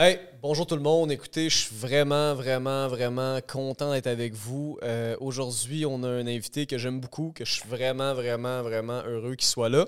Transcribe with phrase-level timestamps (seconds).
[0.00, 1.10] Hey, bonjour tout le monde.
[1.10, 4.78] Écoutez, je suis vraiment, vraiment, vraiment content d'être avec vous.
[4.84, 9.02] Euh, aujourd'hui, on a un invité que j'aime beaucoup, que je suis vraiment, vraiment, vraiment
[9.04, 9.86] heureux qu'il soit là.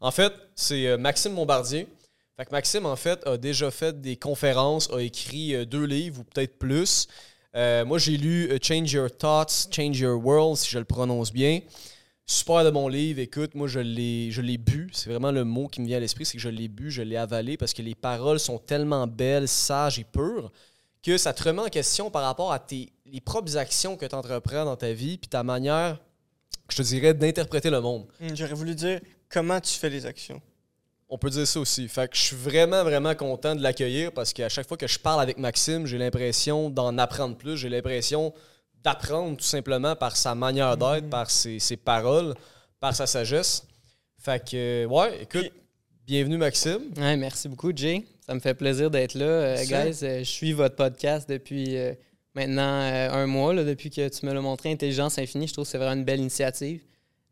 [0.00, 1.86] En fait, c'est euh, Maxime Bombardier.
[2.50, 6.58] Maxime, en fait, a déjà fait des conférences, a écrit euh, deux livres ou peut-être
[6.58, 7.06] plus.
[7.54, 11.60] moi, j'ai lu Change Your Thoughts, Change Your World, si je le prononce bien.
[12.32, 13.20] Super de mon livre.
[13.20, 14.88] Écoute, moi, je l'ai, je l'ai bu.
[14.94, 17.02] C'est vraiment le mot qui me vient à l'esprit, c'est que je l'ai bu, je
[17.02, 20.50] l'ai avalé parce que les paroles sont tellement belles, sages et pures
[21.02, 24.14] que ça te remet en question par rapport à tes, les propres actions que tu
[24.14, 26.00] entreprends dans ta vie puis ta manière,
[26.70, 28.06] je te dirais, d'interpréter le monde.
[28.18, 30.40] Hmm, j'aurais voulu dire comment tu fais les actions?
[31.10, 31.86] On peut dire ça aussi.
[31.86, 34.98] Fait que je suis vraiment, vraiment content de l'accueillir parce qu'à chaque fois que je
[34.98, 37.58] parle avec Maxime, j'ai l'impression d'en apprendre plus.
[37.58, 38.32] J'ai l'impression
[38.82, 42.34] d'apprendre tout simplement par sa manière d'être, par ses, paroles,
[42.80, 43.66] par sa sagesse.
[44.18, 45.52] Fait que, ouais, écoute,
[46.06, 46.92] bienvenue Maxime.
[46.96, 48.04] Ouais, merci beaucoup, Jay.
[48.26, 49.24] Ça me fait plaisir d'être là.
[49.24, 51.92] Euh, guys, euh, je suis votre podcast depuis euh,
[52.34, 55.48] maintenant un mois, depuis que tu me l'as montré, Intelligence Infinie.
[55.48, 56.82] Je trouve que c'est vraiment une belle initiative.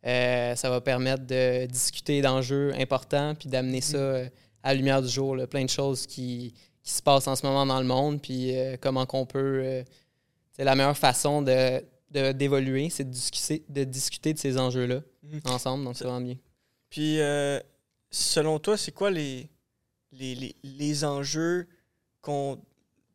[0.05, 4.23] ça va permettre de discuter d'enjeux importants puis d'amener ça
[4.63, 5.37] à la lumière du jour.
[5.49, 9.07] Plein de choses qui, qui, se passent en ce moment dans le monde, puis comment
[9.07, 9.85] qu'on peut
[10.61, 11.83] c'est la meilleure façon de,
[12.33, 15.41] d'évoluer, c'est de discuter, de discuter de ces enjeux-là mhm.
[15.47, 16.37] ensemble, donc c'est vraiment bien.
[16.91, 17.59] Puis, euh,
[18.11, 19.49] selon toi, c'est quoi les,
[20.13, 21.67] les, les, enjeux
[22.21, 22.61] qu'on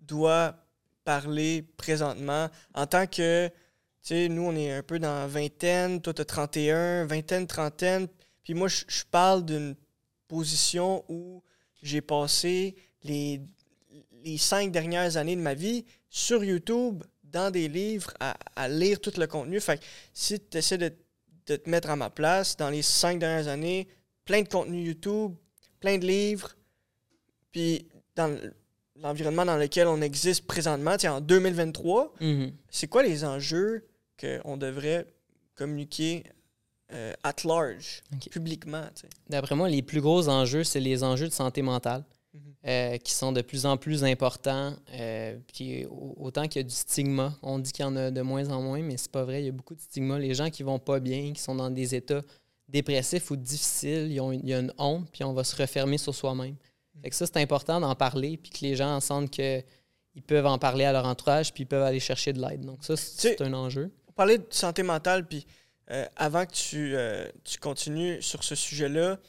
[0.02, 0.56] doit
[1.04, 2.50] parler présentement?
[2.74, 3.54] En tant que, tu
[4.02, 8.08] sais, nous, on est un peu dans vingtaine, toi, tu as 31, vingtaine, trentaine,
[8.44, 9.76] puis moi, je parle d'une
[10.28, 11.44] position où
[11.84, 13.40] j'ai passé les,
[14.24, 17.04] les cinq dernières années de ma vie sur YouTube
[17.36, 19.60] dans des livres à, lire tout le contenu.
[19.60, 19.84] Fait que
[20.14, 20.92] si tu essaies de,
[21.46, 23.90] te mettre à ma place, dans les cinq dernières années,
[24.24, 25.34] plein de contenu YouTube,
[25.82, 26.56] plein de livres,
[27.52, 28.40] puis dans
[29.02, 32.54] l'environnement dans lequel on existe présentement, en 2023, mm-hmm.
[32.70, 33.86] c'est quoi les enjeux
[34.18, 35.06] qu'on devrait
[35.56, 36.24] communiquer
[36.94, 38.86] euh, at large, publiquement?
[39.30, 42.06] D'après moi, les plus gros enjeux, c'est les enjeux de santé mentale.
[42.68, 44.74] Euh, qui sont de plus en plus importants.
[44.94, 45.86] Euh, puis
[46.18, 48.60] autant qu'il y a du stigma, on dit qu'il y en a de moins en
[48.60, 49.44] moins, mais c'est pas vrai.
[49.44, 50.18] Il y a beaucoup de stigma.
[50.18, 52.24] Les gens qui vont pas bien, qui sont dans des états
[52.68, 56.00] dépressifs ou difficiles, ils ont il y a une honte, puis on va se refermer
[56.00, 56.56] sur soi-même.
[57.04, 59.64] Fait que ça, c'est important d'en parler, puis que les gens sentent qu'ils
[60.26, 62.62] peuvent en parler à leur entourage, puis ils peuvent aller chercher de l'aide.
[62.62, 63.92] Donc ça, c'est un enjeu.
[64.08, 65.46] Pour parler de santé mentale, puis
[65.92, 66.96] euh, avant que tu,
[67.44, 69.20] tu, continues sur ce sujet-là,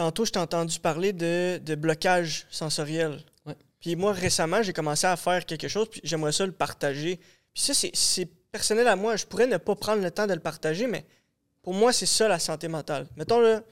[0.00, 3.22] Tantôt, je t'ai entendu parler de, blocage sensoriel.
[3.80, 7.20] Puis moi, récemment, j'ai commencé à faire quelque chose, puis j'aimerais ça le partager.
[7.52, 9.16] Puis ça, c'est personnel à moi.
[9.16, 11.04] Je pourrais ne pas prendre le temps de le partager, mais
[11.60, 13.08] pour moi, c'est ça la santé mentale.
[13.14, 13.62] Mettons, là,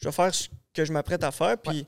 [0.00, 1.86] je vais faire ce que je m'apprête à faire, puis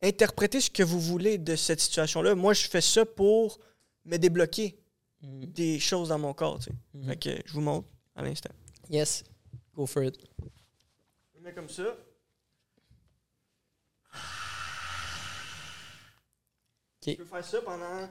[0.00, 2.34] interpréter ce que vous voulez de cette situation-là.
[2.34, 3.60] Moi, je fais ça pour
[4.06, 4.78] me débloquer
[5.20, 5.44] mm.
[5.44, 6.58] des choses dans mon corps.
[6.60, 6.72] Tu sais.
[6.96, 7.06] Mm-hmm.
[7.06, 8.54] Fait que je vous montre à l'instant.
[8.88, 9.24] Yes,
[9.74, 10.16] go for it.
[11.34, 11.94] Je mets comme ça.
[17.00, 18.08] Tu peux faire ça pendant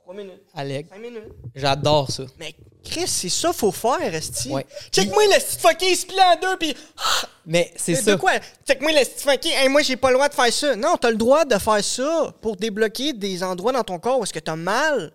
[0.00, 0.42] 3 minutes.
[0.54, 0.86] Alec.
[0.88, 1.32] 5 minutes.
[1.54, 2.24] J'adore ça.
[2.38, 4.50] Mais Chris, c'est ça faut faire, Esti.
[4.50, 4.66] Ouais.
[4.92, 6.76] Check-moi le fucking il se plie en deux, puis.
[7.46, 8.12] Mais c'est ça.
[8.12, 8.32] De quoi?
[8.66, 9.52] Check-moi le fucking.
[9.52, 10.76] Hey, moi, j'ai pas le droit de faire ça.
[10.76, 14.22] Non, t'as le droit de faire ça pour débloquer des endroits dans ton corps où
[14.22, 15.12] est-ce que t'as mal.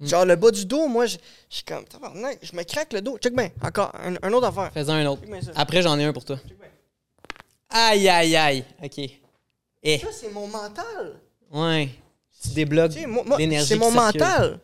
[0.00, 0.06] Mm.
[0.06, 1.16] Genre le bas du dos, moi, je
[1.48, 1.84] suis comme.
[2.42, 3.16] Je me craque le dos.
[3.18, 3.50] Check bien.
[3.62, 4.70] Encore, un, autre affaire.
[4.72, 5.22] Fais-en un autre.
[5.54, 6.38] Après, j'en ai un pour toi.
[6.46, 6.58] Check
[7.70, 8.64] Aïe, aïe, aïe.
[8.82, 8.98] OK.
[8.98, 9.12] Et.
[9.82, 9.98] Eh.
[9.98, 11.20] Ça, c'est mon mental.
[11.54, 11.88] Ouais.
[12.42, 12.94] Tu débloques
[13.38, 13.66] l'énergie.
[13.66, 14.58] C'est mon mental.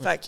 [0.00, 0.26] Fait que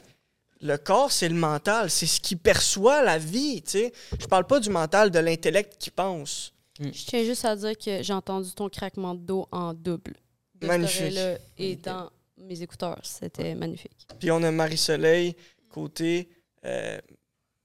[0.60, 1.90] le corps, c'est le mental.
[1.90, 3.92] C'est ce qui perçoit la vie, tu sais.
[4.18, 6.52] Je parle pas du mental de l'intellect qui pense.
[6.80, 6.88] Mm.
[6.92, 10.14] Je tiens juste à dire que j'ai entendu ton craquement de dos en double.
[10.60, 11.18] magnifique.
[11.58, 13.00] et dans mes écouteurs.
[13.02, 14.06] C'était magnifique.
[14.18, 15.36] Puis on a Marie-Soleil,
[15.70, 16.28] côté
[16.64, 16.98] euh,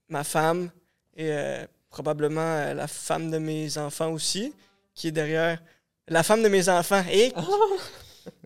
[0.08, 0.70] ma femme
[1.16, 4.54] et euh, probablement euh, la femme de mes enfants aussi,
[4.94, 5.60] qui est derrière.
[6.08, 7.32] La femme de mes enfants et.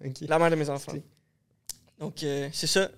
[0.23, 0.93] La mère de mes enfants.
[1.99, 2.91] Donc, euh, c'est ça.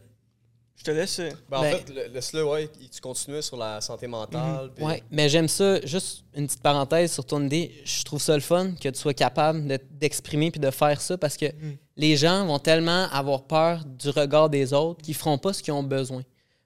[0.76, 1.18] Je te laisse.
[1.20, 4.70] Euh, ben, en ben, fait, laisse-le, ouais, tu continues sur la santé mentale.
[4.78, 5.80] Oui, Ouais, mais j'aime ça.
[5.84, 7.72] Juste une petite parenthèse sur ton idée.
[7.84, 11.36] Je trouve ça le fun que tu sois capable d'exprimer puis de faire ça parce
[11.36, 11.76] que mhm.
[11.96, 15.72] les gens vont tellement avoir peur du regard des autres qu'ils feront pas ce qu'ils
[15.72, 16.22] ont besoin.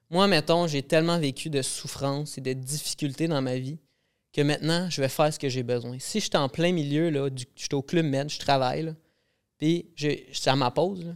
[0.09, 3.79] Moi, mettons, j'ai tellement vécu de souffrance et de difficultés dans ma vie
[4.33, 5.97] que maintenant, je vais faire ce que j'ai besoin.
[5.99, 8.83] Si je suis en plein milieu, là, du, je suis au club med, je travaille,
[8.83, 8.93] là,
[9.61, 9.85] puis,
[10.33, 11.13] c'est à ma pause,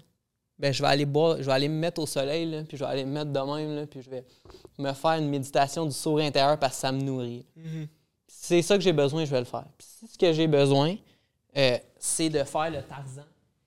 [0.60, 2.90] ben, je vais aller boire, je vais aller me mettre au soleil, puis je vais
[2.90, 4.24] aller me mettre de même, puis je vais
[4.78, 7.44] me faire une méditation du sourire intérieur parce que ça me nourrit.
[7.58, 7.88] Mm-hmm.
[8.28, 9.66] C'est ça que j'ai besoin, je vais le faire.
[9.76, 10.96] Puis si ce que j'ai besoin,
[11.58, 13.24] euh, c'est de faire le Tarzan.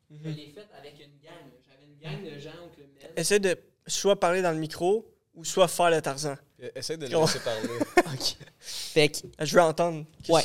[0.08, 0.18] Mhm.
[0.22, 1.42] Je l'ai fait avec une gang.
[1.42, 1.58] là.
[1.66, 3.12] J'avais une gang de gens au Club Med.
[3.16, 5.04] Essaie de soit parler dans le micro
[5.34, 6.36] ou soit faire le Tarzan.
[6.74, 7.20] Essaye de le Oh.
[7.22, 7.68] laisser parler.
[8.60, 10.04] Fait que Je veux entendre.
[10.28, 10.42] Ouais.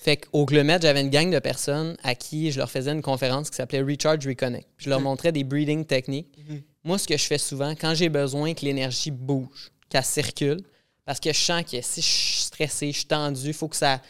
[0.00, 3.02] Fait qu'au Club Med, j'avais une gang de personnes à qui je leur faisais une
[3.02, 4.66] conférence qui s'appelait Recharge Reconnect.
[4.76, 5.04] Puis je leur Mhm.
[5.04, 6.34] montrais des breathing techniques.
[6.48, 6.62] Mhm.
[6.84, 10.62] Moi, ce que je fais souvent, quand j'ai besoin que l'énergie bouge, qu'elle circule,
[11.04, 13.76] parce que je sens que si je suis stressé, je suis tendu, il faut, que
[13.76, 14.00] ça-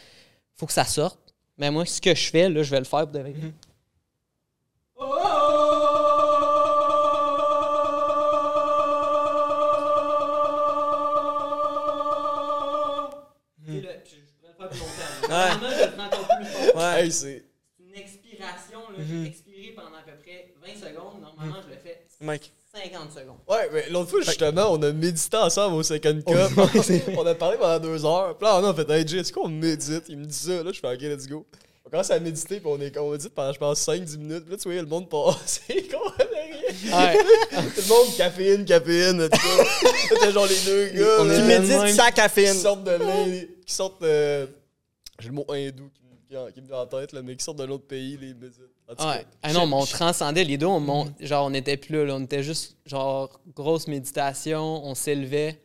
[0.57, 1.19] faut que ça sorte.
[1.59, 3.31] Mais moi, ce que je fais, là, je vais le faire pour de vrai.
[3.31, 3.53] Mhm.
[4.97, 5.05] Puis
[15.35, 15.49] Ouais.
[15.49, 16.77] Normalement, je le prends encore plus fort.
[16.77, 17.05] Ouais.
[17.05, 17.45] Hey, c'est.
[17.77, 18.81] C'est une expiration.
[18.91, 18.99] Là.
[18.99, 19.23] Mhm.
[19.25, 21.21] J'ai expiré pendant à peu près 20 secondes.
[21.21, 22.53] Normalement, je le fais Mike.
[22.75, 23.37] 50 secondes.
[23.49, 26.37] Ouais, mais l'autre fois, justement, on a médité ensemble au Second Cup.
[27.17, 28.37] on a parlé pendant deux heures.
[28.37, 30.05] Puis là, on a fait, hey Jay, est-ce qu'on médite?
[30.09, 30.63] Il me dit ça.
[30.63, 31.47] Là, je fais, ok, let's go.
[31.87, 34.43] On commence à méditer, puis on, est, on médite pendant, je pense, 5-10 minutes.
[34.45, 36.99] Puis là, tu voyais le monde passer, qu'on rien.
[36.99, 37.19] Ouais.
[37.75, 39.65] Tout le monde, caféine, caféine, tout ça.
[40.09, 41.17] C'était genre les deux gars.
[41.19, 41.95] Qui même médite même.
[41.95, 42.55] sans qui caféine.
[42.55, 42.99] sortent de
[43.65, 44.47] qui sortent euh,
[45.21, 47.59] J'ai le mot hindou qui, me- qui, me vient en tête, là, mais qui sortent
[47.59, 48.61] d'un autre pays, les médites.
[48.89, 49.27] En tout cas, Ouais.
[49.43, 50.67] Ah non, mais on transcendait les deux.
[50.67, 52.15] On mon- Genre, on était plus là, là.
[52.17, 54.85] On était juste, genre, grosse méditation.
[54.85, 55.63] On s'élevait.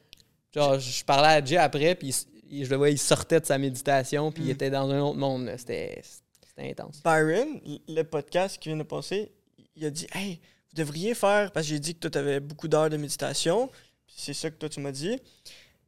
[0.54, 3.40] Genre, je parlais à Jay après, puis il s- il- je le voyais, il sortait
[3.40, 4.52] de sa méditation, puis il Mm.
[4.52, 5.46] était dans un autre monde.
[5.46, 5.58] là.
[5.58, 7.02] C'était c'était intense.
[7.04, 9.32] Byron, le podcast qui vient de passer,
[9.76, 10.40] il a dit Hey,
[10.72, 11.52] vous devriez faire.
[11.52, 13.68] Parce que j'ai dit que toi, tu avais beaucoup d'heures de méditation.
[14.08, 15.18] puis C'est ça que toi, tu m'as dit.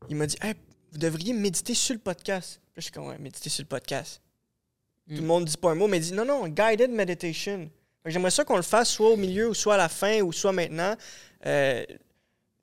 [0.09, 0.53] Il m'a dit Hey,
[0.91, 2.59] vous devriez méditer sur le podcast.
[2.73, 4.21] Puis je suis comme Ouais, méditer sur le podcast.
[5.07, 5.15] Mm.
[5.15, 7.69] Tout le monde dit pas un mot, mais il dit Non, non, guided meditation.
[8.05, 10.51] J'aimerais ça qu'on le fasse soit au milieu, ou soit à la fin, ou soit
[10.51, 10.95] maintenant.
[11.45, 11.85] Euh,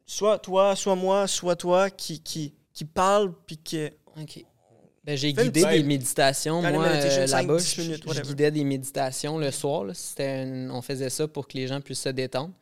[0.04, 3.90] soit toi, soit moi, soit toi qui, qui, qui parle, puis que.
[4.20, 4.44] OK.
[5.04, 6.60] Ben, j'ai guidé des méditations.
[6.60, 9.84] Moi, euh, là-bas, je, guidais des méditations le soir.
[9.84, 9.94] là.
[10.70, 12.52] On faisait ça pour que les gens puissent se détendre.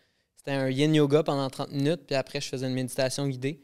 [0.47, 3.61] C'était un yin yoga pendant 30 minutes, puis après, je faisais une méditation guidée.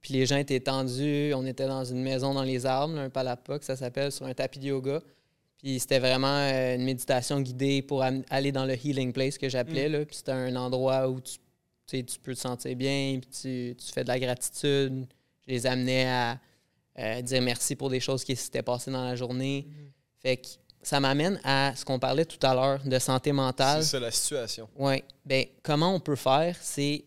[0.00, 1.32] Puis les gens étaient tendus.
[1.32, 4.34] On était dans une maison dans les arbres, un palapa, que ça s'appelle, sur un
[4.34, 5.00] tapis de yoga.
[5.58, 9.88] Puis c'était vraiment euh, une méditation guidée pour aller dans le healing place que j'appelais.
[9.88, 10.04] là.
[10.04, 11.38] Puis c'était un endroit où tu,
[12.04, 15.06] tu peux te sentir bien, puis tu, tu fais de la gratitude.
[15.46, 16.40] Je les amenais à
[16.98, 19.68] euh, dire merci pour des choses qui s'étaient passées dans la journée.
[20.20, 20.48] Fait que
[20.84, 23.82] ça m'amène à ce qu'on parlait tout à l'heure de santé mentale.
[23.82, 24.68] c'est ça la situation.
[24.76, 25.02] Oui.
[25.24, 27.04] Ben, comment on peut faire, c'est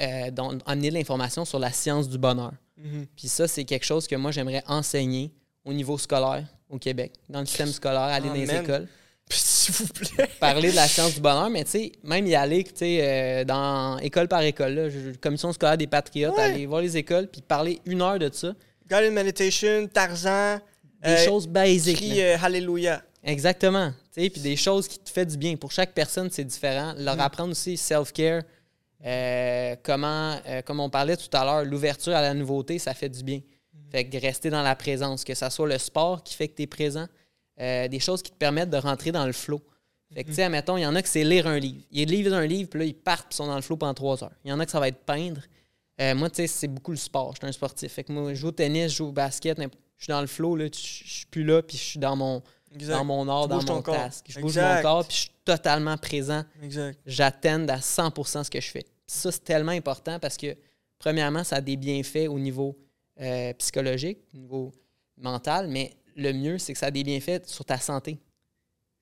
[0.00, 0.30] euh,
[0.66, 2.52] amener de l'information sur la science du bonheur.
[2.76, 3.06] Mhm.
[3.16, 5.30] Puis ça, c'est quelque chose que moi, j'aimerais enseigner
[5.64, 8.88] au niveau scolaire au Québec, dans le système scolaire, aller dans les écoles,
[9.28, 10.28] Puis s'il vous plaît.
[10.40, 13.44] parler de la science du bonheur, mais tu sais, même y aller, tu sais, euh,
[13.44, 14.88] dans école par école, là,
[15.20, 16.42] commission scolaire des patriotes, Ouais.
[16.42, 18.54] aller voir les écoles, puis parler une heure de ça,
[18.90, 20.58] Guided meditation, Tarzan.
[21.02, 21.96] Des euh, choses basiques.
[21.96, 23.02] crie, euh, Hallelujah.
[23.24, 23.92] Exactement.
[24.14, 25.56] Puis des choses qui te font du bien.
[25.56, 26.94] Pour chaque personne, c'est différent.
[26.98, 28.42] Leur apprendre aussi self-care,
[29.04, 33.08] euh, comment, euh, comme on parlait tout à l'heure, l'ouverture à la nouveauté, ça fait
[33.08, 33.40] du bien.
[33.90, 36.62] Fait que rester dans la présence, que ce soit le sport qui fait que tu
[36.62, 37.06] es présent,
[37.58, 39.60] des choses qui te permettent de rentrer dans le flow.
[40.14, 41.80] Fait que, tu sais, admettons, il y en a que c'est lire un livre.
[41.90, 43.94] Ils lisent un livre, puis là, ils partent, puis ils sont dans le flow pendant
[43.94, 44.32] trois heures.
[44.44, 45.40] Il y en a que ça va être peindre.
[46.00, 47.32] Euh, moi, tu sais, c'est beaucoup le sport.
[47.34, 47.92] Je suis un sportif.
[47.92, 50.20] Fait que moi, je joue au tennis, je joue au basket, n'importe- je suis dans
[50.20, 52.42] le flow, là, je suis plus là, puis je suis dans mon,
[52.74, 52.94] Exact.
[52.94, 54.26] dans mon art, Tu dans mon task.
[54.28, 56.42] Je bouge mon corps, puis je suis totalement présent.
[57.06, 58.84] J'attends à 100% ce que je fais.
[59.06, 60.56] Ça, c'est tellement important parce que,
[60.98, 62.76] premièrement, ça a des bienfaits au niveau
[63.20, 64.72] euh, psychologique, au niveau
[65.18, 68.18] mental, mais le mieux, c'est que ça a des bienfaits sur ta santé.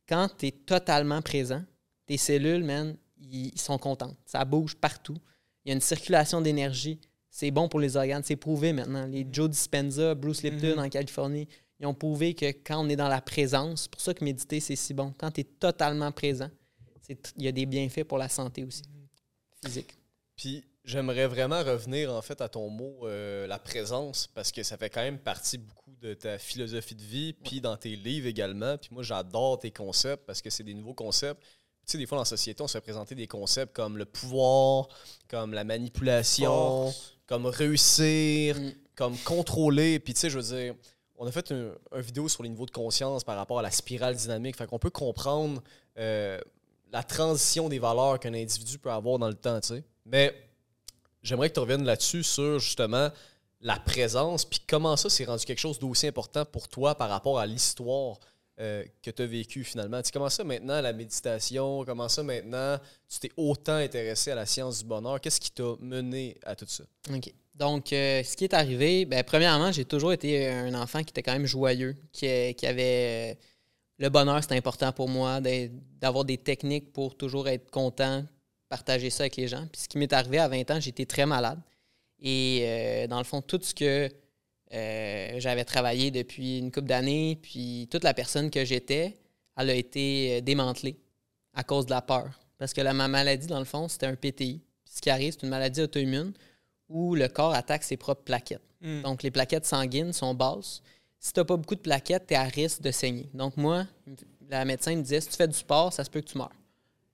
[0.07, 1.63] Quand tu es totalement présent,
[2.05, 4.19] tes cellules, man, ils ils sont contentes.
[4.27, 5.17] Ça bouge partout.
[5.65, 7.01] Il y a une circulation d'énergie.
[7.31, 8.23] C'est bon pour les organes.
[8.25, 9.07] C'est prouvé maintenant.
[9.07, 10.79] Les Joe Dispenza, Bruce Lipton Mhm.
[10.85, 14.13] en Californie, ils ont prouvé que quand on est dans la présence, c'est pour ça
[14.15, 15.15] que méditer, c'est si bon.
[15.17, 16.51] Quand tu es totalement présent,
[17.03, 18.83] c'est- il y a des bienfaits pour la santé aussi,
[19.65, 19.95] physique.
[20.37, 24.77] Puis j'aimerais vraiment revenir en fait à ton mot euh, la présence parce que ça
[24.77, 28.77] fait quand même partie beaucoup de ta philosophie de vie puis dans tes livres également.
[28.79, 31.43] Puis moi j'adore tes concepts parce que c'est des nouveaux concepts.
[31.87, 34.05] Tu sais des fois dans la société on se fait présenter des concepts comme le
[34.07, 34.89] pouvoir,
[35.29, 37.17] comme la manipulation, Force.
[37.31, 38.73] Comme réussir, Mm.
[38.97, 39.99] comme contrôler.
[40.01, 40.75] Puis tu sais je veux dire
[41.17, 43.71] on a fait un, un vidéo sur les niveaux de conscience par rapport à la
[43.71, 44.57] spirale dynamique.
[44.57, 45.63] Fait qu'on peut comprendre
[45.99, 46.41] euh,
[46.93, 49.85] la transition des valeurs qu'un individu peut avoir dans le temps, tu sais.
[50.07, 50.35] Mais
[51.23, 53.11] j'aimerais que tu reviennes là-dessus sur justement
[53.61, 57.39] la présence, puis comment ça s'est rendu quelque chose d'aussi important pour toi par rapport
[57.39, 58.19] à l'histoire
[58.61, 60.03] euh, que tu as vécue finalement.
[60.03, 64.81] Tu ça maintenant la méditation, comment ça maintenant tu t'es autant intéressé à la science
[64.81, 66.85] du bonheur, qu'est-ce qui t'a mené à tout ça?
[67.13, 67.33] OK.
[67.55, 71.23] Donc, euh, ce qui est arrivé, ben, premièrement, j'ai toujours été un enfant qui était
[71.23, 73.33] quand même joyeux, qui, qui avait.
[73.33, 73.45] euh,
[73.99, 75.41] le bonheur, c'est important pour moi,
[76.01, 78.25] d'avoir des techniques pour toujours être content,
[78.71, 79.67] partager ça avec les gens.
[79.71, 81.61] Puis ce qui m'est arrivé à 20 ans, j'étais très malade.
[82.19, 84.09] Et euh, dans le fond, tout ce que
[84.73, 89.17] euh, j'avais travaillé depuis une couple d'années, puis toute la personne que j'étais,
[89.57, 90.97] elle a été euh, démantelée
[91.55, 92.31] à cause de la peur.
[92.59, 94.61] Parce que la, ma maladie, dans le fond, c'était un PTI.
[94.85, 96.33] Puis ce qui arrive, c'est une maladie auto-immune
[96.89, 98.63] où le corps attaque ses propres plaquettes.
[98.81, 99.03] Hmm.
[99.03, 100.83] Donc, les plaquettes sanguines sont basses.
[101.19, 103.29] Si tu n'as pas beaucoup de plaquettes, tu es à risque de saigner.
[103.35, 103.87] Donc, moi,
[104.49, 106.53] la médecin me disait si tu fais du sport, ça se peut que tu meurs.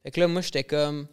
[0.03, 1.09] Fait que là, moi, j'étais comme.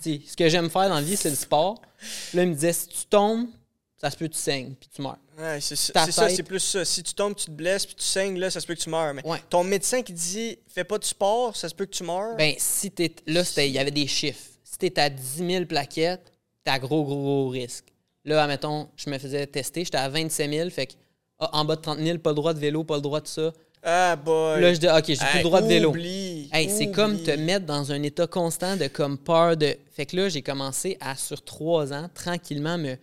[0.00, 1.80] ce que j'aime faire dans la vie, c'est le sport.
[2.28, 3.48] Puis là, il me disait si tu tombes,
[3.96, 5.18] ça se peut que tu saignes, puis tu meurs.
[5.38, 6.84] Ouais, c'est ça, c'est plus ça.
[6.84, 8.90] Si tu tombes, tu te blesses, puis tu saignes, là, ça se peut que tu
[8.90, 9.14] meurs.
[9.14, 9.38] Mais Ouais.
[9.48, 12.36] ton médecin qui dit fais pas de sport, ça se peut que tu meurs.
[12.36, 13.12] Ben, si t'es.
[13.26, 14.40] Là, il y avait des chiffres.
[14.64, 16.32] Si t'es à 10 000 plaquettes,
[16.64, 17.84] t'as à gros, gros, gros risque.
[18.24, 20.92] Là, admettons, je me faisais tester, j'étais à 27 000, fait que
[21.38, 23.28] ah, en bas de 30 000, pas le droit de vélo, pas le droit de
[23.28, 23.52] ça.
[23.84, 24.60] ah, boy.
[24.60, 25.90] Là, je dis, OK, j'ai plus Hey, le droit de vélo.
[25.90, 29.76] oublie, Hey, c'est comme te mettre dans un état constant de comme peur de.
[29.92, 32.96] Fait que là, j'ai commencé à, sur trois ans, tranquillement me,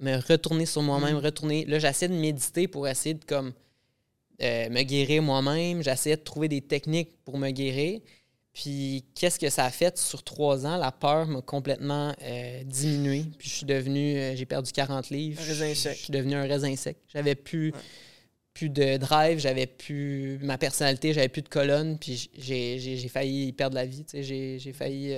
[0.00, 0.86] me retourner sur Mm.
[0.86, 1.64] moi-même, retourner.
[1.66, 3.52] Là, j'essaie de méditer pour essayer de comme
[4.42, 5.82] euh, me guérir moi-même.
[5.82, 8.00] J'essayais de trouver des techniques pour me guérir.
[8.52, 10.76] Puis, qu'est-ce que ça a fait sur trois ans?
[10.78, 13.24] La peur m'a complètement euh, diminué.
[13.38, 15.40] Puis, je suis devenu, euh, j'ai perdu 40 livres.
[15.42, 15.96] Un raisin Je- sec.
[15.98, 16.96] Je suis devenu un raisin sec.
[17.12, 17.78] J'avais plus, Ouais.
[18.54, 21.98] plus de drive, j'avais plus ma personnalité, j'avais plus de colonne.
[21.98, 24.04] Puis, j'ai, failli perdre la vie.
[24.14, 25.14] J'ai, failli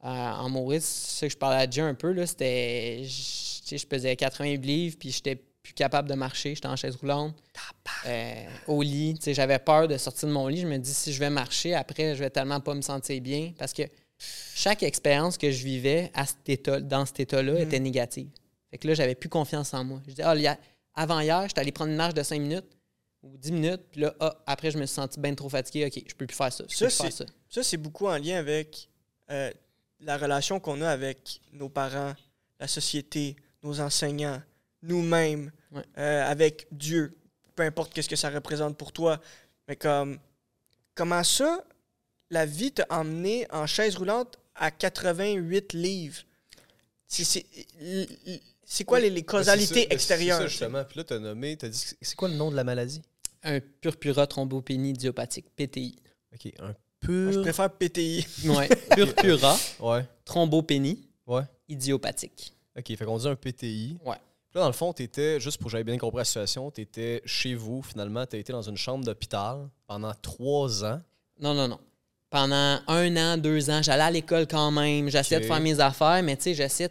[0.00, 0.80] en mourir.
[0.82, 2.24] C'est ça que je parlais à Dieu un peu.
[2.26, 6.54] C'était, je, tu sais, je pesais 80 livres, puis j'étais plus capable de marcher.
[6.54, 7.34] J'étais en chaise roulante,
[8.06, 9.14] euh, au lit.
[9.16, 10.60] Tu sais, J'avais peur de sortir de mon lit.
[10.60, 13.52] Je me dis, si je vais marcher, après, je vais tellement pas me sentir bien.
[13.58, 13.82] Parce que
[14.54, 17.60] chaque expérience que je vivais à cet état, dans cet état-là Mhm.
[17.60, 18.28] était négative.
[18.70, 20.00] Fait que là, j'avais plus confiance en moi.
[20.06, 20.34] Je dis, ah,
[20.94, 22.66] avant hier, j'étais allé prendre une marche de 5 minutes
[23.22, 25.86] ou 10 minutes, puis là, ah, après, je me suis senti bien trop fatigué.
[25.86, 26.64] OK, je peux plus faire ça.
[26.68, 27.24] Je Ça, peux plus faire ça.
[27.48, 28.88] Ça, c'est beaucoup en lien avec
[29.30, 29.50] euh,
[30.00, 32.14] la relation qu'on a avec nos parents,
[32.60, 34.40] la société, nos enseignants,
[34.82, 35.82] nous-mêmes, Ouais.
[35.98, 37.16] euh, avec Dieu,
[37.54, 39.20] peu importe qu'est-ce que ça représente pour toi.
[39.66, 40.18] Mais comme,
[40.94, 41.64] comment ça,
[42.30, 46.22] la vie t'a emmené en chaise roulante à 88 livres?
[47.06, 50.38] C'est- quoi les, les Ben, causalités ça, ben, c'est extérieures?
[50.38, 50.84] ça, justement.
[50.84, 53.02] Puis là, tu as nommé, tu as dit, c'est quoi le nom de la maladie?
[53.42, 55.96] Un purpura thrombopénie idiopathique, PTI.
[56.34, 56.74] OK, un
[57.06, 57.32] Moi, pur...
[57.32, 58.26] je préfère PTI.
[58.46, 61.42] Ouais, purpura Ouais, thrombopénie ouais.
[61.68, 62.52] idiopathique.
[62.76, 63.98] OK, fait qu'on dit un PTI.
[64.04, 64.16] Ouais.
[64.50, 66.70] Puis là, dans le fond, tu étais, juste pour que j'aille bien compris la situation,
[66.70, 71.00] tu étais chez vous, finalement, tu as été dans une chambre d'hôpital pendant trois ans.
[71.40, 71.78] Non, non, non.
[72.30, 76.22] Pendant un an, deux ans, j'allais à l'école quand même, j'essayais de faire mes affaires,
[76.22, 76.90] mais tu sais, j'essayais.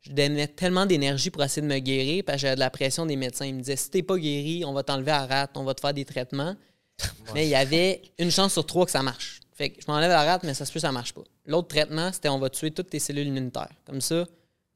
[0.00, 3.06] Je donnais tellement d'énergie pour essayer de me guérir parce que j'avais de la pression
[3.06, 3.46] des médecins.
[3.46, 5.80] Ils me disaient si t'es pas guéri, on va t'enlever à rate, on va te
[5.80, 6.54] faire des traitements.
[7.34, 9.40] Mais il y avait une chance sur trois que ça marche.
[9.54, 11.22] Fait que je m'enlève la rate, mais ça se peut que ça marche pas.
[11.46, 13.70] L'autre traitement, c'était on va tuer toutes tes cellules immunitaires.
[13.86, 14.26] Comme ça,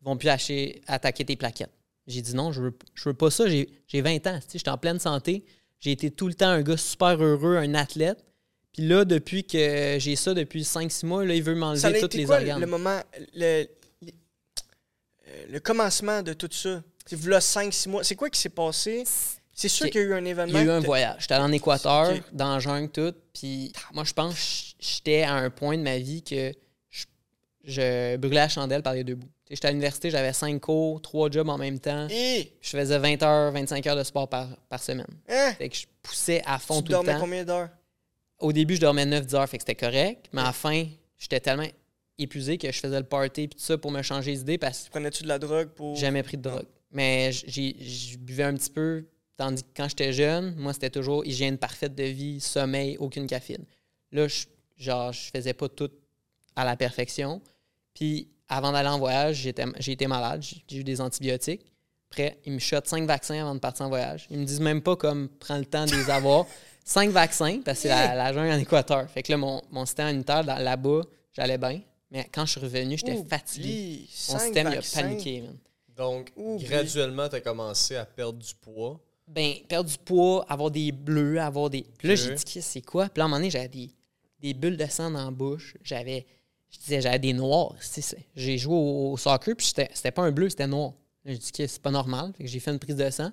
[0.01, 1.73] ils vont plus hacher- attaquer tes plaquettes.
[2.07, 3.49] J'ai dit non, je veux, je veux pas ça.
[3.49, 4.41] J'ai j'ai 20 ans.
[4.41, 5.45] sais, J'étais en pleine santé.
[5.81, 8.25] J'ai été tout le temps un gars super heureux, un athlète.
[8.73, 12.25] Puis là, depuis que j'ai ça depuis 5-6 mois, là, il veut m'enlever tous les
[12.25, 12.61] quoi organes.
[12.61, 13.01] le moment,
[13.35, 13.67] le,
[14.03, 14.11] le,
[15.51, 16.83] le commencement de tout ça?
[17.07, 18.05] C'est là 5-6 mois.
[18.05, 19.05] C'est quoi qui s'est passé?
[19.61, 20.59] C'est sûr qu'il y a eu un Il événement.
[20.59, 21.17] y a eu un voyage.
[21.23, 23.13] J'étais allé en Équateur, dans la jungle, tout.
[23.33, 26.53] Puis moi, je pense que j'étais à un point de ma vie que
[26.91, 27.05] je,
[27.65, 29.29] je brûlais la chandelle par les deux bouts.
[29.47, 32.07] Tu J'étais à l'université, j'avais 5 cours, 3 jobs en même temps.
[32.11, 35.07] Et, Je faisais 20 heures, 25 heures de sport par, par semaine.
[35.29, 35.53] hein?
[35.59, 37.21] Fait que je poussais à fond Tu tout le dormais temps.
[37.21, 37.71] combien d'heures?
[38.39, 40.27] Au début, je dormais 9-10 heures, fait que c'était correct.
[40.33, 40.85] Mais à la fin,
[41.17, 41.67] j'étais tellement
[42.19, 44.91] épuisé que je faisais le party et tout ça pour me changer d'idée parce que
[44.91, 45.97] Prenais-tu de la drogue pour.
[45.97, 46.67] jamais pris de drogue.
[46.93, 49.05] Mais j'ai- je buvais un petit peu,
[49.39, 53.65] tandis que quand j'étais jeune, moi, c'était toujours hygiène parfaite de vie, sommeil, aucune caféine.
[54.13, 54.45] Là, je,
[54.77, 55.91] genre, je faisais pas tout
[56.57, 57.41] à la perfection.
[57.95, 61.65] Puis, avant d'aller en voyage, j'étais- j'ai été malade, j'ai eu des antibiotiques.
[62.11, 64.27] Après, ils me shotent cinq vaccins avant de partir en voyage.
[64.31, 66.47] Ils me disent même pas comme prends le temps de les avoir.
[66.85, 69.09] cinq vaccins, parce que c'est la, la jungle en Équateur.
[69.11, 71.03] Fait que là, mon, mon système immunitaire dans- là-bas,
[71.33, 71.81] j'allais bien.
[72.11, 74.09] Mais quand je suis revenu, j'étais Oublie, fatigué.
[74.31, 75.57] Mon système, il a paniqué, man.
[75.95, 76.65] Donc, Oublie.
[76.65, 78.99] graduellement, tu as commencé à perdre du poids.
[79.29, 81.85] Ben, perdre du poids, avoir des bleus, avoir des.
[81.99, 83.09] Puis là, j'ai dit, c'est quoi?
[83.09, 83.91] Puis là, à un moment donné, j'avais des,
[84.41, 85.77] des bulles de sang dans la bouche.
[85.83, 86.27] J'avais.
[86.71, 87.75] Je disais, j'avais des noirs.
[88.37, 90.93] J'ai joué au, au soccer, puis c'était pas un bleu, c'était noir.
[91.25, 92.33] Là, j'ai dit, c'est pas normal.
[92.41, 93.31] J'ai fait une prise de sang.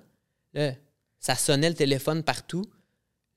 [0.54, 0.72] Là,
[1.18, 2.64] ça sonnait le téléphone partout.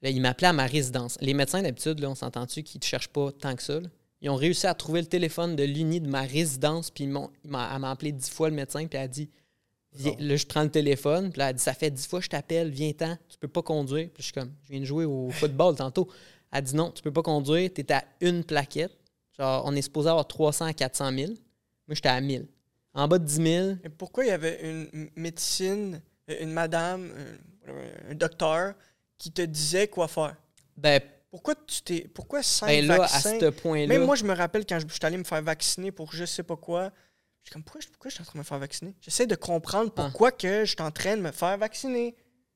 [0.01, 1.17] Là, il m'appelait à ma résidence.
[1.19, 3.79] Les médecins, d'habitude, on s'entend-tu qu'ils te cherchent pas tant que ça.
[3.81, 3.87] là?
[4.21, 7.29] Ils ont réussi à trouver le téléphone de l'uni de ma résidence, puis ils m'ont-
[7.43, 9.29] elle m'a appelé dix fois le médecin, puis elle a dit
[9.93, 10.17] Viens- Non.
[10.19, 12.29] là, je prends le téléphone, puis là, elle dit Ça fait dix fois que je
[12.29, 14.05] t'appelle, viens-t'en, tu peux pas conduire.
[14.13, 16.07] Puis je suis comme Je viens de jouer au football tantôt.
[16.51, 18.95] Elle dit Non, tu peux pas conduire, t'es à une plaquette.
[19.37, 21.31] Genre, on est supposé avoir 300 à 400 000.
[21.31, 21.35] Moi,
[21.95, 22.47] j'étais à 1000.
[22.93, 27.11] En bas de 10 000, Mais pourquoi il y avait une médecine, euh, une madame,
[27.67, 28.73] un, un docteur
[29.17, 30.35] qui te disait quoi faire?
[30.75, 32.07] ben, Pourquoi tu t'es.
[32.13, 33.39] Pourquoi cinq ben là, à vaccins?
[33.39, 33.87] ce point-là.
[33.87, 36.25] Même moi, je me rappelle quand je je suis allé me faire vacciner pour je
[36.25, 36.91] sais pas quoi.
[37.43, 38.93] Je suis comme, pourquoi, je- pourquoi je suis en train de me faire vacciner?
[39.01, 40.01] J'essaie de comprendre Ah.
[40.03, 42.15] pourquoi que je suis en train de me faire vacciner.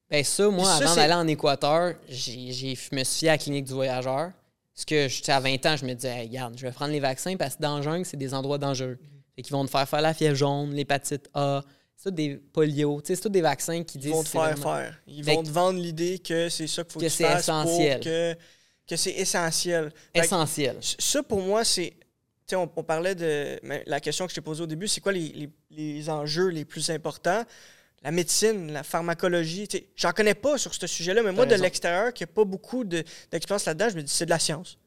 [0.09, 3.65] Ben ça, moi, ça, avant d'aller en Équateur, j'ai, me suis fié à la clinique
[3.65, 4.31] du voyageur.
[4.75, 6.99] Parce que, j'étais à 20 ans, je me disais, Hey, regarde, je vais prendre les
[6.99, 8.97] vaccins parce que dans le jungle, c'est des endroits dangereux.
[9.35, 11.61] Fait qu'ils vont te faire faire la fièvre jaune, l'hépatite A,
[11.95, 13.01] c'est tout des polio.
[13.01, 14.99] Tu sais, c'est tout des vaccins qui Ils disent vont te faire vraiment- faire.
[15.07, 17.97] Ils Fait vont te vendre l'idée que c'est ça qu'il faut Que que c'est essentiel.
[17.99, 18.35] pour que,
[18.87, 19.91] que c'est essentiel.
[20.13, 20.77] Essentiel.
[20.81, 21.93] Ça, pour moi, c'est.
[22.55, 23.59] On, on parlait de.
[23.85, 26.65] La question que je t'ai posée au début, c'est quoi les, les- les enjeux les
[26.65, 27.43] plus importants?
[28.03, 29.67] La médecine, la pharmacologie.
[29.67, 32.43] tu sais, J'en connais pas sur ce sujet-là, mais moi, de l'extérieur, qui n'a pas
[32.43, 34.77] beaucoup de- d'expérience là-dedans, je me dis c'est de la science.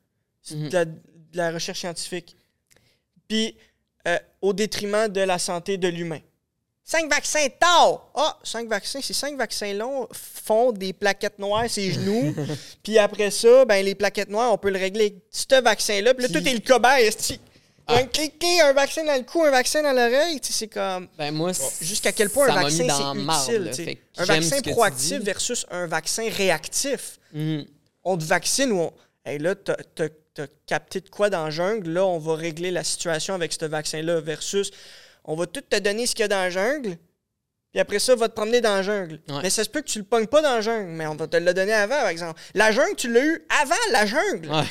[0.43, 0.69] C'est Mhm.
[0.69, 0.93] de, la, de
[1.35, 2.37] la recherche scientifique.
[3.27, 3.57] Puis,
[4.07, 6.21] euh, au détriment de la santé de l'humain.
[6.85, 8.09] Cinq vaccins tard!
[8.15, 12.33] Ah, cinq vaccins, ces cinq vaccins-là font des plaquettes noires ses genoux.
[12.85, 16.15] puis après ça, ben, les plaquettes noires, on peut le régler ce vaccin-là.
[16.15, 17.11] Puis là, tout est le cobaye.
[17.89, 17.99] Ah.
[17.99, 20.41] Un cliquer, un vaccin dans le cou, un vaccin dans l'oreille.
[20.41, 21.07] tu sais, C'est comme.
[21.17, 23.87] Ben moi, Jusqu'à quel point un vaccin, c'est utile.
[23.87, 23.95] là.
[24.19, 27.19] Un vaccin proactif versus un vaccin réactif.
[27.33, 27.65] Mhm.
[28.05, 28.93] On te vaccine ou on.
[29.25, 31.91] Hey, là, t'as capté de quoi dans la jungle?
[31.91, 34.71] Là, on va régler la situation avec ce vaccin-là versus
[35.25, 36.97] on va tout te donner ce qu'il y a dans la jungle,
[37.73, 39.21] puis après ça, on va te promener dans la jungle.
[39.29, 39.41] Ouais.
[39.43, 41.27] Mais ça se peut que tu le pognes pas dans la jungle, mais on va
[41.27, 42.41] te le donner avant, par exemple.
[42.55, 44.49] La jungle, tu l'as eu avant la jungle.
[44.51, 44.65] Ouais.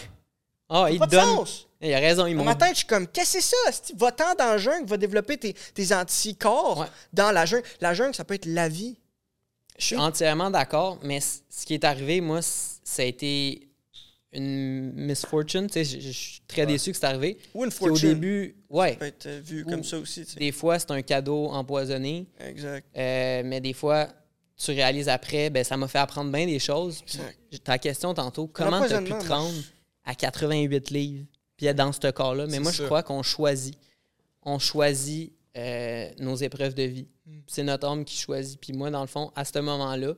[0.70, 1.46] Ah, il Pas te de donne.
[1.86, 3.94] Il a raison, ils Dans ma tête, je suis comme, qu'est-ce que c'est ça?
[3.96, 6.88] Va-t'en dans la jungle, va développer tes, tes anticorps Ouais.
[7.14, 7.64] dans la jungle.
[7.82, 8.98] La jungle, ça peut être la vie.
[9.78, 13.68] Je suis entièrement d'accord, mais ce qui est arrivé, moi, ça a été
[14.32, 15.68] une misfortune.
[15.74, 17.38] Je je suis très déçu que c'est arrivé.
[17.54, 18.10] Ou une Puis au fortune.
[18.10, 20.26] début, ouais, Ça peut être euh, vu comme ça aussi.
[20.38, 22.86] des fois, c'est un cadeau empoisonné, Exact.
[22.98, 24.08] euh, mais des fois,
[24.58, 27.04] tu réalises après, ben, ça m'a fait apprendre bien des choses.
[27.64, 29.54] Ta question tantôt, comment tu as pu te rendre
[30.06, 31.26] à 88 livres?
[31.58, 32.48] Puis être dans ce corps-là?
[32.48, 33.78] Mais moi, je crois qu'on choisit.
[34.42, 37.08] On choisit euh, nos épreuves de vie.
[37.26, 37.40] Mm.
[37.48, 38.60] C'est notre homme qui choisit.
[38.60, 40.14] Puis moi, dans le fond, à ce moment-là,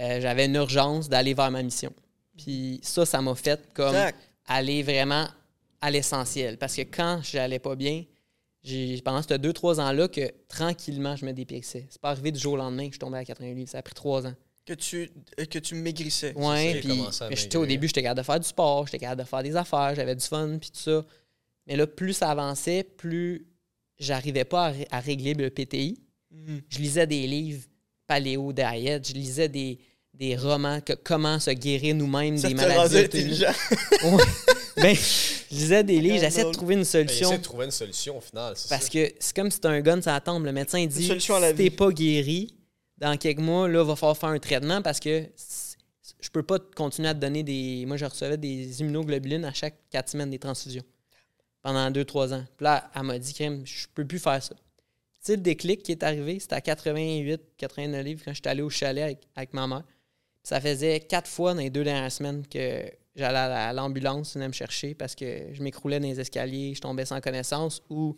[0.00, 1.92] euh, j'avais une urgence d'aller vers ma mission.
[2.36, 4.18] Puis ça, ça m'a fait comme Exact.
[4.46, 5.28] aller vraiment
[5.80, 6.58] à l'essentiel.
[6.58, 8.04] Parce que quand j'allais pas bien,
[9.04, 11.86] pendant ces deux, trois ans-là que tranquillement, je me dépixais.
[11.90, 13.70] C'est pas arrivé du jour au lendemain que je tombais à 88 livres.
[13.70, 14.34] Ça a pris trois ans.
[14.66, 16.32] Que tu, euh, que tu maigrissais.
[16.36, 19.42] Ouais, j'ai puis au début, j'étais capable de faire du sport, j'étais capable de faire
[19.42, 21.04] des affaires, j'avais du fun, puis tout ça.
[21.66, 23.46] Mais là, plus ça avançait, plus
[23.98, 25.98] j'arrivais pas à, ré- à régler le PTI.
[26.30, 26.62] Mhm.
[26.68, 27.62] Je lisais des livres
[28.06, 29.78] paléo diet, je lisais des,
[30.14, 32.98] des romans, que, comment se guérir nous-mêmes Ça des maladies.
[32.98, 33.52] intelligent.
[34.76, 37.30] Ben, je lisais des livres, j'essayais de trouver une Ben, solution.
[37.30, 38.54] de trouver une solution au final.
[38.68, 38.88] Parce ça.
[38.88, 40.44] que c'est comme si t'as un gun la tombe.
[40.44, 42.52] Le médecin il dit si t'es pas guéri,
[43.04, 45.26] dans quelques mois, là, va falloir faire un traitement parce que
[46.20, 47.84] je peux pas continuer à te donner des.
[47.86, 50.82] Moi, je recevais des immunoglobulines à chaque quatre semaines, des transfusions.
[51.62, 52.44] Pendant deux, trois ans.
[52.56, 54.54] Puis là, elle m'a dit, Crème, je peux plus faire ça.
[54.54, 54.60] Tu
[55.32, 58.68] sais, le déclic qui est arrivé, c'était à 88, 89 livres quand j'étais allé au
[58.68, 59.82] chalet avec, avec ma mère.
[59.86, 62.84] Puis ça faisait quatre fois dans les deux dernières semaines que
[63.16, 66.74] j'allais à la- à l'ambulance, venait me chercher parce que je m'écroulais dans les escaliers,
[66.74, 68.14] je tombais sans connaissance ou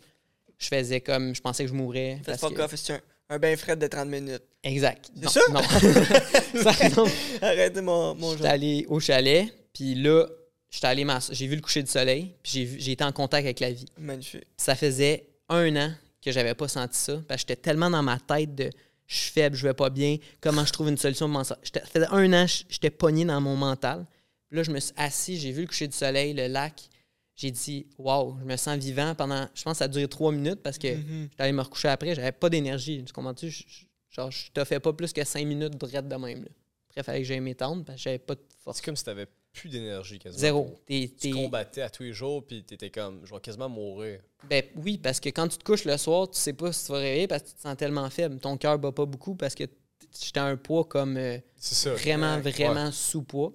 [0.57, 2.19] je faisais comme je pensais que je mourrais.
[2.25, 4.43] Parce que- c'est un, bain frais de 30 minutes.
[4.63, 5.09] Exact.
[5.15, 5.41] C'est Non, ça?
[5.51, 5.61] Non.
[6.71, 7.05] Ça, non.
[7.41, 10.25] Arrêtez mon, mon J'étais allé au chalet, puis là,
[10.69, 13.71] j'étais allé j'ai vu le coucher du soleil, puis j'ai été en contact avec la
[13.71, 13.85] vie.
[13.97, 14.45] Magnifique.
[14.57, 18.19] Ça faisait un an que j'avais pas senti ça, parce que j'étais tellement dans ma
[18.19, 18.69] tête de
[19.07, 21.63] je suis faible, je vais pas bien, comment je trouve une solution pour m'en sortir.
[21.63, 24.05] J'étais- Ça faisait un an, j'étais pogné dans mon mental.
[24.49, 26.73] Puis là, je me suis assis, j'ai vu le coucher du soleil, le lac.
[27.37, 30.31] J'ai dit, waouh, je me sens vivant pendant, je pense que ça a duré trois
[30.31, 31.27] minutes parce que Mhm.
[31.31, 33.03] j'étais allé me recoucher après, j'avais pas d'énergie.
[33.05, 33.51] Tu comprends-tu?
[34.09, 36.43] Genre, je te fais pas plus que cinq minutes de raide de même.
[36.43, 36.49] Là.
[36.89, 38.77] Après, il fallait que j'aille m'étendre parce que j'avais pas de force.
[38.77, 40.39] C'est comme si t'avais plus d'énergie quasiment.
[40.39, 40.75] Zéro.
[40.87, 44.19] T'es- Tu combattais à tous les jours, puis t'étais comme, je vais quasiment mourir.
[44.49, 46.91] Ben oui, parce que quand tu te couches le soir, tu sais pas si tu
[46.91, 48.39] vas réveiller parce que tu te sens tellement faible.
[48.39, 49.75] Ton cœur bat pas beaucoup parce que t-
[50.23, 51.93] j'étais à un poids comme euh, ça.
[51.93, 52.51] vraiment, Ouais.
[52.51, 53.53] vraiment sous-poids.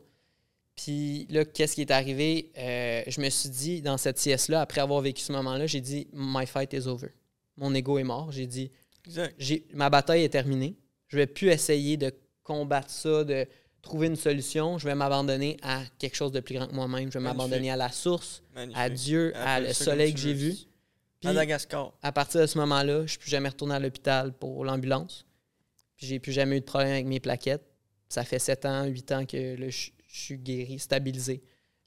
[0.76, 2.50] Puis là, qu'est-ce qui est arrivé?
[2.56, 6.08] Euh, je me suis dit, dans cette sieste-là, après avoir vécu ce moment-là, j'ai dit,
[6.12, 7.08] My fight is over.
[7.56, 8.32] Mon ego est mort.
[8.32, 8.70] J'ai dit,
[9.74, 10.76] ma bataille est terminée.
[11.08, 13.46] Je vais plus essayer de combattre ça, de
[13.82, 14.78] trouver une solution.
[14.78, 17.12] Je vais m'abandonner à quelque chose de plus grand que moi-même.
[17.12, 18.80] Je vais m'abandonner à la source, Magnifique.
[18.80, 20.54] à Dieu, à le soleil que j'ai vu.
[21.20, 21.92] Puis, Madagascar.
[22.02, 25.24] à partir de ce moment-là, je suis plus jamais retourné à l'hôpital pour l'ambulance.
[25.96, 27.62] Puis j'ai plus jamais eu de problème avec mes plaquettes.
[28.08, 31.42] Ça fait 7 ans, 8 ans que là, je je suis guéri, stabilisé,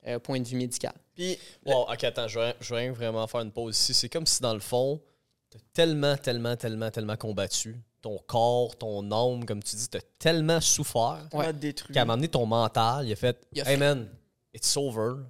[0.07, 0.93] euh, point de vue médical.
[1.13, 3.93] Puis, Wow, ok, attends, je vais, je vais vraiment faire une pause ici.
[3.93, 5.01] C'est comme si, dans le fond,
[5.49, 7.75] t'as tellement, tellement, tellement, tellement combattu.
[8.01, 11.45] Ton corps, ton âme, comme tu dis, t'as tellement souffert Ouais.
[11.45, 11.93] va te détruire.
[11.93, 14.09] qu'à un moment donné, ton mental, il a fait Il a Hey fait- man,
[14.53, 15.23] it's over.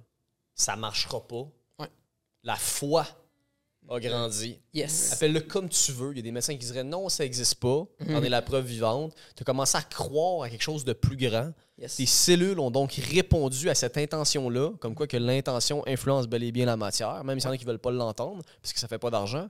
[0.54, 1.46] Ça marchera pas.
[1.78, 1.88] Ouais.
[2.42, 3.06] La foi
[3.88, 4.58] a grandi.
[4.74, 5.12] Yes.
[5.12, 6.10] Appelle-le comme tu veux.
[6.12, 7.84] Il y a des médecins qui diraient non, ça n'existe pas.
[8.08, 9.14] On est la preuve vivante.
[9.36, 11.52] Tu as commencé à croire à quelque chose de plus grand.
[11.78, 11.96] Yes.
[11.96, 16.52] Tes cellules ont donc répondu à cette intention-là, comme quoi que l'intention influence bel et
[16.52, 18.80] bien la matière, même s'il y en a qui ne veulent pas l'entendre, parce que
[18.80, 19.48] ça fait pas d'argent.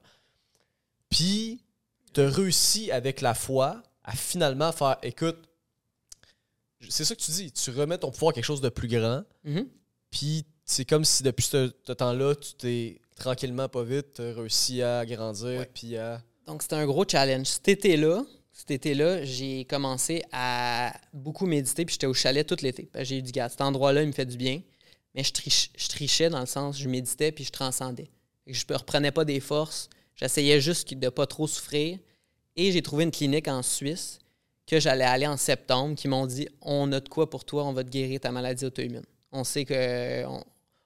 [1.09, 1.63] Puis,
[2.13, 5.39] tu as réussi avec la foi à finalement faire écoute,
[6.89, 9.23] c'est ça que tu dis, tu remets ton pouvoir à quelque chose de plus grand,
[9.45, 9.67] Mhm.
[10.11, 14.83] puis c'est comme si depuis ce, ce temps-là, tu t'es tranquillement, pas vite, t'as réussi
[14.83, 16.23] à grandir, puis à.
[16.47, 17.47] Donc, c'était un gros challenge.
[17.47, 22.87] Cet été-là, cet été-là, j'ai commencé à beaucoup méditer, puis j'étais au chalet tout l'été.
[22.87, 24.63] Que J'ai dit, gars, cet endroit-là, il me fait du bien.
[25.15, 28.09] Mais je, triche- je trichais dans le sens, je méditais, puis je transcendais.
[28.47, 29.89] Je ne reprenais pas des forces.
[30.15, 31.99] J'essayais juste de pas trop souffrir.
[32.55, 34.19] Et j'ai trouvé une clinique en Suisse
[34.67, 37.73] que j'allais aller en septembre, qui m'ont dit, on a de quoi pour toi, on
[37.73, 39.05] va te guérir ta maladie auto-immune.
[39.33, 40.43] On sait que on,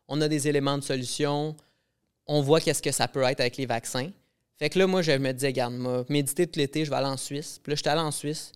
[0.08, 1.56] on a des éléments de solution.
[2.32, 4.08] On voit qu'est-ce que ça peut être avec les vaccins.
[4.56, 7.08] Fait que là, moi, je me disais, regarde, moi, méditer tout l'été, je vais aller
[7.08, 7.58] en Suisse.
[7.60, 8.52] Puis là, j'étais allé en Suisse.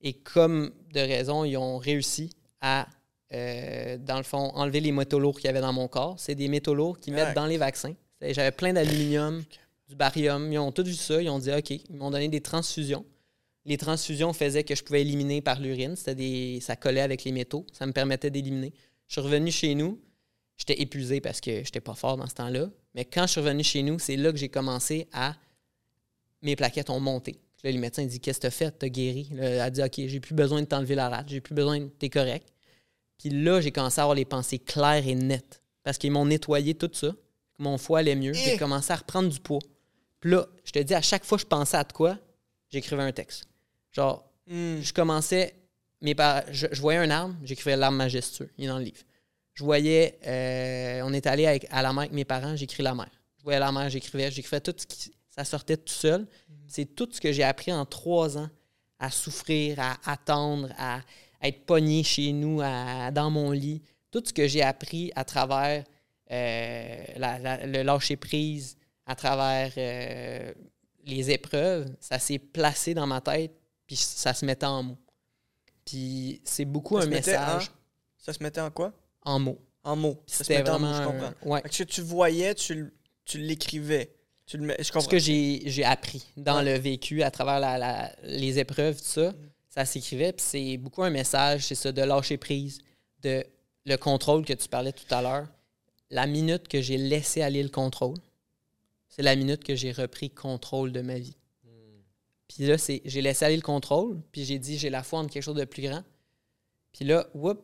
[0.00, 2.86] Et comme de raison, ils ont réussi à,
[3.32, 6.14] euh, dans le fond, enlever les métaux lourds qu'il y avait dans mon corps.
[6.16, 7.94] C'est des métaux lourds qu'ils mettent dans les vaccins.
[8.20, 9.42] J'avais plein d'aluminium,
[9.88, 10.52] du barium.
[10.52, 11.20] Ils ont tout vu ça.
[11.20, 13.04] Ils ont dit, OK, ils m'ont donné des transfusions.
[13.64, 15.96] Les transfusions faisaient que je pouvais éliminer par l'urine.
[16.06, 17.66] Des, ça collait avec les métaux.
[17.72, 18.72] Ça me permettait d'éliminer.
[19.08, 20.00] Je suis revenu chez nous.
[20.56, 22.68] J'étais épuisé parce que j'étais pas fort dans ce temps-là.
[22.98, 25.36] Mais quand je suis revenu chez nous, c'est là que j'ai commencé à.
[26.42, 27.38] Mes plaquettes ont monté.
[27.62, 28.72] Là, les médecins disent Qu'est-ce que t'as fait?
[28.72, 29.28] T'as guéri.
[29.34, 31.28] Là, elle a dit Ok, j'ai plus besoin de t'enlever la rate.
[31.28, 31.86] J'ai plus besoin de.
[31.86, 32.48] T'es correct.
[33.16, 35.62] Puis là, j'ai commencé à avoir les pensées claires et nettes.
[35.84, 37.14] Parce qu'ils m'ont nettoyé tout ça.
[37.60, 38.32] Mon foie allait mieux.
[38.32, 38.58] J'ai Eh!
[38.58, 39.60] commencé à reprendre du poids.
[40.18, 42.18] Puis là, je te dis, à chaque fois que je pensais à de quoi,
[42.68, 43.44] j'écrivais un texte.
[43.92, 44.80] Genre, Hmm.
[44.80, 45.54] je commençais,
[46.00, 49.02] mes par- je, je voyais un arbre, j'écrivais l'arbre majestueux, il est dans le livre.
[49.58, 52.94] Je voyais, euh, on est allé avec- à la mer avec mes parents, j'écris la
[52.94, 53.08] mer.
[53.38, 56.28] Je voyais la mer, j'écrivais, j'écrivais tout ce qui, ça sortait tout seul.
[56.68, 58.48] C'est tout ce que j'ai appris en trois ans
[59.00, 61.00] à souffrir, à attendre, à,
[61.40, 63.82] à être pogné chez nous, à- dans mon lit.
[64.12, 65.82] Tout ce que j'ai appris à travers
[66.30, 70.52] euh, la- la- le lâcher prise, à travers euh,
[71.04, 73.50] les épreuves, ça s'est placé dans ma tête,
[73.88, 74.98] puis ça se mettait en mots.
[75.84, 77.70] Puis c'est beaucoup Ça un message
[78.18, 78.92] Ça se mettait en quoi?
[79.22, 79.58] En mots.
[79.84, 80.22] En mots.
[80.26, 80.88] C'était vraiment.
[80.90, 81.26] mots, je comprends.
[81.26, 81.62] un- ouais.
[81.70, 82.92] Ce que tu voyais, tu,
[83.24, 84.14] tu l'écrivais.
[84.46, 85.00] Tu le mets- Je comprends.
[85.02, 86.64] Ce que j'ai appris dans Ouais.
[86.64, 89.34] le vécu, à travers la- la- les épreuves, tout ça,
[89.68, 90.32] ça s'écrivait.
[90.32, 92.80] Puis c'est beaucoup un message, c'est ça, de lâcher prise,
[93.22, 93.44] de
[93.84, 95.46] le contrôle que tu parlais tout à l'heure.
[96.10, 98.16] La minute que j'ai laissé aller le contrôle,
[99.08, 101.36] c'est la minute que j'ai repris contrôle de ma vie.
[102.48, 105.26] Puis là, c'est j'ai laissé aller le contrôle, puis j'ai dit, j'ai la foi en
[105.26, 106.02] quelque chose de plus grand.
[106.92, 107.62] Puis là, whoop,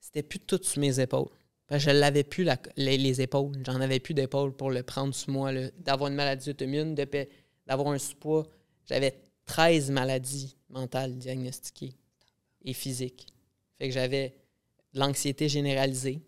[0.00, 1.28] c'était plus tout sur mes épaules.
[1.66, 3.52] Parce que je l'avais plus la- les, les épaules.
[3.64, 5.52] J'en avais plus d'épaules pour le prendre sur moi.
[5.78, 7.26] D'avoir une maladie auto-immune, de pa-
[7.66, 8.46] d'avoir un sous-poids.
[8.88, 9.14] J'avais
[9.46, 11.92] 13 maladies mentales diagnostiquées
[12.64, 13.26] et physiques.
[13.78, 14.34] Fait que j'avais
[14.94, 16.20] de l'anxiété généralisée.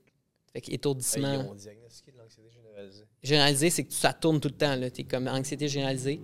[0.52, 1.32] Fait que étourdissement.
[1.42, 3.04] Ils ont diagnostiqué de l'anxiété généralisée.
[3.22, 4.78] Généralisé, c'est que ça tourne tout le temps.
[4.94, 6.20] Tu es comme anxiété généralisée.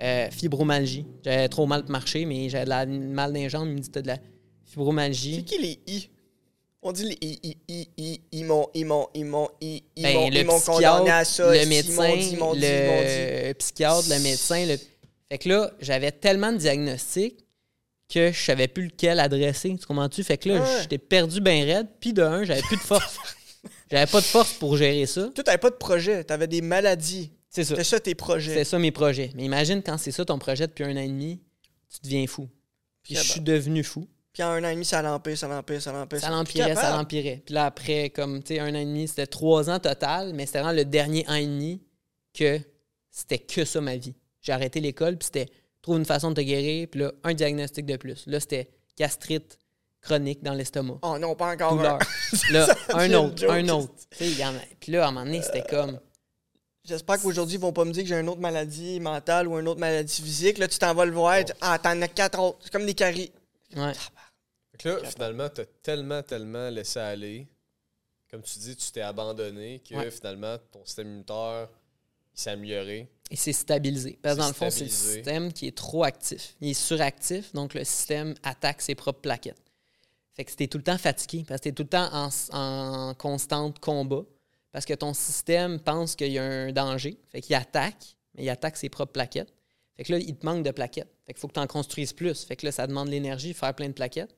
[0.00, 1.06] Euh, fibromyalgie.
[1.24, 3.68] J'avais trop mal pour marcher, mais j'avais de la mal dans les jambes.
[3.68, 4.22] Il me de la C'est
[4.72, 5.44] fibromyalgie.
[5.44, 6.08] qui les I?
[6.82, 7.16] On dit
[8.32, 11.10] ils m'ont, ils m'ont, ils m'ont, ils, ils Ben, m'ont, le ils m'ont psychiatre, condamné
[11.10, 11.50] à ça.
[11.52, 14.64] le ils médecin, le psychiatre, le médecin.
[14.66, 14.78] le-
[15.30, 17.44] Fait que là, j'avais tellement de diagnostics
[18.08, 19.76] que je savais plus lequel adresser.
[19.78, 20.24] Tu comprends-tu?
[20.24, 21.86] Fait que là, j'étais perdu bien raide.
[22.00, 23.18] Puis de un, j'avais plus de force.
[23.90, 25.28] j'avais pas de force pour gérer ça.
[25.34, 26.24] Toi, t'avais pas de projet.
[26.24, 27.30] T'avais des maladies.
[27.50, 27.70] C'est ça.
[27.74, 28.50] C'était ça tes projets.
[28.50, 29.30] C'était ça mes projets.
[29.34, 31.40] Mais imagine quand c'est ça ton projet depuis un an et demi,
[31.92, 32.48] tu deviens fou.
[33.02, 34.08] Puis je suis devenu fou.
[34.32, 36.20] Puis en un an et demi, ça l'empire, ça l'empire, ça l'empire.
[36.20, 37.42] Ça l'empirait, ça l'empirait.
[37.44, 40.46] Puis là, après, comme, tu sais, un an et demi, c'était trois ans total, mais
[40.46, 41.82] c'était vraiment le dernier an et demi
[42.32, 42.60] que
[43.10, 44.14] c'était que ça ma vie.
[44.40, 45.48] J'ai arrêté l'école, puis c'était
[45.82, 48.24] trouve une façon de te guérir, puis là, un diagnostic de plus.
[48.26, 49.58] Là, c'était gastrite
[50.00, 50.98] chronique dans l'estomac.
[51.02, 51.76] Oh non, pas encore.
[51.76, 51.98] Douleur.
[51.98, 52.52] un.
[52.52, 53.92] Là, un autre, un autre.
[54.10, 55.98] Puis là, à un moment donné, c'était comme.
[56.84, 59.68] J'espère qu'aujourd'hui, ils vont pas me dire que j'ai une autre maladie mentale ou une
[59.68, 60.56] autre maladie physique.
[60.58, 61.44] Là, tu t'en vas le voir.
[61.44, 62.58] tu- Ah, t'en as quatre autres.
[62.62, 63.30] C'est comme des caries.
[63.76, 63.92] Ouais.
[63.92, 64.10] Fait
[64.82, 67.46] que là, finalement, t'as tellement, tellement laissé aller.
[68.30, 70.10] Comme tu dis, tu t'es abandonné que Ouais.
[70.10, 71.68] finalement, ton système immunitaire,
[72.34, 73.08] il s'est amélioré.
[73.30, 74.18] et c'est stabilisé.
[74.22, 76.54] Parce que dans le fond, c'est le système qui est trop actif.
[76.60, 79.60] Il est suractif, donc le système attaque ses propres plaquettes.
[80.34, 82.08] Fait que tu es tout le temps fatigué, parce que tu es tout le temps
[82.12, 84.22] en, en constante combat,
[84.72, 87.18] parce que ton système pense qu'il y a un danger.
[87.30, 89.52] Fait qu'il attaque, mais il attaque ses propres plaquettes.
[89.96, 91.12] Fait que là, il te manque de plaquettes.
[91.26, 92.44] Fait qu'il faut que tu en construises plus.
[92.44, 94.34] Fait que là, ça demande de l'énergie, faire plein de plaquettes,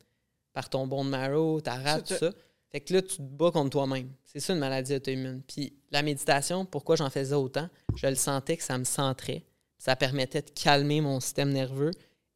[0.53, 2.33] par ton bone marrow, ta rate, tout C'est- ça.
[2.71, 4.11] Fait que là, tu te bats contre toi-même.
[4.25, 5.43] C'est ça une maladie auto-immune.
[5.47, 7.69] Puis la méditation, pourquoi j'en faisais autant?
[7.97, 9.45] Je le sentais que ça me centrait.
[9.79, 11.91] Ça permettait de calmer mon système nerveux.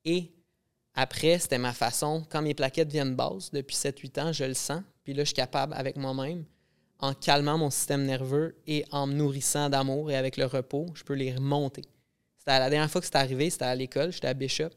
[0.05, 0.31] Et
[0.95, 2.25] après, c'était ma façon.
[2.29, 4.83] Quand mes plaquettes viennent basses, depuis 7-8 ans, je le sens.
[5.05, 6.45] Puis là, je suis capable avec moi-même,
[6.99, 11.03] en calmant mon système nerveux et en me nourrissant d'amour et avec le repos, je
[11.05, 11.83] peux les remonter.
[12.39, 14.71] C'était la dernière fois que c'était arrivé, c'était à l'école, j'étais à Bishop.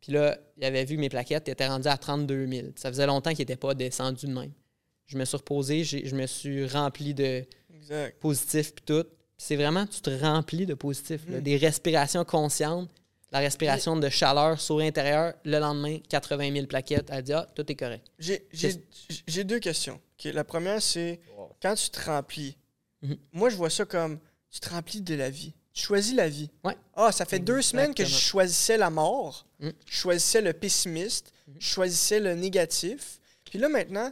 [0.00, 2.68] Puis là, il avait vu que mes plaquettes étaient rendues à 32 000.
[2.76, 4.52] Ça faisait longtemps qu'ils n'étaient pas descendus de même.
[5.06, 8.18] Je me suis reposé, je me suis rempli de Exact.
[8.20, 9.06] positif puis tout.
[9.36, 11.22] C'est vraiment, tu te remplis de positif.
[11.28, 11.38] là.
[11.38, 11.42] Mm.
[11.42, 12.90] Des respirations conscientes,
[13.32, 15.34] la respiration de chaleur sur l'intérieur.
[15.44, 17.08] Le lendemain, 80 000 plaquettes.
[17.10, 18.06] Elle dit Ah, tout est correct.
[18.18, 20.00] J'ai- deux questions.
[20.24, 21.50] La première, c'est Wow.
[21.62, 22.56] quand tu te remplis.
[23.02, 23.16] Mhm.
[23.32, 24.18] Moi, je vois ça comme
[24.50, 25.52] tu te remplis de la vie.
[25.72, 26.50] Tu choisis la vie.
[26.64, 26.76] Ouais.
[26.94, 29.46] Ah, ça fait deux semaines que je choisissais la mort.
[29.60, 29.72] Mhm.
[29.86, 31.32] Je choisissais le pessimiste.
[31.46, 31.54] Mhm.
[31.60, 33.20] Je choisissais le négatif.
[33.44, 34.10] Puis là, maintenant,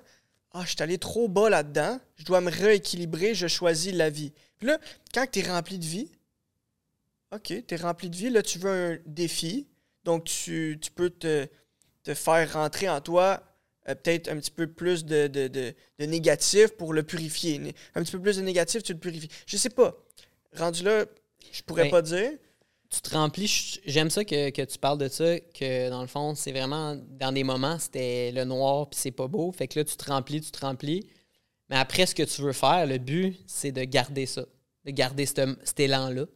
[0.53, 1.99] ah, je suis allé trop bas là-dedans.
[2.17, 3.35] Je dois me rééquilibrer.
[3.35, 4.33] Je choisis la vie.
[4.59, 4.79] Puis là,
[5.13, 6.11] quand tu es rempli de vie,
[7.33, 8.31] OK, tu es rempli de vie.
[8.31, 9.67] Là, tu veux un défi.
[10.05, 11.49] Donc, tu, tu peux te,
[12.05, 13.43] te faire rentrer en toi
[13.89, 17.75] euh, peut-être un petit peu plus de, de, de- de négatif pour le purifier.
[17.95, 19.29] Un petit peu plus de négatif, tu le purifies.
[19.47, 19.97] Je sais pas.
[20.55, 21.05] Rendu là,
[21.53, 22.31] je pourrais Ben, pas dire.
[22.89, 23.81] Tu te remplis.
[23.85, 27.33] J'aime ça que, que tu parles de ça, que dans le fond, c'est vraiment dans
[27.33, 29.51] des moments, c'était le noir puis c'est pas beau.
[29.53, 31.07] Fait que là, tu te remplis, tu te remplis.
[31.69, 34.45] Mais après, ce que tu veux faire, le but, c'est de garder ça.
[34.85, 36.27] De garder ce- cet élan-là,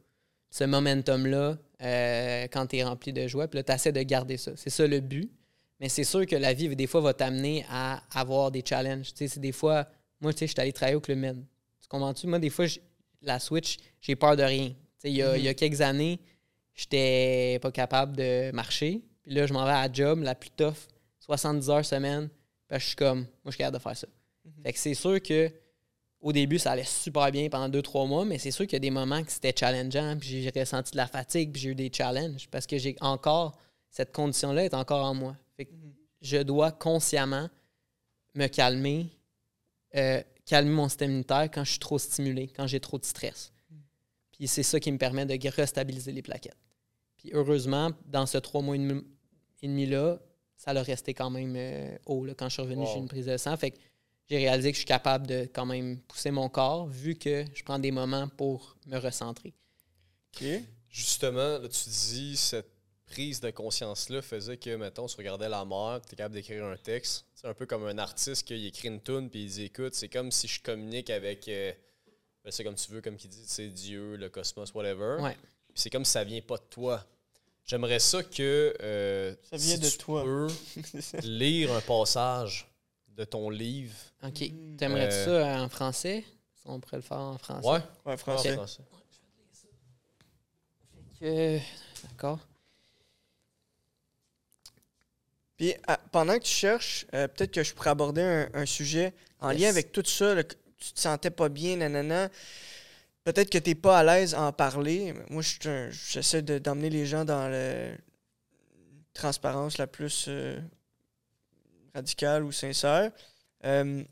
[0.51, 3.46] ce momentum-là, euh, quand tu es rempli de joie.
[3.46, 4.51] Puis là, tu essaies de garder ça.
[4.57, 5.31] C'est ça le but.
[5.79, 9.12] Mais c'est sûr que la vie, des fois, va t'amener à avoir des challenges.
[9.12, 9.87] Tu sais, c'est des fois,
[10.20, 11.44] moi, tu sais, je suis allé travailler au Club Med.
[11.81, 12.27] Tu comprends-tu?
[12.27, 12.66] Moi, des fois,
[13.23, 14.73] la Switch, j'ai peur de rien.
[15.04, 16.20] Il y, a- y a quelques années,
[16.74, 19.02] j'étais pas capable de marcher.
[19.22, 20.88] Puis là, je m'en vais à la job, la plus tough,
[21.20, 22.28] 70 heures semaine.
[22.68, 24.06] Puis je suis comme, moi, je suis capable de faire ça.
[24.62, 25.50] Fait que c'est sûr que
[26.20, 28.80] au début, ça allait super bien pendant 2-3 mois, mais c'est sûr qu'il y a
[28.80, 31.90] des moments que c'était challengeant, puis j'ai ressenti de la fatigue, puis j'ai eu des
[31.90, 33.56] challenges, parce que j'ai encore,
[33.88, 35.34] cette condition-là est encore en moi.
[35.56, 35.72] Fait que
[36.20, 37.48] je dois consciemment
[38.34, 39.06] me calmer,
[39.96, 43.50] euh, calmer mon système immunitaire quand je suis trop stimulé, quand j'ai trop de stress.
[44.40, 46.57] Puis c'est ça qui me permet de restabiliser les plaquettes.
[47.18, 49.05] Puis heureusement, dans ce trois mois et demi-
[49.61, 50.18] et demi-là,
[50.57, 52.24] ça l'a resté quand même euh, haut.
[52.24, 52.90] Là, quand je suis revenu, Wow.
[52.94, 53.55] j'ai une prise de sang.
[53.59, 53.76] Fait que
[54.31, 57.62] j'ai réalisé que je suis capable de quand même pousser mon corps, vu que je
[57.64, 59.53] prends des moments pour me recentrer.
[60.35, 60.42] OK.
[60.88, 62.70] Justement, là, tu dis cette
[63.05, 66.79] prise de conscience-là faisait que, mettons, tu regardais la mer, tu es capable d'écrire un
[66.79, 67.26] texte.
[67.35, 70.09] C'est un peu comme un artiste qui écrit une tune puis il dit écoute, c'est
[70.09, 71.46] comme si je communique avec.
[71.48, 71.72] euh,
[72.44, 75.18] ben, c'est comme tu veux, comme qui dit, c'est Dieu, le cosmos, whatever.
[75.20, 75.35] Ouais.
[75.72, 77.05] Puis c'est comme si ça vient pas de toi.
[77.64, 78.74] J'aimerais ça que.
[78.81, 80.24] euh, Ça vient si de tu toi.
[80.24, 80.48] peux
[81.22, 82.66] lire un passage
[83.09, 83.94] de ton livre.
[84.22, 84.50] OK.
[84.79, 85.24] T'aimerais Euh,
[85.57, 86.24] ça en français?
[86.64, 87.68] On pourrait le faire en français.
[87.68, 88.55] Ouais, Ouais, en français.
[88.55, 88.83] français.
[91.18, 91.59] Que-
[92.03, 92.38] D'accord.
[95.57, 99.12] Puis à- pendant que tu cherches, euh, peut-être que je pourrais aborder un, un sujet
[99.40, 99.61] en Yes.
[99.61, 100.35] lien avec tout ça,
[100.80, 102.28] tu te sentais pas bien, nanana.
[103.22, 105.14] Peut-être que tu n'es pas à l'aise à en parler.
[105.28, 107.90] Moi, j'essaie de- d'emmener les gens dans la
[109.12, 110.58] transparence la plus euh,
[111.94, 113.12] radicale ou sincère.
[113.64, 114.02] Euh,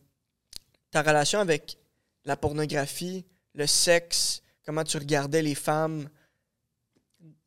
[0.90, 1.78] ta relation avec
[2.24, 6.08] la pornographie, le sexe, comment tu regardais les femmes,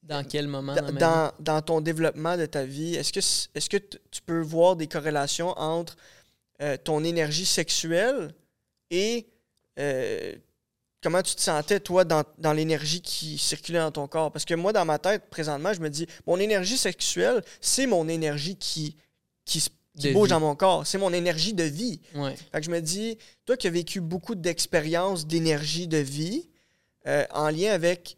[0.02, 3.20] Dans quel moment dans, dans, ton développement de ta vie, est-ce que,
[3.56, 5.96] est-ce que tu peux voir des corrélations entre
[6.62, 8.34] euh, ton énergie sexuelle
[8.92, 9.28] et
[9.80, 10.36] euh,
[11.02, 14.32] comment tu te sentais, toi, dans, dans l'énergie qui circulait dans ton corps?
[14.32, 18.08] Parce que moi, dans ma tête, présentement, je me dis, mon énergie sexuelle, c'est mon
[18.08, 18.96] énergie qui,
[19.46, 19.64] qui,
[19.98, 20.30] qui bouge vie.
[20.30, 20.86] dans mon corps.
[20.86, 22.00] C'est mon énergie de vie.
[22.14, 22.36] Ouais.
[22.52, 26.48] Fait que je me dis, toi qui as vécu beaucoup d'expériences d'énergie de vie,
[27.08, 28.18] euh, en lien avec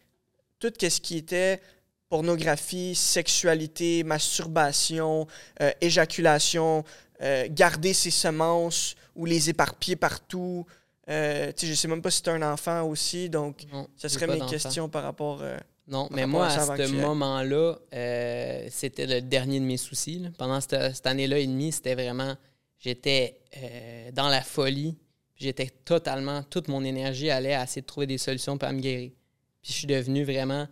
[0.59, 1.61] tout ce qui était
[2.09, 5.25] pornographie, sexualité, masturbation,
[5.61, 6.83] euh, éjaculation,
[7.21, 10.65] euh, garder ses semences ou les éparpiller partout.
[11.09, 14.07] Euh, tu sais, je sais même pas si tu un enfant aussi, donc Non, j'ai
[14.09, 15.41] serait mes questions par rapport...
[15.41, 19.75] euh, Non, par mais rapport moi, à ce moment-là, euh, c'était le dernier de mes
[19.77, 20.19] soucis.
[20.19, 20.29] là.
[20.37, 22.35] Pendant cette, cette année-là et demie, c'était vraiment.
[22.79, 24.95] J'étais euh, dans la folie.
[25.35, 26.41] J'étais totalement.
[26.43, 29.11] Toute mon énergie allait à essayer de trouver des solutions pour me guérir.
[29.61, 30.67] Puis je suis devenu vraiment.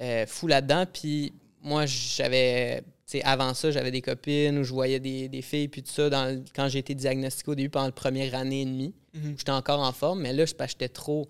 [0.00, 0.84] euh, fou là-dedans.
[0.92, 2.82] Puis moi, j'avais.
[3.24, 6.26] Avant ça, j'avais des copines où je voyais des, des filles, puis tout ça, dans,
[6.34, 8.94] le- quand j'ai été diagnostiqué au début pendant la première année et demie.
[9.14, 9.34] Mhm.
[9.38, 11.28] J'étais encore en forme, mais là, que j'étais trop.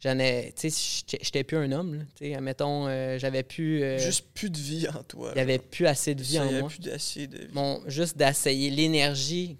[0.00, 0.52] J'en ai.
[0.54, 2.02] Tu sais, j'étais- plus un homme, là.
[2.14, 3.82] Tu sais, mettons, euh, j'avais plus.
[3.82, 5.32] euh, Juste plus de vie en toi.
[5.34, 6.68] il y avait plus assez de vie Ça, en y moi.
[6.68, 7.48] plus d'acier de vie.
[7.54, 9.56] Mon, juste d'essayer l'énergie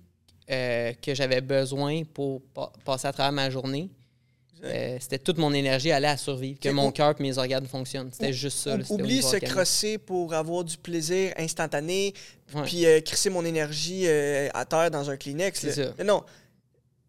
[0.51, 3.89] euh, que j'avais besoin pour pa- passer à travers ma journée.
[4.63, 8.11] Euh, c'était toute mon énergie allait à survivre, que mon cœur et mes organes fonctionnent.
[8.13, 8.77] C'était juste ça.
[8.77, 12.15] là, Oublie se crosser pour avoir du plaisir instantané,
[12.65, 15.69] puis euh, crisser mon énergie euh, à terre dans un Kleenex.
[15.71, 15.83] Ça.
[15.99, 16.25] Mais non,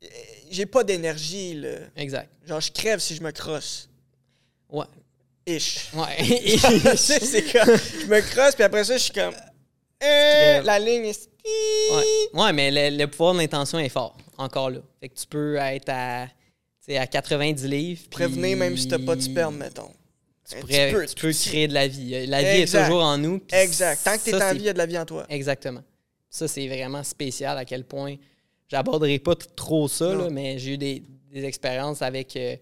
[0.03, 0.07] euh,
[0.49, 1.61] j'ai pas d'énergie.
[1.95, 2.29] Exact.
[2.45, 3.89] Genre, je crève si je me crosse.
[4.69, 4.85] Ouais.
[5.47, 5.91] Ish.
[5.93, 6.57] Ouais.
[6.97, 9.35] Sais, c'est comme, je me crosse, puis après ça, je suis comme,
[10.01, 11.29] la ligne est...
[11.91, 12.03] Ouais.
[12.33, 14.79] Ouais, mais le, le pouvoir de l'intention est fort, encore là.
[14.99, 16.25] Fait que tu peux être à,
[16.93, 18.01] sais, à 90 livres.
[18.09, 19.91] Prévenir même si t'as pas de sperme, mettons.
[20.49, 21.49] Tu, pourrais- peu, tu peux petit.
[21.49, 22.27] créer de la vie.
[22.27, 22.79] La vie Exact.
[22.79, 23.41] est toujours en nous.
[23.51, 24.03] Exact.
[24.03, 25.25] Tant que t'es ça, en vie, il y a de la vie en toi.
[25.29, 25.81] Exactement.
[26.29, 28.15] Ça, c'est vraiment spécial à quel point.
[28.69, 32.55] J'aborderai pas trop ça, là, mais j'ai eu des, des expériences avec euh,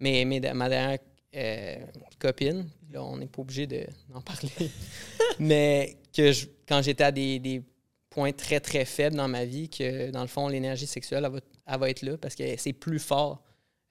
[0.00, 0.98] mes, mes- ma dernière
[1.34, 1.76] euh,
[2.18, 2.68] copine.
[2.92, 4.70] Là, on n'est pas obligé de- d'en parler.
[5.38, 7.62] mais que je- quand j'étais à des, des
[8.10, 11.40] points très, très faibles dans ma vie, que dans le fond, l'énergie sexuelle, elle va,
[11.66, 13.42] elle va être là parce que c'est plus fort.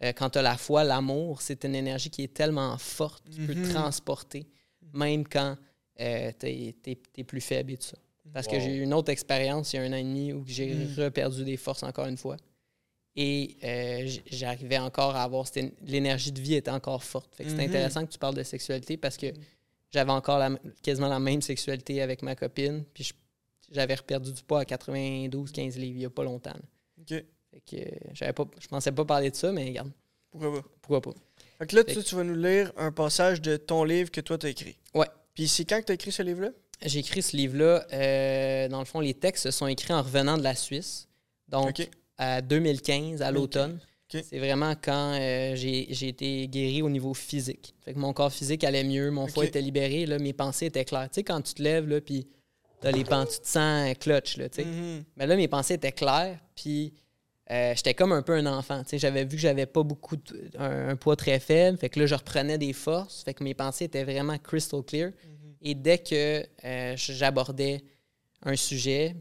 [0.03, 3.23] Euh, quand tu as la foi, l'amour, c'est une énergie qui est tellement forte.
[3.29, 3.69] Tu peux te Mhm.
[3.69, 4.45] transporter,
[4.93, 5.57] même quand
[5.97, 7.97] tu es, plus faible et tout ça.
[8.33, 10.43] Parce que j'ai eu une autre expérience il y a un an et demi où
[10.47, 10.93] j'ai Mm.
[10.97, 12.35] reperdu des forces encore une fois.
[13.15, 15.45] Et euh, j'arrivais encore à avoir.
[15.83, 17.33] L'énergie de vie était encore forte.
[17.35, 17.61] Fait que c'est Mhm.
[17.63, 19.27] intéressant que tu parles de sexualité parce que
[19.93, 22.83] j'avais encore la- quasiment la même sexualité avec ma copine.
[22.93, 23.11] Puis
[23.71, 26.57] j'avais reperdu du poids à 92-15 livres il n'y a pas longtemps.
[27.55, 29.91] Fait que euh, j'avais pas, je pensais pas parler de ça, mais regarde,
[30.29, 30.67] Pourquoi pas?
[30.81, 31.13] pourquoi pas?
[31.59, 34.19] Fait que là, Fait tu, tu vas nous lire un passage de ton livre que
[34.21, 34.75] toi, t'as écrit.
[34.93, 35.07] Ouais.
[35.33, 36.49] Puis c'est quand que t'as écrit ce livre-là?
[36.85, 37.85] J'ai écrit ce livre-là.
[37.93, 41.07] euh, dans le fond, les textes sont écrits en revenant de la Suisse.
[41.47, 41.87] Donc,
[42.17, 43.33] à 2015, à 2015.
[43.33, 43.79] l'automne.
[44.09, 47.73] C'est vraiment quand euh, j'ai été guéri au niveau physique.
[47.83, 50.85] Fait que mon corps physique allait mieux, mon foie était libéré, là, mes pensées étaient
[50.85, 51.09] claires.
[51.09, 52.27] Tu sais, quand tu te lèves, là, puis
[52.81, 54.65] t'as les pensées, tu te sens clutch, là, tu sais.
[54.65, 55.03] Mhm.
[55.17, 56.93] Mais là, mes pensées étaient claires, puis
[57.51, 58.81] euh, j'étais comme un peu un enfant.
[58.91, 62.05] J'avais vu que j'avais pas beaucoup de- un, un poids très faible, fait que là,
[62.07, 65.11] je reprenais des forces, fait que mes pensées étaient vraiment crystal clear.
[65.61, 67.83] Et dès que euh, j'abordais
[68.43, 69.15] un sujet,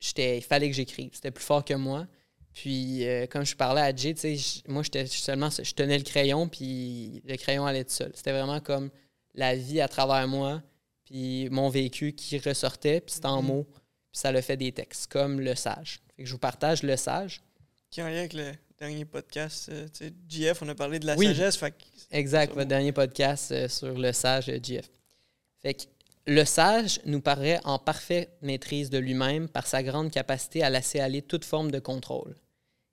[0.00, 1.10] j'étais, il fallait que j'écrive.
[1.14, 2.06] C'était plus fort que moi.
[2.52, 4.14] Puis, euh, comme je parlais à Jay,
[4.66, 8.12] moi, j'étais seulement, je tenais le crayon, puis le crayon allait tout seul.
[8.14, 8.90] C'était vraiment comme
[9.34, 10.62] la vie à travers moi,
[11.04, 13.48] puis mon vécu qui ressortait, puis c'était en Mhm.
[13.48, 16.00] mots, puis ça le fait des textes, comme Le Sage.
[16.16, 17.42] Fait que je vous partage Le Sage.
[17.90, 19.68] Qui en lien avec le dernier podcast.
[19.70, 21.26] euh, tu sais, JF, on a parlé de la Oui.
[21.26, 21.56] sagesse.
[21.56, 21.76] Fait que
[22.10, 24.88] Exact, votre dernier podcast euh, sur le sage euh, GF.
[25.60, 25.82] Fait que
[26.26, 31.00] le sage nous paraît en parfaite maîtrise de lui-même par sa grande capacité à laisser
[31.00, 32.34] aller toute forme de contrôle.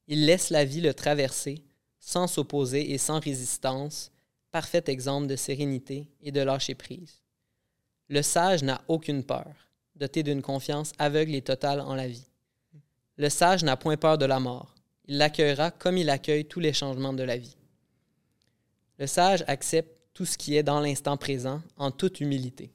[0.07, 1.63] Il laisse la vie le traverser
[1.99, 4.12] sans s'opposer et sans résistance,
[4.51, 7.21] parfait exemple de sérénité et de lâcher prise.
[8.09, 9.47] Le sage n'a aucune peur,
[9.95, 12.27] doté d'une confiance aveugle et totale en la vie.
[13.17, 14.73] Le sage n'a point peur de la mort.
[15.06, 17.58] Il l'accueillera comme il accueille tous les changements de la vie.
[18.97, 22.71] Le sage accepte tout ce qui est dans l'instant présent en toute humilité.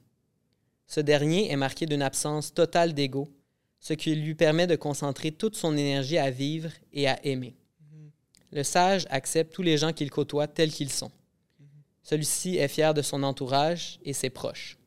[0.87, 3.29] Ce dernier est marqué d'une absence totale d'ego,
[3.79, 7.55] ce qui lui permet de concentrer toute son énergie à vivre et à aimer.
[8.51, 11.11] Le sage accepte tous les gens qu'il côtoie tels qu'ils sont.
[12.01, 14.77] Celui-ci est fier de son entourage et ses proches.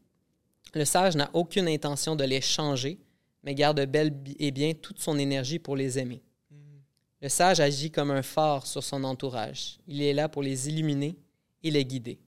[0.74, 2.98] Le sage n'a aucune intention de les changer,
[3.42, 6.22] mais garde bel et bien toute son énergie pour les aimer.
[7.20, 9.78] Le sage agit comme un phare sur son entourage.
[9.86, 11.16] Il est là pour les illuminer
[11.62, 12.18] et les guider.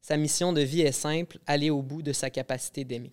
[0.00, 3.12] Sa mission de vie est simple, aller au bout de sa capacité d'aimer.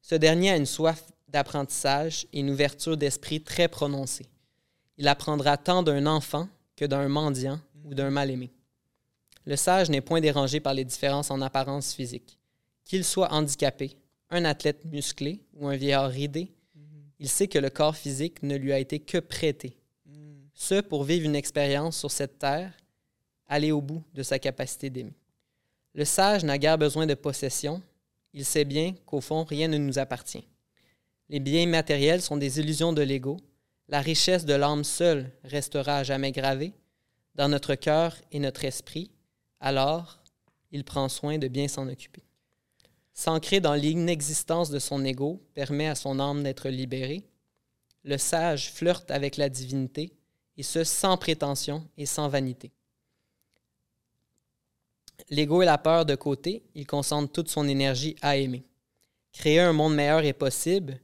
[0.00, 4.26] Ce dernier a une soif d'apprentissage et une ouverture d'esprit très prononcée.
[4.96, 8.50] Il apprendra tant d'un enfant que d'un mendiant ou d'un mal-aimé.
[9.44, 12.38] Le sage n'est point dérangé par les différences en apparence physique.
[12.84, 13.96] Qu'il soit handicapé,
[14.30, 16.52] un athlète musclé ou un vieillard ridé,
[17.18, 19.78] il sait que le corps physique ne lui a été que prêté
[20.58, 22.72] ce pour vivre une expérience sur cette terre,
[23.46, 25.16] aller au bout de sa capacité d'aimer.
[25.94, 27.80] Le sage n'a guère besoin de possession,
[28.32, 30.48] il sait bien qu'au fond, rien ne nous appartient.
[31.28, 33.36] Les biens matériels sont des illusions de l'ego,
[33.86, 36.72] la richesse de l'âme seule restera à jamais gravée
[37.36, 39.12] dans notre cœur et notre esprit,
[39.60, 40.20] alors
[40.72, 42.24] il prend soin de bien s'en occuper.
[43.18, 47.24] S'ancrer dans l'inexistence de son ego permet à son âme d'être libérée.
[48.04, 50.12] Le sage flirte avec la divinité
[50.56, 52.70] et ce sans prétention et sans vanité.
[55.30, 58.64] l'ego et la peur de côté, il concentre toute son énergie à aimer.
[59.32, 61.00] Créer un monde meilleur est possible,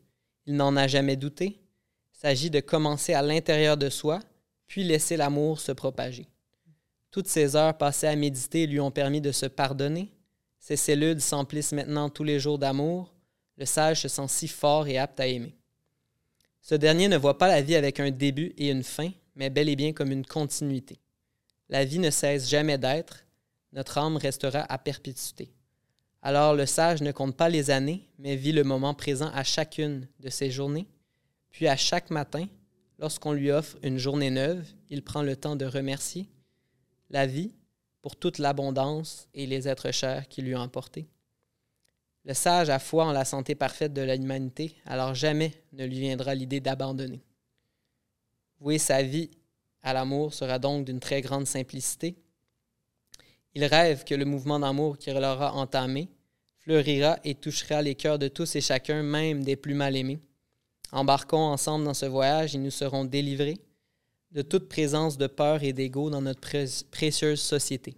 [0.47, 1.59] il n'en a jamais douté.
[2.13, 4.21] Il s'agit de commencer à l'intérieur de soi,
[4.69, 6.29] puis laisser l'amour se propager.
[7.11, 10.13] Toutes ces heures passées à méditer lui ont permis de se pardonner.
[10.65, 13.13] Ses cellules s'emplissent maintenant tous les jours d'amour.
[13.59, 15.55] Le sage se sent si fort et apte à aimer.
[16.63, 19.69] Ce dernier ne voit pas la vie avec un début et une fin, mais bel
[19.69, 20.99] et bien comme une continuité.
[21.69, 23.27] La vie ne cesse jamais d'être,
[23.75, 25.53] notre âme restera à perpétuité.
[26.23, 30.09] Alors le sage ne compte pas les années, mais vit le moment présent à chacune
[30.21, 30.87] de ses journées,
[31.51, 32.49] puis à chaque matin,
[32.99, 36.27] lorsqu'on lui offre une journée neuve, il prend le temps de remercier
[37.11, 37.53] la vie
[38.05, 41.07] pour toute l'abondance et les êtres chers qui lui ont apporté.
[42.27, 46.35] Le sage a foi en la santé parfaite de l'humanité, alors jamais ne lui viendra
[46.35, 47.23] l'idée d'abandonner.
[48.61, 49.31] Vouer sa vie
[49.83, 52.15] à l'amour sera donc d'une très grande simplicité.
[53.55, 56.11] Il rêve que le mouvement d'amour qu'il aura entamé
[56.59, 60.21] fleurira et touchera les cœurs de tous et chacun, même des plus mal aimés.
[60.93, 63.57] Embarquons ensemble dans ce voyage et nous serons délivrés
[64.35, 66.41] de toute présence de peur et d'ego dans notre
[66.91, 67.97] précieuse société.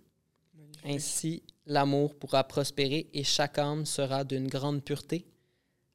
[0.84, 5.26] Ainsi, l'amour pourra prospérer et chaque âme sera d'une grande pureté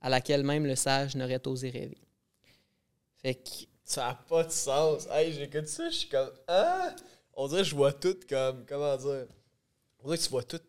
[0.01, 2.01] à laquelle même le sage n'aurait osé rêver.
[3.21, 3.49] Fait que
[3.85, 5.07] ça n'a pas de sens.
[5.11, 6.31] Hey, j'écoute ça, je suis comme.
[6.47, 6.95] Ah!
[7.33, 8.65] On dirait que je vois tout comme.
[8.65, 9.27] Comment dire?
[9.99, 10.59] On dirait que tu vois tout.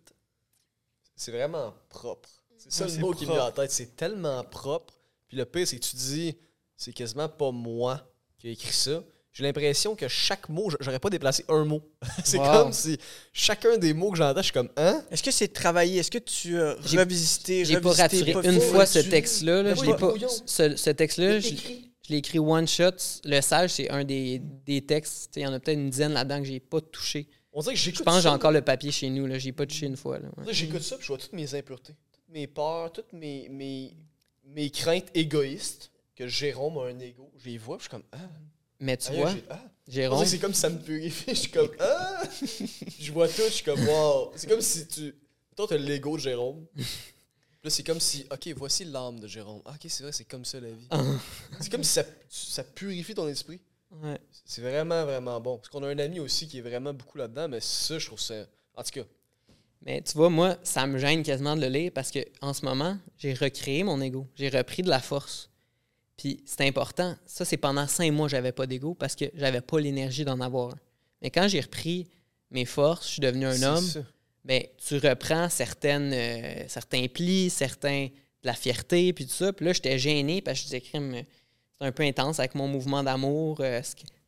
[1.16, 2.29] C'est vraiment propre.
[2.59, 3.70] C'est ça le mot qui me vient en tête.
[3.70, 4.95] C'est tellement propre.
[5.29, 6.37] Puis le pire, c'est que tu dis,
[6.77, 8.07] c'est quasiment pas moi
[8.39, 9.03] qui ai écrit ça.
[9.33, 11.83] J'ai l'impression que chaque mot, j'aurais pas déplacé un mot.
[12.24, 12.99] c'est comme si
[13.33, 15.03] chacun des mots que j'entends, je suis comme hein?
[15.11, 16.01] Est-ce que c'est travaillé?
[16.01, 19.62] Est-ce que tu as revisité J'ai pas raturé une fois ce texte-là.
[19.62, 19.74] Là.
[19.74, 20.12] pas.
[20.45, 21.55] Ce, ce texte-là, je
[22.11, 22.91] l'ai écrit one shot.
[23.24, 25.35] Le sage, c'est un des, des textes.
[25.37, 27.26] Il y en a peut-être une dizaine là-dedans que j'ai pas touché.
[27.55, 29.26] On dirait que Je pense que j'ai encore le papier chez nous.
[29.26, 29.39] Là.
[29.39, 30.18] J'ai pas touché une fois.
[30.18, 30.28] Là.
[30.51, 33.95] J'écoute ça et je vois toutes mes impuretés, toutes mes peurs, toutes mes, mes,
[34.45, 37.30] mes craintes égoïstes que Jérôme a un ego.
[37.39, 38.18] Je les vois je suis comme Ah.
[38.83, 39.61] Mais tu vois, ah.
[39.87, 40.26] Jérôme.
[40.26, 41.24] C'est comme si ça me purifie.
[41.28, 42.22] Je suis comme Ah.
[42.99, 43.43] je vois tout.
[43.47, 44.33] Je suis comme Wow.
[44.35, 45.14] C'est comme si tu.
[45.57, 46.66] Toi, t'as l'ego de Jérôme.
[47.62, 49.62] Là, c'est comme si, OK, voici l'âme de Jérôme.
[49.64, 50.89] Ah, OK, c'est vrai, c'est comme ça la vie.
[50.91, 51.01] Ah.
[51.61, 53.61] c'est comme si ça, ça, purifie ton esprit.
[54.03, 54.18] Ouais.
[54.45, 55.59] C'est vraiment, vraiment bon.
[55.59, 58.18] Parce qu'on a un ami aussi qui est vraiment beaucoup là-dedans, mais ça, je trouve
[58.20, 58.47] ça.
[58.74, 59.05] En tout cas.
[59.83, 62.64] Mais tu vois, moi, ça me gêne quasiment de le lire parce que en ce
[62.64, 64.26] moment, j'ai recréé mon ego.
[64.35, 65.51] J'ai repris de la force.
[66.23, 67.16] Puis c'est important.
[67.27, 70.70] Ça, c'est pendant cinq mois, j'avais pas d'ego parce que j'avais pas l'énergie d'en avoir
[70.70, 70.79] un.
[71.20, 72.07] Mais quand j'ai repris
[72.53, 73.85] mes forces, je suis devenu un homme.
[73.85, 74.01] Ça
[74.45, 79.53] ben, tu reprends certaines, euh, certains plis, certains de la fierté, puis tout ça.
[79.53, 83.03] Puis là, j'étais gêné parce que je disais, c'est un peu intense avec mon mouvement
[83.03, 83.59] d'amour.
[83.61, 83.83] Euh,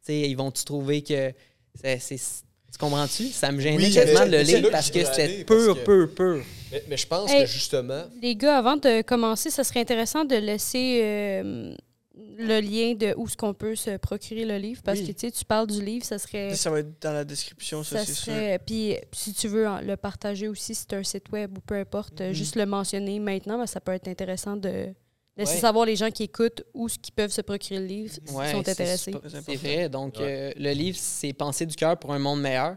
[0.08, 1.32] ils vont-tu trouver que
[1.80, 2.00] c'est.
[2.08, 3.28] Tu comprends-tu?
[3.28, 6.42] Ça me gênait quasiment de le lire parce que c'était pur, pur, pur.
[6.88, 8.02] Mais, je pense que justement.
[8.20, 11.00] Les gars, avant de commencer, ça serait intéressant de laisser.
[11.04, 11.76] Euh,
[12.16, 14.82] le lien de où ce qu'on peut se procurer le livre?
[14.84, 17.24] Parce que tu sais tu parles du livre ça serait ça va être dans la
[17.24, 18.58] description ça, c'est sûr.
[18.64, 22.20] puis si tu veux le partager aussi si tu un site web ou peu importe
[22.20, 22.32] mhm.
[22.32, 24.88] juste le mentionner maintenant ben, ça peut être intéressant de
[25.36, 28.28] laisser savoir les gens qui écoutent où ce qui peuvent se procurer le livre s'ils
[28.28, 29.12] sont intéressés.
[29.28, 29.88] c'est vrai.
[29.88, 32.76] donc euh, le livre c'est Penser du cœur pour un monde meilleur.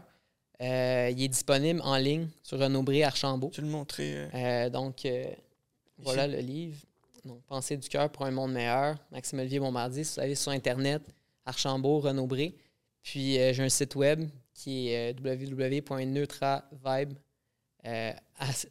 [0.60, 3.50] Euh, il est disponible en ligne sur Renaud Archambault.
[3.52, 4.68] Tu le montrer euh.
[4.70, 5.06] donc
[5.98, 6.78] voilà le livre
[7.24, 8.96] donc, Pensée du cœur pour un monde meilleur.
[9.10, 11.02] Maxime Olivier Bombardier, si vous allez sur Internet,
[11.44, 12.56] Archambault, Renaud-Bré.
[13.02, 17.14] Puis euh, j'ai un site web qui est euh, www.neutravibe,
[17.86, 18.12] euh,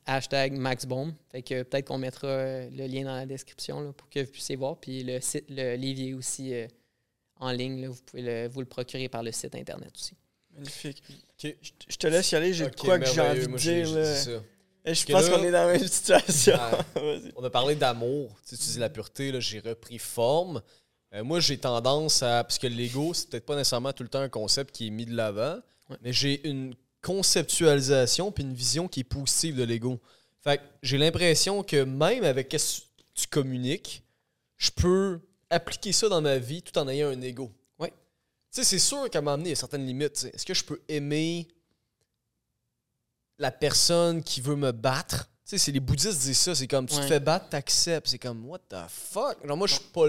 [0.06, 1.14] hashtag MaxBomb.
[1.32, 4.78] Fait que peut-être qu'on mettra le lien dans la description pour que vous puissiez voir.
[4.80, 6.54] Puis le site, le est aussi
[7.38, 7.88] en ligne.
[7.88, 10.14] Vous pouvez vous le procurer par le site Internet aussi.
[10.54, 11.04] Magnifique.
[11.38, 12.54] Je, te laisse y aller.
[12.54, 14.42] J'ai quoi que j'ai envie de dire.
[14.94, 16.58] Je pense qu'on est dans la même situation.
[17.36, 18.32] on a parlé d'amour.
[18.48, 20.62] Tu, dis la pureté, j'ai repris forme.
[21.14, 22.44] Euh, moi, j'ai tendance à.
[22.44, 25.06] Parce que l'ego, c'est peut-être pas nécessairement tout le temps un concept qui est mis
[25.06, 25.60] de l'avant,
[26.02, 30.00] mais j'ai une conceptualisation puis une vision qui est positive de l'ego.
[30.42, 34.04] Fait j'ai l'impression que même avec ce que tu communiques,
[34.58, 35.20] je peux
[35.50, 37.52] appliquer ça dans ma vie tout en ayant un ego.
[37.80, 37.90] Ouais.
[37.90, 40.30] Tu sais, c'est sûr qu'à y a certaines limites.
[40.34, 41.48] Est-ce que je peux aimer
[43.40, 45.30] la personne qui veut me battre.
[45.46, 48.08] Tu sais, c'est les bouddhistes disent ça, c'est comme tu te fais battre, t'acceptes.
[48.08, 49.46] C'est comme what the fuck?
[49.46, 50.08] Genre moi je suis pas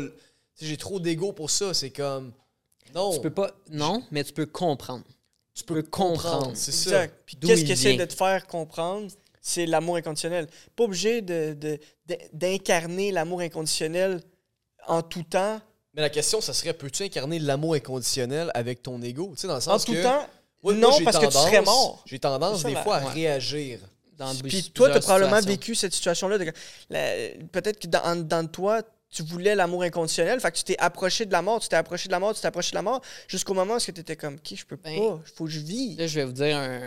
[0.61, 2.33] j'ai trop d'ego pour ça, c'est comme
[2.95, 3.13] non.
[3.13, 5.05] Tu peux pas non, mais tu peux comprendre.
[5.55, 7.09] Tu peux, comprendre, c'est ça.
[7.27, 9.11] Puis qu'est-ce qui essaie de te faire comprendre?
[9.41, 10.47] C'est l'amour inconditionnel.
[10.77, 11.81] Pas obligé de,
[12.33, 14.23] d'incarner l'amour inconditionnel
[14.87, 15.61] en tout temps.
[15.95, 19.33] Mais la question, ça serait peux-tu incarner l'amour inconditionnel avec ton ego?
[19.35, 20.29] Tu sais, dans le sens en tout temps,
[20.73, 22.03] Moi- non, moi, parce que tu serais tendance- mort.
[22.07, 23.13] J'ai tendance des fois à ouais.
[23.13, 23.81] réagir.
[24.17, 26.39] Dans Puis toi, tu as probablement vécu cette situation-là.
[27.53, 30.41] Peut-être que dans, de toi, tu voulais l'amour inconditionnel.
[30.41, 32.41] Fait que tu t'es approché de la mort, tu t'es approché de la mort, tu
[32.41, 34.99] t'es approché de la mort, jusqu'au moment où tu étais comme, OK, je peux Ben,
[34.99, 35.97] pas, faut que je vis.
[35.97, 36.81] Là, je vais vous dire un,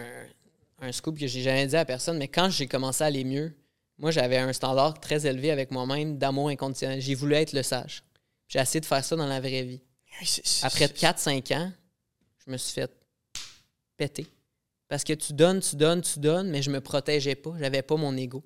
[0.81, 3.53] un scoop que j'ai jamais dit à personne, mais quand j'ai commencé à aller mieux,
[3.97, 6.99] moi, j'avais un standard très élevé avec moi-même d'amour inconditionnel.
[7.01, 8.03] J'ai voulu être le sage.
[8.47, 9.81] J'ai essayé de faire ça dans la vraie vie.
[10.63, 11.71] Après c'est- 4-5 ans,
[12.45, 12.91] je me suis fait
[14.01, 14.25] péter.
[14.87, 17.53] Parce que tu donnes, tu donnes, tu donnes, mais je me protégeais pas.
[17.59, 18.43] J'avais pas mon ego.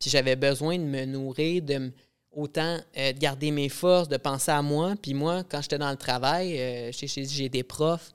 [0.00, 1.92] Puis j'avais besoin de me nourrir, de
[2.32, 4.94] autant euh, de garder mes forces, de penser à moi.
[5.00, 8.12] Puis moi, quand j'étais dans le travail, euh, j'ai été prof,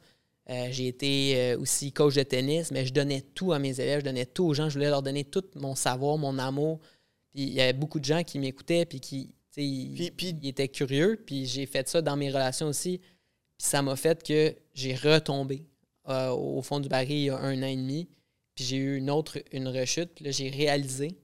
[0.50, 4.02] euh, j'ai été euh, aussi coach de tennis, mais je donnais tout à mes élèves,
[4.02, 6.80] je donnais tout aux gens, je voulais leur donner tout mon savoir, mon amour.
[7.32, 11.20] Puis il y avait beaucoup de gens qui m'écoutaient, puis qui puis- ils étaient curieux.
[11.26, 13.00] Puis j'ai fait ça dans mes relations aussi.
[13.00, 15.66] Puis ça m'a fait que j'ai retombé
[16.10, 18.10] euh, au fond du baril il y a un an et demi.
[18.56, 20.12] Puis j'ai eu une autre une rechute.
[20.16, 21.18] Puis là, j'ai réalisé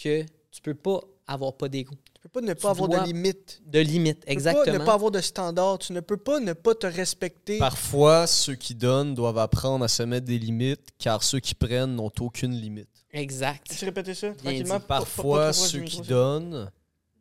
[0.00, 1.94] que tu peux pas avoir pas d'ego.
[2.14, 3.62] Tu peux pas ne tu pas avoir de limites.
[3.66, 4.64] De limite, Tu peux exactement.
[4.64, 5.78] pas ne pas avoir de standards.
[5.78, 7.58] Tu ne peux pas ne pas te respecter.
[7.58, 11.94] Parfois, ceux qui donnent doivent apprendre à se mettre des limites, car ceux qui prennent
[11.96, 12.88] n'ont aucune limite.
[13.12, 13.74] Exact.
[13.78, 14.62] Tu répéter ça tranquillement?
[14.62, 14.68] dit.
[14.68, 16.70] Pas- pas- pas Parfois, ceux qui donnent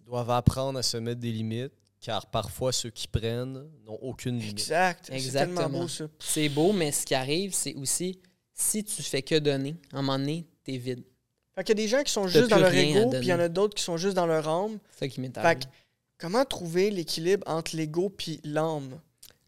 [0.05, 1.71] doivent apprendre à se mettre des limites,
[2.03, 4.59] car parfois, ceux qui prennent n'ont aucune limite.
[4.59, 5.05] Exact.
[5.05, 5.69] C'est tellement Exactement.
[5.69, 6.05] beau, ça.
[6.19, 8.19] C'est beau, mais ce qui arrive, c'est aussi
[8.53, 11.03] si tu fais que donner, à un moment donné, t'es vide.
[11.55, 13.33] Fait qu'il y a des gens qui sont juste dans leur ego, puis il y
[13.33, 14.77] en a d'autres qui sont juste dans leur âme.
[14.91, 15.65] C'est ça qui m'est Fait que,
[16.17, 18.99] comment trouver l'équilibre entre l'ego puis l'âme?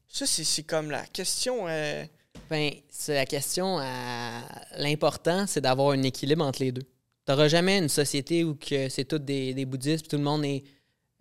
[0.07, 1.67] Ça, c'est c'est comme la question.
[1.67, 2.05] euh,
[2.49, 4.41] Ben, c'est la question à
[4.77, 6.83] l'important, c'est d'avoir un équilibre entre les deux.
[6.83, 10.23] Tu n'auras jamais une société où que c'est tous des, des bouddhistes, puis tout le
[10.23, 10.63] monde est,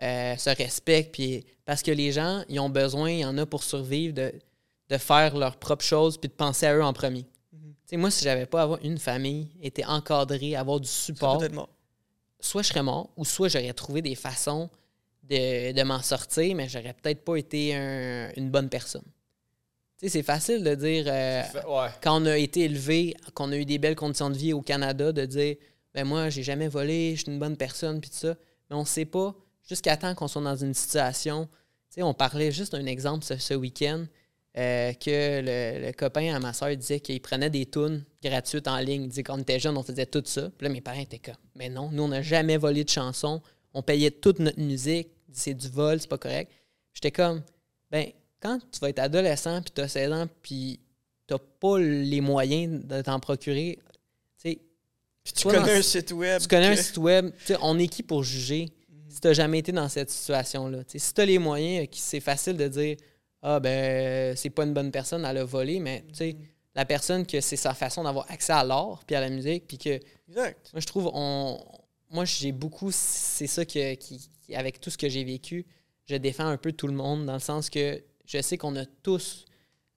[0.02, 3.46] euh, se respecte, puis parce que les gens, ils ont besoin, il y en a
[3.46, 4.32] pour survivre, de,
[4.90, 7.24] de faire leurs propres choses, puis de penser à eux en premier.
[7.52, 7.60] Mhm.
[7.70, 11.68] Tu sais, moi, si j'avais pas avoir une famille, été encadré, avoir du support, mort.
[12.40, 14.68] soit je serais mort, ou soit j'aurais trouvé des façons
[15.22, 19.04] de, de m'en sortir, mais j'aurais peut-être pas été un- une bonne personne.
[19.98, 21.88] Tu sais, c'est facile de dire, euh, Ouais.
[22.02, 25.12] quand on a été élevé, qu'on a eu des belles conditions de vie au Canada,
[25.12, 25.56] de dire,
[25.94, 28.34] ben moi, j'ai jamais volé, je suis une bonne personne, puis tout ça.
[28.68, 29.34] Mais on sait pas,
[29.68, 31.46] jusqu'à temps qu'on soit dans une situation.
[31.90, 34.04] Tu sais, on parlait juste d'un exemple ce, ce week-end,
[34.56, 35.40] euh, que
[35.80, 39.02] le, le copain à ma soeur disait qu'il prenait des tunes gratuites en ligne.
[39.04, 40.50] Il disait quand on était jeune, on faisait tout ça.
[40.56, 43.42] Puis là, mes parents étaient comme, mais non, nous, on n'a jamais volé de chansons.
[43.72, 45.08] On payait toute notre musique.
[45.32, 46.52] C'est du vol, c'est pas correct.
[46.92, 47.42] J'étais comme,
[47.90, 48.06] ben,
[48.40, 50.78] quand tu vas être adolescent, puis tu as 16 ans, puis
[51.26, 54.60] tu pas les moyens de t'en procurer, tu sais,
[55.24, 56.40] Puis tu Toi, connais un site web.
[56.40, 58.68] tu connais un site web, tu on est qui pour juger?
[59.14, 60.78] Si tu jamais été dans cette situation-là?
[60.88, 62.96] Si tu as les moyens, euh, c'est facile de dire
[63.42, 66.36] Ah, ben, c'est pas une bonne personne, elle a volé, mais tu sais,
[66.74, 69.78] la personne que c'est sa façon d'avoir accès à l'art puis à la musique, puis
[69.78, 70.70] que Exact.
[70.72, 71.58] moi, je trouve, on,
[72.10, 75.66] moi, j'ai beaucoup, c'est ça que, qui, qui- avec tout ce que j'ai vécu,
[76.06, 78.84] je défends un peu tout le monde dans le sens que je sais qu'on a
[79.02, 79.44] tous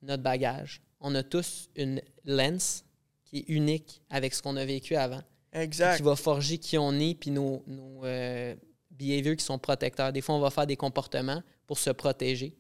[0.04, 0.82] notre bagage.
[1.00, 2.84] On a tous une lens
[3.26, 5.22] qui est unique avec ce qu'on a vécu avant,
[5.54, 5.98] Exact.
[5.98, 8.56] qui va forger qui on est, puis nos, nos euh,
[8.98, 10.12] behaviors qui sont protecteurs.
[10.12, 12.56] Des fois, on va faire des comportements pour se protéger,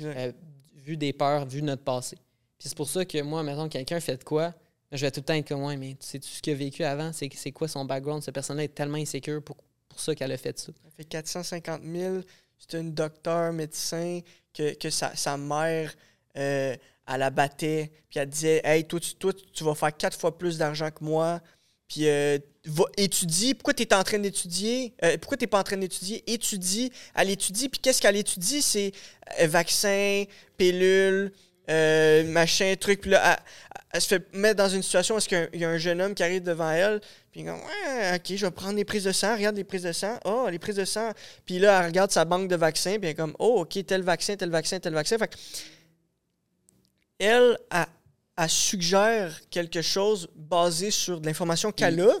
[0.00, 0.32] euh,
[0.74, 2.16] vu des peurs, vu notre passé.
[2.58, 4.54] Puis c'est pour ça que moi, maintenant, quelqu'un fait de quoi,
[4.92, 6.56] je vais tout le temps être comme, ouais, mais tu sais tout ce qu'il a
[6.56, 8.22] vécu avant, c'est c'est quoi son background?
[8.22, 9.56] Cette personne-là est tellement insécure pour,
[9.88, 10.70] pour ça qu'elle a fait ça.
[10.84, 12.20] Ça fait 450 000.
[12.58, 14.20] C'est une docteur, médecin,
[14.52, 15.94] que, que sa, sa mère,
[16.36, 16.76] euh,
[17.08, 17.90] elle la battait.
[18.10, 21.02] Puis elle disait Hey, toi, tu, toi, tu vas faire quatre fois plus d'argent que
[21.02, 21.40] moi.
[21.88, 23.54] Puis euh, va étudier.
[23.54, 26.92] Pourquoi tu es en train d'étudier Euh, Pourquoi tu pas en train d'étudier Étudie.
[27.14, 27.68] Elle étudie.
[27.68, 28.62] Puis qu'est-ce qu'elle étudie?
[28.62, 28.92] C'est
[29.40, 30.24] euh, vaccin,
[30.56, 31.32] pilule,
[31.70, 33.00] euh, machin, truc.
[33.00, 33.42] Puis là, elle,
[33.94, 35.64] elle se fait mettre dans une situation où est-ce qu'il y a un- il y
[35.64, 37.00] a un jeune homme qui arrive devant elle.
[37.32, 39.34] Puis comme, ouais, ok, je vais prendre des prises de sang.
[39.34, 40.18] Regarde les prises de sang.
[40.24, 41.10] Oh, les prises de sang.
[41.44, 42.92] Puis là, elle regarde sa banque de vaccins.
[42.98, 45.18] Puis elle est comme, oh, ok, tel vaccin, tel vaccin, tel vaccin.
[45.18, 45.36] Fait que
[47.18, 47.86] elle, elle,
[48.38, 52.14] elle suggère quelque chose basé sur de l'information qu'elle a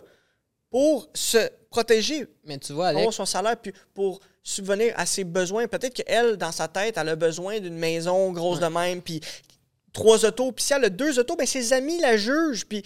[0.72, 5.22] pour se protéger, Mais tu vois, Alex, avoir son salaire, puis pour subvenir à ses
[5.22, 5.68] besoins.
[5.68, 9.20] Peut-être qu'elle, dans sa tête, elle a besoin d'une maison grosse de même, puis
[9.92, 10.50] trois autos.
[10.50, 12.64] Puis si elle a deux autos, ben ses amis la jugent.
[12.64, 12.82] Puis.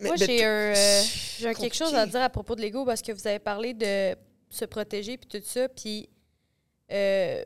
[0.00, 1.02] Moi, j'ai euh,
[1.40, 4.16] quelque chose à dire à propos de l'ego parce que vous avez parlé de
[4.48, 5.68] se protéger puis tout ça.
[5.68, 6.08] Puis
[6.92, 7.42] euh,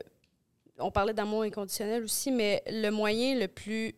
[0.77, 3.95] on parlait d'amour inconditionnel aussi, mais le moyen le plus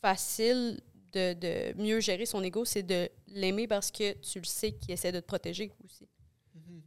[0.00, 0.80] facile
[1.12, 4.90] de, de mieux gérer son ego, c'est de l'aimer parce que tu le sais qu'il
[4.92, 6.06] essaie de te protéger aussi.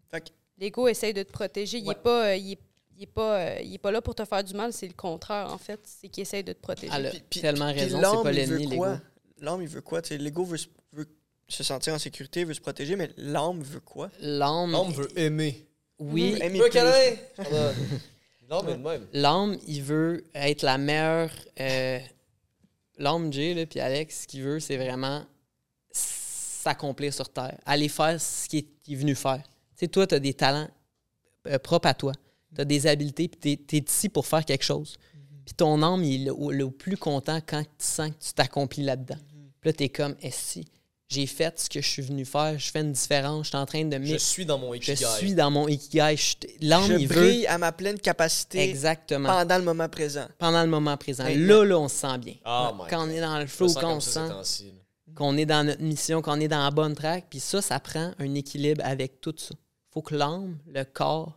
[0.10, 1.80] Fait que- L'ego essaie de te protéger.
[1.80, 1.94] Il Ouais.
[1.94, 2.28] est pas.
[2.28, 2.60] euh, il est,
[2.96, 4.88] il il est pas, euh, il est pas là pour te faire du mal, c'est
[4.88, 5.80] le contraire, en fait.
[5.86, 6.94] C'est qu'il essaie de te protéger.
[6.96, 8.89] Elle a Puis- puis- tellement puis raison, l'homme, c'est pas il veut l'ennemi, quoi?
[8.92, 9.02] l'ego.
[9.39, 10.02] L'homme, il veut quoi?
[10.12, 11.08] L'ego veut, se- veut
[11.48, 14.12] se sentir en sécurité, veut se protéger, mais l'âme veut quoi?
[14.20, 15.66] L'âme, L'homme veut aimer.
[15.98, 16.70] oui, Aimer plus.
[16.70, 17.16] câlin?
[18.50, 19.08] L'homme est de même.
[19.14, 21.32] l'âme, il veut être la meilleure.
[21.60, 22.00] euh,
[23.32, 25.26] Jay, là, puis Alex, ce qu'il veut, c'est vraiment
[26.62, 27.57] s'accomplir sur Terre.
[27.66, 29.41] Aller faire ce qu'il est, venu faire.
[29.43, 29.51] Tu
[29.86, 30.68] sais, toi, tu as des talents
[31.47, 32.14] euh, propres à toi.
[32.55, 34.97] Tu as des habiletés, puis tu es, ici pour faire quelque chose.
[35.45, 38.84] Puis ton âme, il est le, le plus content quand tu sens que tu t'accomplis
[38.84, 39.18] là-dedans.
[39.59, 40.66] Puis là, tu es comme, est si
[41.07, 43.66] j'ai fait ce que je suis venu faire, je fais une différence, je suis en
[43.66, 45.05] train de Je suis dans mon Je ikigai.
[45.18, 46.16] suis dans mon ikigai.
[46.16, 46.36] je-
[46.66, 47.16] L'âme, Je il veut.
[47.16, 49.28] brille à ma pleine capacité Exactement.
[49.28, 50.26] pendant le moment présent.
[50.38, 51.26] pendant le moment présent.
[51.26, 52.36] Là, là, on se sent bien.
[52.45, 54.74] Oh my quand on est dans le Je flow, quand on se sent.
[55.16, 57.28] Qu'on est dans notre mission, qu'on est dans la bonne track.
[57.30, 59.53] Puis ça, ça prend un équilibre avec tout ça.
[59.89, 61.36] faut que l'âme, le corps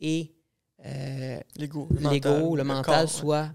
[0.00, 0.32] et
[0.84, 1.88] euh, L'ego.
[1.90, 3.06] le, mental corps, ouais.
[3.06, 3.52] soient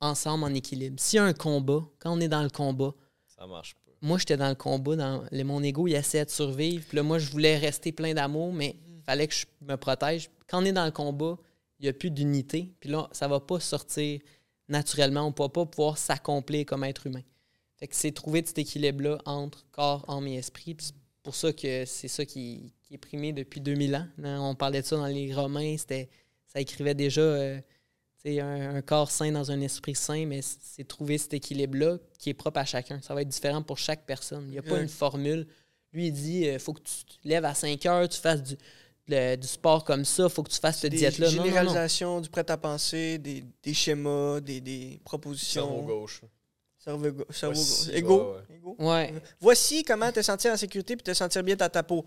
[0.00, 0.96] ensemble en équilibre.
[1.00, 2.92] S'il y a un combat, quand on est dans le combat,
[3.28, 3.92] Ça marche pas.
[4.02, 6.84] moi, j'étais dans le combat, dans le- mon ego, il essayait de survivre.
[6.86, 10.28] Puis là, moi, je voulais rester plein d'amour, mais il fallait que je me protège.
[10.48, 11.38] Quand on est dans le combat,
[11.78, 12.72] il n'y a plus d'unité.
[12.80, 14.20] Puis là, ça va pas sortir
[14.68, 15.22] naturellement.
[15.22, 17.22] On ne pourra pas pouvoir s'accomplir comme être humain.
[17.82, 20.74] Fait que c'est trouver cet équilibre-là entre corps, âme et esprit.
[20.76, 24.06] Puis c'est pour ça que c'est ça qui, qui est primé depuis 2000 ans.
[24.22, 25.76] Hein, On parlait de ça dans les Romains.
[25.76, 26.08] C'était,
[26.46, 27.60] ça écrivait déjà euh,
[28.24, 32.34] un, un corps sain dans un esprit sain, mais c'est trouver cet équilibre-là qui est
[32.34, 33.00] propre à chacun.
[33.02, 34.44] Ça va être différent pour chaque personne.
[34.46, 34.82] Il n'y a pas Ouais.
[34.82, 35.48] une formule.
[35.92, 38.56] Lui, il dit il faut que tu te lèves à 5 heures, tu fasses du,
[39.08, 41.26] le- du sport comme ça, il faut que tu fasses cette Des diète-là.
[41.30, 41.44] Non, non, non.
[41.48, 45.66] généralisations, du prêt-à-penser, des, des schémas, des, des propositions.
[45.66, 46.20] Cerveau gauche.
[46.84, 47.90] Cerveau cerveau Voici.
[47.92, 48.16] Ego.
[48.18, 48.56] ouais, ouais.
[48.56, 48.76] Ego.
[48.78, 49.14] Ouais.
[49.40, 52.04] Voici comment te sentir en sécurité puis te sentir bien dans ta peau.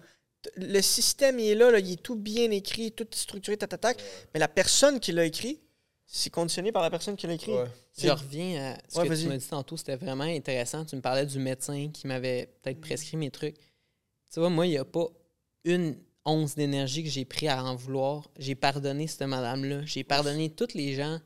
[0.57, 3.97] Le système, il est là, là, il est tout bien écrit, tout structuré, tatatac.
[4.34, 5.59] Mais la personne qui l'a écrit,
[6.05, 7.53] c'est conditionné par la personne qui l'a écrit.
[7.53, 7.65] Ouais.
[7.97, 10.84] Je reviens à ce Ouais, que tu m'as dit tantôt, c'était vraiment intéressant.
[10.86, 13.55] Tu me parlais du médecin qui m'avait peut-être prescrit mes trucs.
[14.32, 15.07] Tu vois, moi, il n'y a pas
[15.63, 15.95] une
[16.26, 18.30] once d'énergie que j'ai pris à en vouloir.
[18.38, 19.82] J'ai pardonné cette madame-là.
[19.86, 21.19] J'ai pardonné tous les gens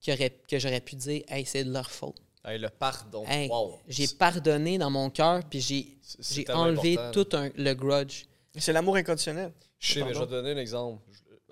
[0.00, 2.16] qui auraient, que j'aurais pu dire Hey, c'est de leur faute.
[2.44, 3.24] Hey, le pardon.
[3.26, 3.78] Hey, wow.
[3.88, 8.24] J'ai pardonné dans mon cœur, puis j'ai enlevé important, tout un- le grudge.
[8.56, 9.52] C'est l'amour inconditionnel.
[9.78, 11.02] Je sais, mais je vais te donner un exemple.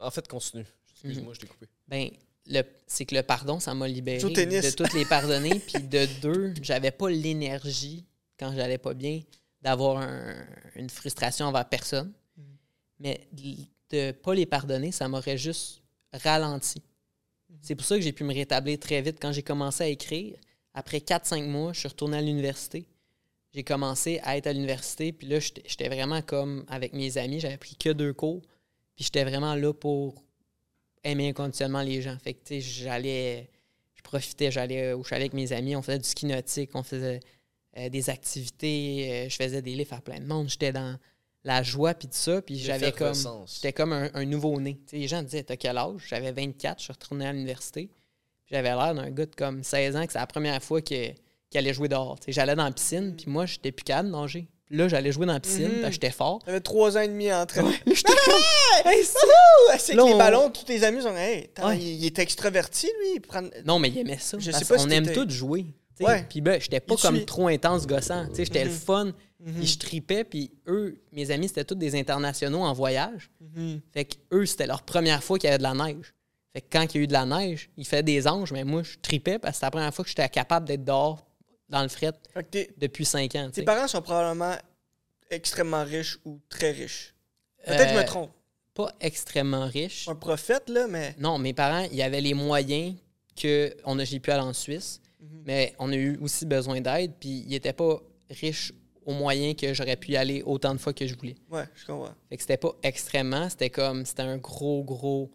[0.00, 0.64] En fait, continue.
[0.92, 1.66] Excuse-moi, je t'ai coupé.
[1.88, 2.10] Ben,
[2.46, 5.58] le- c'est que le pardon, ça m'a libéré de toutes les pardonner.
[5.60, 8.04] puis de deux, j'avais pas l'énergie,
[8.38, 9.22] quand j'allais pas bien,
[9.62, 12.12] d'avoir un- une frustration envers personne.
[12.36, 12.42] Mm.
[13.00, 13.28] Mais
[13.90, 15.82] de pas les pardonner, ça m'aurait juste
[16.12, 16.82] ralenti.
[17.50, 17.54] Mm.
[17.62, 19.18] C'est pour ça que j'ai pu me rétablir très vite.
[19.20, 20.36] Quand j'ai commencé à écrire,
[20.76, 22.86] après 4-5 mois, je suis retourné à l'université.
[23.54, 27.56] J'ai commencé à être à l'université, puis là, j'étais vraiment comme avec mes amis, j'avais
[27.56, 28.42] pris que deux cours,
[28.94, 30.22] puis j'étais vraiment là pour
[31.02, 32.18] aimer inconditionnellement les gens.
[32.22, 33.48] Fait que, tu sais, j'allais,
[33.94, 37.20] je profitais, j'allais au chalet avec mes amis, on faisait du ski nautique, on faisait
[37.78, 40.98] euh, des activités, euh, je faisais des livres à plein de monde, j'étais dans
[41.42, 43.14] la joie, puis tout ça, puis j'avais comme,
[43.46, 44.74] j'étais comme un, un nouveau-né.
[44.74, 46.04] Tu sais, les gens disaient, t'as quel âge?
[46.06, 47.88] J'avais 24, je suis retourné à l'université,
[48.50, 51.14] j'avais l'air d'un gars de comme 16 ans, que c'est la première fois qu'il
[51.54, 52.16] allait jouer dehors.
[52.28, 54.48] J'allais dans la piscine, puis moi, j'étais plus capable de nager.
[54.66, 56.40] Puis là, j'allais jouer dans la piscine, que j'étais fort.
[56.44, 57.70] T'avais trois ans et demi à entraîner.
[57.86, 58.12] Là, j'étais
[58.84, 59.04] hey!
[59.78, 61.78] C'est que les on- ballons, tous tes amis sont Hey, Ouais.
[61.78, 63.14] il, il est extraverti, lui.
[63.16, 63.42] Il prend...
[63.64, 64.38] Non, mais il aimait ça.
[64.40, 65.66] Je sais pas si aime tous jouer.
[66.00, 66.26] Ouais.
[66.28, 68.26] Puis ben, j'étais pas comme trop intense gossant.
[68.36, 68.76] J'étais le Mhm.
[68.76, 69.12] fun,
[69.56, 70.24] puis je tripais.
[70.24, 73.30] Puis eux, mes amis, c'était tous des internationaux en voyage.
[73.94, 76.12] Fait que eux, c'était leur première fois qu'il y avait de la neige.
[76.56, 78.64] Fait que quand il y a eu de la neige, il fait des anges, mais
[78.64, 81.26] moi, je tripais parce que c'était la première fois que j'étais capable d'être dehors
[81.68, 82.12] dans le fret
[82.78, 83.50] depuis cinq ans.
[83.52, 84.54] tes parents sont probablement
[85.30, 87.14] extrêmement riches ou très riches.
[87.66, 88.30] Peut-être que je Euh, me trompe.
[88.72, 90.08] Pas extrêmement riche.
[90.08, 91.14] Un prophète, là, mais.
[91.18, 92.94] Non, mes parents, il y avait les moyens
[93.38, 95.42] que on a, j'ai pu aller en Suisse, Mhm.
[95.44, 98.00] mais on a eu aussi besoin d'aide, puis ils n'étaient pas
[98.30, 98.72] riches
[99.04, 101.36] au moyen que j'aurais pu y aller autant de fois que je voulais.
[101.50, 102.14] Ouais, je comprends.
[102.30, 105.30] Fait que c'était pas extrêmement, c'était comme, c'était un gros, gros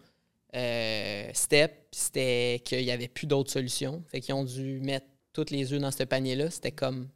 [0.56, 4.04] euh, step, c'était qu'il y avait plus d'autres solutions.
[4.08, 6.50] Fait qu'ils ont dû mettre toutes les œufs dans ce panier-là.
[6.50, 7.08] C'était comme,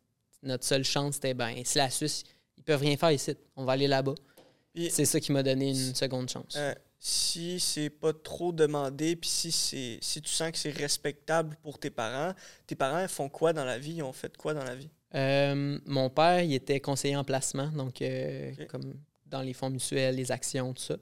[0.43, 2.23] notre seule chance, c'était, ben, si la Suisse,
[2.57, 4.15] ils peuvent rien faire ici, on va aller là-bas.
[4.89, 6.55] C'est ça qui m'a donné une seconde chance.
[6.57, 11.55] euh, si c'est pas trop demandé, puis si, c'est, si tu sens que c'est respectable
[11.61, 12.33] pour tes parents,
[12.65, 13.93] tes parents font quoi dans la vie?
[13.93, 14.89] Ils ont fait quoi dans la vie?
[15.13, 18.95] Euh, mon père, il était conseiller en placement, donc euh, comme
[19.27, 20.97] dans les fonds mutuels, les actions, tout ça.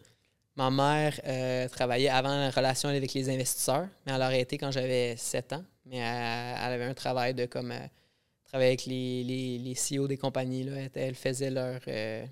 [0.55, 4.69] Ma mère euh, travaillait avant en relation avec les investisseurs, mais elle a arrêté quand
[4.71, 5.63] j'avais 7 ans.
[5.85, 7.79] Mais elle, elle avait un travail de comme euh,
[8.45, 10.63] travailler avec les, les, les CEO des compagnies.
[10.63, 10.87] Là.
[10.93, 12.23] Elle, faisait leur, euh,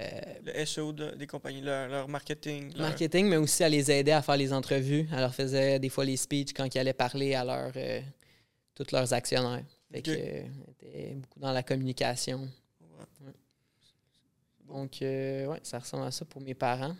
[0.00, 2.72] euh, Le SEO de- des compagnies, leur, leur marketing.
[2.74, 5.08] leur- marketing, mais aussi à les aider à faire les entrevues.
[5.12, 8.00] Elle leur faisait des fois les speeches quand ils allaient parler à leur, euh,
[8.74, 9.62] tous leurs actionnaires.
[9.92, 10.04] Fait Ok.
[10.06, 12.48] que, euh, elle était beaucoup dans la communication.
[12.80, 13.32] Ouais.
[14.66, 16.96] Donc, euh, ouais, ça ressemble à ça pour mes parents.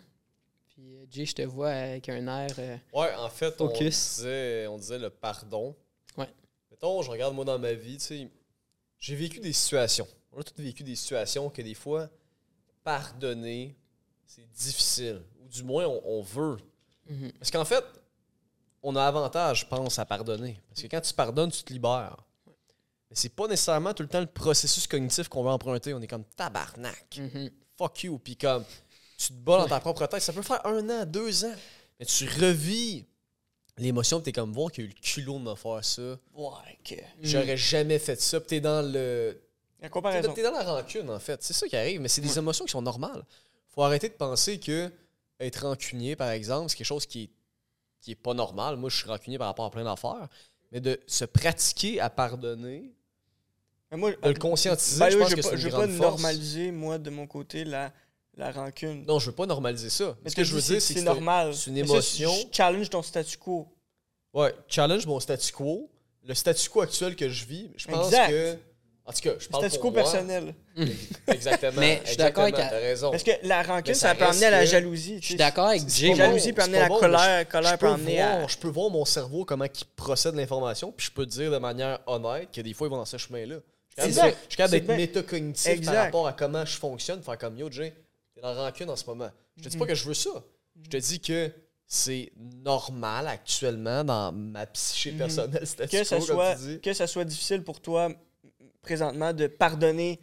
[0.73, 2.49] Puis, euh, Jay, je te vois avec un air.
[2.57, 5.75] euh, Ouais, en fait, on disait, on disait le pardon.
[6.17, 6.27] Ouais.
[6.71, 8.27] Mettons, je regarde moi dans ma vie, tu sais,
[8.99, 10.07] j'ai vécu des situations.
[10.31, 12.09] On a tous vécu des situations que des fois,
[12.83, 13.75] pardonner,
[14.25, 15.21] c'est difficile.
[15.43, 16.57] Ou du moins, on, on veut.
[17.09, 17.31] mhm.
[17.33, 17.83] Parce qu'en fait,
[18.81, 20.59] on a avantage, je pense, à pardonner.
[20.69, 22.17] Parce que quand tu pardonnes, tu te libères.
[23.09, 25.93] Mais c'est pas nécessairement tout le temps le processus cognitif qu'on va emprunter.
[25.93, 27.17] On est comme tabarnak.
[27.17, 27.51] Mhm.
[27.77, 28.17] Fuck you.
[28.19, 28.63] Puis comme,
[29.27, 30.21] tu te bats dans ta propre tête.
[30.21, 31.55] Ça peut faire un an, deux ans.
[31.99, 33.05] Mais tu revis
[33.77, 36.17] l'émotion, t'es comme, voir qu'il y a eu le culot de me faire ça.
[36.35, 36.95] Ouais, que.
[37.21, 38.39] J'aurais jamais fait ça.
[38.39, 39.39] Puis t'es dans le.
[39.79, 40.33] La T'es comparaison.
[40.33, 41.43] t'es dans la rancune, en fait.
[41.43, 41.99] C'est ça qui arrive.
[41.99, 43.23] Mais c'est des émotions qui sont normales.
[43.69, 44.91] Faut arrêter de penser que
[45.39, 47.29] être rancunier, par exemple, c'est quelque chose qui est,
[47.99, 48.77] qui est pas normal.
[48.77, 50.29] Moi, je suis rancunier par rapport à plein d'affaires.
[50.71, 52.93] Mais de se pratiquer à pardonner,
[53.91, 55.85] moi, de le conscientiser, the je way, pense que pas, c'est je une veux pas
[55.87, 56.21] grande force.
[56.21, 57.91] normaliser, moi, de mon côté, la,
[58.35, 59.05] la rancune.
[59.05, 60.15] Non, je veux pas normaliser ça.
[60.23, 61.53] Mais Ce que je veux dire, c'est que c'est normal.
[61.53, 62.33] c'est une ça, émotion.
[62.51, 63.67] challenge ton statu quo.
[64.33, 65.89] Ouais, challenge mon statu quo.
[66.25, 68.29] Le statu quo actuel que je vis, je pense Exact.
[68.29, 68.57] que.
[69.05, 70.01] En tout cas, je parle Statu quo moi.
[70.01, 70.53] personnel.
[71.27, 71.73] Exactement.
[71.81, 73.11] Mais je suis d'accord avec- T'as raison.
[73.11, 75.17] Parce que la rancune, ça, ça peut amener à la jalousie.
[75.19, 76.09] Je suis d'accord avec Jay.
[76.09, 78.47] La jalousie peut amener à la colère, colère je peut peux amener voir- à.
[78.47, 81.57] Je peux voir mon cerveau, comment il procède l'information, puis je peux te dire de
[81.57, 83.55] manière honnête que des fois, ils vont dans ce chemin-là.
[83.97, 84.29] Je suis capable Exact.
[84.29, 87.57] de- je suis capable C'est d'être métacognitif par rapport à comment je fonctionne, faire comme
[87.57, 87.93] yo, Jay,
[88.35, 89.29] t'es dans la rancune en ce moment.
[89.57, 90.31] Je te dis pas que je veux ça.
[90.83, 91.51] Je te dis que
[91.85, 95.17] c'est normal actuellement dans ma psyché Mhm.
[95.17, 96.79] personnelle, Que ça, soit, tu dis.
[96.81, 98.09] que ça soit difficile pour toi,
[98.81, 100.19] présentement, de pardonner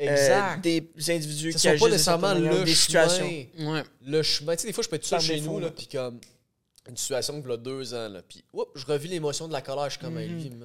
[0.00, 2.66] euh, des individus qui agissent pas nécessairement le des chemin.
[2.66, 3.26] situations.
[3.26, 3.82] Ouais.
[4.06, 4.54] le chemin.
[4.54, 6.20] Tu sais, des fois, je peux être tout seul chez nous, là, puis comme
[6.88, 9.96] une situation de deux ans, là, puis oups, je revis l'émotion de la colère, je
[9.96, 10.16] suis comme,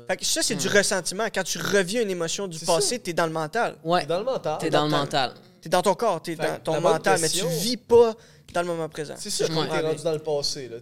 [0.07, 1.25] Fait que ça, c'est du ressentiment.
[1.33, 3.75] Quand tu reviens une émotion du passé, t'es dans le mental.
[3.83, 4.01] Ouais.
[4.01, 4.57] T'es dans le mental.
[4.59, 5.33] T'es dans le dans- mental.
[5.63, 8.13] T'es dans ton corps, t'es dans ton mental, mais tu vis pas
[8.53, 9.15] dans le moment présent.
[9.17, 10.67] C'est ça, je t'es rendu dans le passé.
[10.67, 10.75] Là.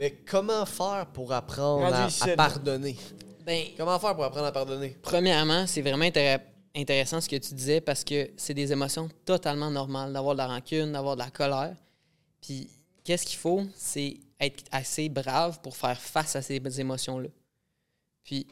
[0.00, 2.96] Mais comment faire pour apprendre à, ici, à pardonner?
[3.44, 4.96] Ben, Comment faire pour apprendre à pardonner?
[5.02, 6.40] Premièrement, c'est vraiment intér-
[6.74, 10.46] intéressant ce que tu disais parce que c'est des émotions totalement normales d'avoir de la
[10.46, 11.76] rancune, d'avoir de la colère.
[12.40, 12.70] Puis,
[13.04, 13.62] qu'est-ce qu'il faut?
[13.76, 17.28] C'est être assez brave pour faire face à ces émotions-là.
[18.24, 18.46] Puis,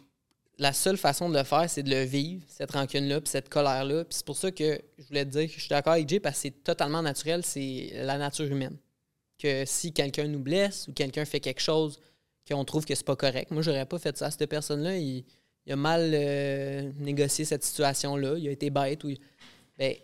[0.58, 4.04] la seule façon de le faire, c'est de le vivre, cette rancune-là, puis cette colère-là.
[4.10, 6.36] C'est pour ça que je voulais te dire que je suis d'accord avec Jay parce
[6.36, 8.76] que c'est totalement naturel, c'est la nature humaine.
[9.38, 11.98] Que si quelqu'un nous blesse ou quelqu'un fait quelque chose
[12.48, 14.96] qu'on trouve que c'est pas correct, moi, j'aurais pas fait ça à cette personne-là.
[14.96, 15.24] Il,
[15.68, 19.02] a mal euh, négocié cette situation-là, il a été bête.
[19.78, 19.96] Ben,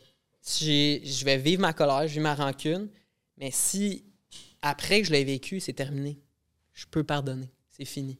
[0.42, 2.88] je vais vivre ma colère, je vis ma rancune,
[3.36, 4.04] mais si
[4.62, 6.18] après que je l'ai vécu, c'est terminé,
[6.72, 8.18] je peux pardonner, c'est fini.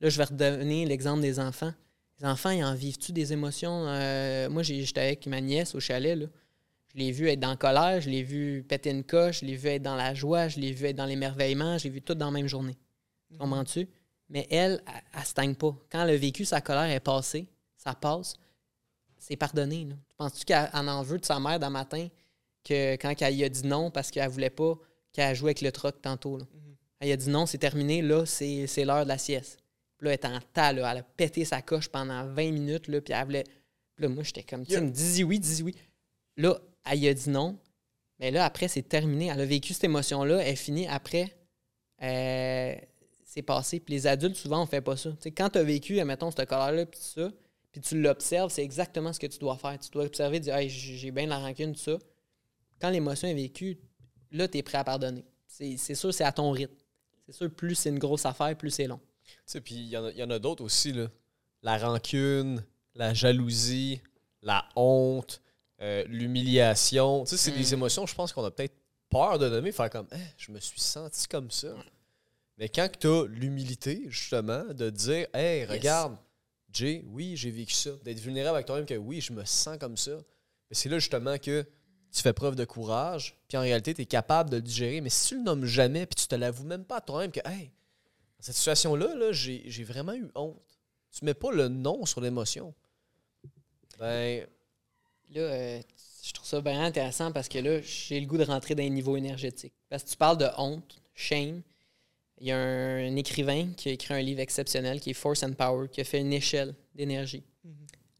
[0.00, 1.72] Là, je vais redonner l'exemple des enfants.
[2.18, 3.86] Les enfants, ils en vivent-tu des émotions?
[3.88, 6.26] Euh, moi, j'étais avec ma nièce au chalet, là.
[6.92, 9.56] Je l'ai vu être dans la colère, je l'ai vu péter une coche, je l'ai
[9.56, 12.26] vu être dans la joie, je l'ai vu être dans l'émerveillement, j'ai vu tout dans
[12.26, 12.76] la même journée.
[13.30, 13.86] Tu Comprends-tu?
[14.30, 15.76] Mais elle, elle, elle se teigne pas.
[15.90, 18.34] Quand elle a vécu, sa colère est passée, ça passe,
[19.18, 19.88] c'est pardonné.
[20.16, 22.08] Penses-tu qu'elle en veut de sa mère d'un matin
[22.64, 24.74] que quand elle y a dit non parce qu'elle voulait pas
[25.12, 26.38] qu'elle joue avec le troc tantôt?
[26.38, 26.44] Là?
[27.00, 29.58] Elle a dit non, c'est terminé, là, c'est l'heure de la sieste.
[29.98, 32.88] Puis là, elle était en tas, là, elle a pété sa coche pendant 20 minutes,
[32.88, 33.44] là, puis elle voulait.
[33.94, 35.74] Puis là, moi, j'étais comme, tu sais, me dis oui, dis oui.
[36.36, 37.58] Là, elle y a dit non.
[38.18, 39.26] Mais là, après, c'est terminé.
[39.26, 40.42] Elle a vécu cette émotion-là.
[40.42, 40.86] Elle est finie.
[40.86, 41.36] Après,
[42.02, 42.74] euh,
[43.24, 43.80] c'est passé.
[43.80, 45.10] Puis les adultes, souvent, on fait pas ça.
[45.36, 47.30] Quand tu as vécu, mettons, cette colère-là, puis ça,
[47.72, 49.78] puis tu l'observes, c'est exactement ce que tu dois faire.
[49.78, 51.98] Tu dois observer, dire, hey, j'ai bien de la rancune, tout ça.
[52.80, 53.78] Quand l'émotion est vécue,
[54.30, 55.24] là, tu es prêt à pardonner.
[55.46, 56.74] C'est c'est sûr, c'est à ton rythme.
[57.26, 59.00] C'est sûr, plus c'est une grosse affaire, plus c'est long.
[59.26, 61.08] Tu sais, puis il y en a, il y en a d'autres aussi, là.
[61.62, 62.64] La rancune,
[62.94, 64.00] la jalousie,
[64.42, 65.40] la honte,
[65.80, 67.24] euh, l'humiliation.
[67.24, 67.56] Tu sais, c'est Mm.
[67.56, 68.74] des émotions, je pense qu'on a peut-être
[69.08, 71.74] peur de nommer, faire comme, Eh, je me suis senti comme ça.
[72.58, 76.16] Mais quand tu as l'humilité, justement, de dire, hey, regarde,
[76.72, 77.90] Jay, oui, j'ai vécu ça.
[78.04, 80.12] D'être vulnérable avec toi-même, que oui, je me sens comme ça.
[80.70, 81.64] Mais c'est là, justement, que
[82.12, 85.00] tu fais preuve de courage, puis en réalité, tu es capable de le digérer.
[85.00, 87.40] Mais si tu le nommes jamais, puis tu te l'avoues même pas à toi-même, que,
[87.44, 87.70] hey,
[88.46, 90.78] cette situation-là, là, j'ai vraiment eu honte.
[91.10, 92.72] Tu mets pas le nom sur l'émotion.
[93.98, 94.46] Ben,
[95.30, 95.80] Là, euh,
[96.22, 98.90] je trouve ça vraiment intéressant parce que là, j'ai le goût de rentrer dans les
[98.90, 99.74] niveaux énergétiques.
[99.88, 101.62] Parce que tu parles de honte, shame.
[102.38, 105.42] Il y a un, un écrivain qui a écrit un livre exceptionnel qui est Force
[105.42, 107.42] and Power, qui a fait une échelle d'énergie.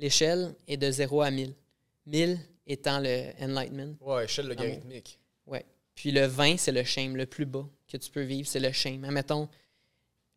[0.01, 1.55] L'échelle est de 0 à 1000.
[2.07, 3.95] 1000 étant le enlightenment.
[4.01, 5.21] Ouais, échelle logarithmique.
[5.47, 5.65] Ouais.
[5.95, 8.73] Puis le 20, c'est le shame, le plus bas que tu peux vivre, c'est le
[8.73, 9.05] shame.
[9.05, 9.49] Admettons,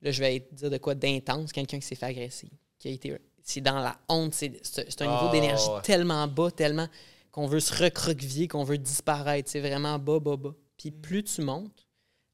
[0.02, 2.92] là, je vais te dire de quoi d'intense, quelqu'un qui s'est fait agresser, qui a
[2.92, 3.18] été.
[3.44, 5.82] C'est dans la honte, c'est c'est un niveau Ah, d'énergie ouais.
[5.82, 6.88] tellement bas, tellement
[7.32, 9.50] qu'on veut se recroqueviller, qu'on veut disparaître.
[9.50, 10.54] C'est vraiment bas, bas, bas.
[10.78, 11.86] Puis plus tu montes,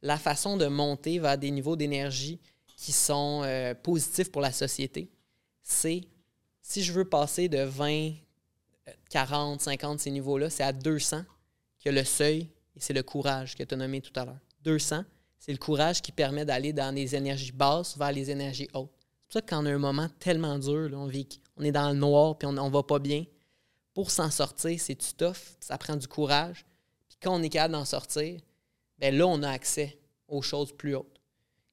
[0.01, 2.39] la façon de monter vers des niveaux d'énergie
[2.78, 5.09] qui sont euh, positifs pour la société,
[5.61, 6.01] c'est
[6.61, 11.24] si je veux passer de 20, euh, 40, 50, ces niveaux-là, c'est à 200
[11.84, 14.39] que le seuil, et c'est le courage que tu as nommé tout à l'heure.
[14.63, 15.03] 200,
[15.38, 18.92] c'est le courage qui permet d'aller dans les énergies basses vers les énergies hautes.
[19.28, 21.28] C'est pour ça que un moment tellement dur, on, vit,
[21.58, 23.26] on est dans le noir puis on, on va pas bien,
[23.96, 26.66] pour s'en sortir, c'est du tough, ça prend du courage.
[27.08, 28.40] Puis quand on est capable d'en sortir,
[29.00, 31.20] ben là, on a accès aux choses plus hautes,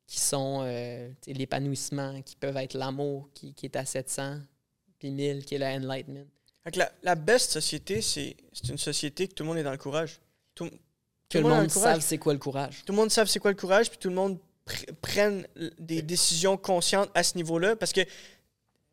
[0.06, 4.38] qui sont euh, l'épanouissement, qui peuvent être l'amour, qui, est à 700,
[4.98, 6.26] puis 1000, qui est la enlightenment.
[6.76, 8.36] La, la best société, c'est
[8.68, 10.20] une société que tout le monde est dans le courage.
[11.40, 12.82] Tout le monde sache c'est quoi le courage.
[12.84, 15.46] Tout le monde sait c'est quoi le courage, puis tout le monde pr- prenne
[15.78, 17.76] des décisions conscientes à ce niveau-là.
[17.76, 18.00] Parce que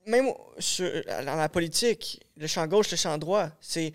[0.06, 0.28] même
[0.60, 3.94] sur- dans la politique, le champ gauche, le champ droit, c'est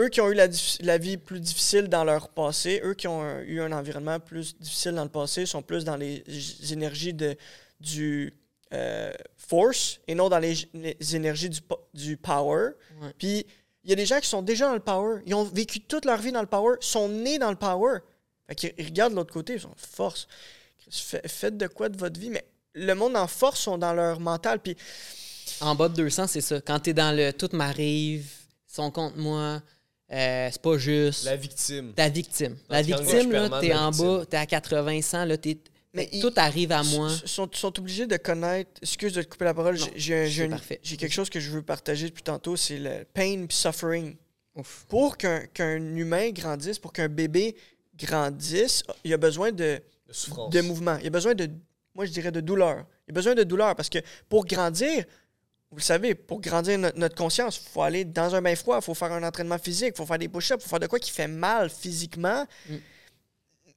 [0.00, 3.40] eux qui ont eu la, vie plus difficile dans leur passé, eux qui ont un-
[3.42, 6.22] eu un environnement plus difficile dans le passé, sont plus dans les
[6.72, 7.36] énergies de,
[7.80, 8.34] du
[8.72, 11.60] euh, force et non dans les, les énergies du,
[11.94, 12.70] du power.
[13.00, 13.12] Ouais.
[13.16, 13.46] Puis
[13.86, 16.04] il y a des gens qui sont déjà dans le power, ils ont vécu toute
[16.04, 18.00] leur vie dans le power, sont nés dans le power.
[18.48, 20.26] Fait qu'ils ils regardent de l'autre côté, ils sont force.
[20.90, 24.20] Fait- Faites de quoi de votre vie, mais le monde en force sont dans leur
[24.20, 24.58] mental.
[24.60, 24.76] Puis
[25.60, 26.60] En bas de 200, c'est ça.
[26.60, 28.26] Quand tu es dans le tout m'arrive,
[28.68, 29.62] ils sont contre moi,
[30.12, 31.24] euh, c'est pas juste.
[31.24, 31.92] La victime.
[31.94, 32.56] Ta victime.
[32.68, 34.06] Dans La victime, là, t'es en victime.
[34.18, 35.58] bas, t'es à 80, 100, là, t'es.
[35.96, 37.10] Mais tout arrive à moi.
[37.24, 38.70] sont, sont obligés de connaître.
[38.82, 40.28] Excuse de te couper la parole, j'ai-
[40.96, 44.14] quelque chose que je veux partager depuis tantôt, c'est le pain et suffering.
[44.54, 44.84] Ouf.
[44.88, 47.56] Pour qu'un qu'un humain grandisse, pour qu'un bébé
[47.98, 49.80] grandisse, il a besoin de,
[50.50, 50.98] De mouvement.
[51.00, 51.50] Il a besoin de,
[51.94, 52.84] moi je dirais, de douleur.
[53.08, 55.04] Il a besoin de douleur parce que pour grandir,
[55.70, 58.78] vous le savez, pour grandir no- notre conscience, il faut aller dans un bain froid,
[58.80, 60.86] il faut faire un entraînement physique, il faut faire des push-ups, il faut faire de
[60.86, 62.46] quoi qui fait mal physiquement.
[62.68, 62.74] Mm.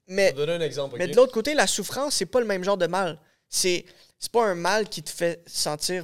[0.10, 0.96] Mais, Je vais donner un exemple.
[0.98, 3.20] mais de l'autre côté, la souffrance, c'est pas le même genre de mal.
[3.48, 3.86] C'est
[4.18, 6.04] c'est pas un mal qui te fait sentir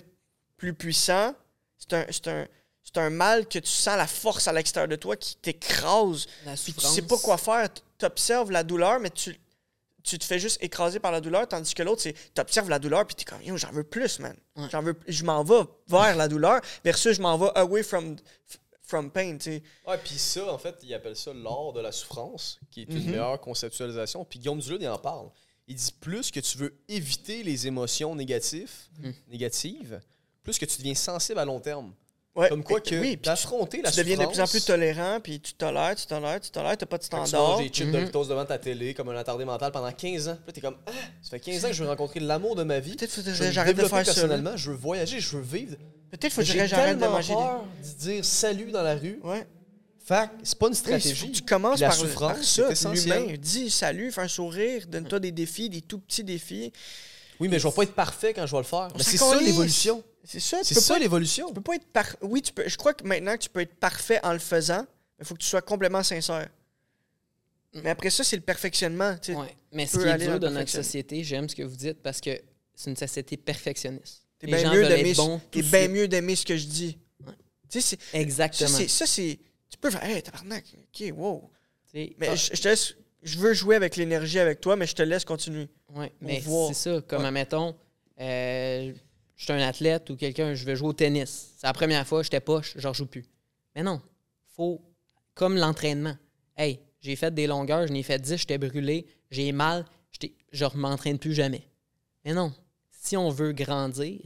[0.57, 1.35] plus puissant.
[1.77, 2.47] C'est un, c'est un,
[2.83, 6.27] c'est un mal que tu sens la force à l'extérieur de toi qui t'écrase.
[6.45, 7.67] La Puis tu sais pas quoi faire.
[7.97, 9.35] Tu observes la douleur, mais tu,
[10.03, 12.79] tu te fais juste écraser par la douleur, tandis que l'autre, c'est tu observes la
[12.79, 14.35] douleur, puis tu es comme, Yo, j'en veux plus, man.
[14.55, 14.67] Ouais.
[14.71, 18.15] J'en veux, je m'en vais vers la douleur, versus je m'en vais away from,
[18.87, 19.63] from pain, tu sais.
[19.87, 22.99] Ouais, puis ça, en fait, il appelle ça l'art de la souffrance, qui est une
[23.03, 23.09] Mhm.
[23.11, 24.23] meilleure conceptualisation.
[24.25, 25.29] Puis Guillaume Duluth, il en parle.
[25.67, 29.13] Il dit plus que tu veux éviter les émotions négatives, Mhm.
[29.29, 30.01] négatives,
[30.43, 31.93] plus que tu deviens sensible à long terme.
[32.35, 35.39] Ouais, Comme quoi que oui, d'affronter la tu deviens de plus en plus tolérant, puis
[35.39, 37.51] tu tolères, tu tolères, tu tolères, t'as pas de que tu standard.
[37.51, 37.91] manges des chips Mhm.
[37.93, 40.35] Doritos devant ta télé comme un attardé mental pendant 15 ans.
[40.35, 42.63] Puis là, t'es comme, ah, ça fait 15 ans que je veux rencontrer l'amour de
[42.63, 42.95] ma vie.
[42.97, 44.03] Peut-être faudrait que j'arrête de faire ça.
[44.03, 45.77] personnellement, je veux voyager, je veux vivre.
[46.11, 47.39] Peut-être faudrait J'ai que j'arrête de manger des...
[47.39, 49.19] peur de dire salut dans la rue.
[49.23, 49.47] Ouais.
[50.03, 51.31] Fait c'est pas une stratégie.
[51.31, 52.91] tu commences la par, souffrance, par c'est ça.
[52.93, 56.73] L'humain, dis salut, fais un sourire, donne-toi des défis, des tout petits défis.
[57.39, 58.89] Oui, mais je vais pas être parfait quand je vais le faire.
[58.95, 60.03] Mais c'est ça l'évolution.
[60.25, 61.47] C'est ça, C'est ça pas, l'évolution.
[61.47, 62.15] tu peux pas être par...
[62.21, 62.67] Oui, tu peux...
[62.67, 65.35] je crois que maintenant que tu peux être parfait en le faisant, mais il faut
[65.35, 66.49] que tu sois complètement sincère.
[67.73, 69.15] Mais après ça, c'est le perfectionnement.
[69.21, 69.37] tu sais.
[69.39, 69.55] Ouais.
[69.71, 72.31] Mais ce qui est dur dans notre société, j'aime ce que vous dites parce que
[72.73, 74.23] c'est une société perfectionniste.
[74.39, 75.13] T'es bien mieux d'aimer
[75.61, 76.97] bien mieux d'aimer ce que je dis.
[77.25, 77.33] Ouais.
[77.69, 78.69] Tu sais, ça, Exactement.
[78.87, 79.39] Ça, c'est...
[79.69, 80.63] Tu peux faire, hey, tabarnak,
[80.93, 81.49] ok, wow.
[81.93, 82.95] Mais ah, je, je te laisse...
[83.23, 85.67] Je veux jouer avec l'énergie avec toi, mais je te laisse continuer.
[85.93, 87.01] Ouais, mais c'est ça.
[87.07, 87.27] Comme, Ouais.
[87.27, 87.75] admettons,
[88.21, 88.93] euh,
[89.35, 91.53] je suis un athlète ou quelqu'un, je veux jouer au tennis.
[91.57, 93.25] C'est la première fois, j'étais poche, je joue plus.
[93.75, 94.01] Mais non,
[94.55, 94.81] faut,
[95.33, 96.15] comme l'entraînement.
[96.57, 99.85] Hey, j'ai fait des longueurs, je n'ai fait 10, j'étais brûlé, j'ai mal,
[100.51, 101.67] je ne m'entraîne plus jamais.
[102.23, 102.53] Mais non,
[102.89, 104.21] si on veut grandir,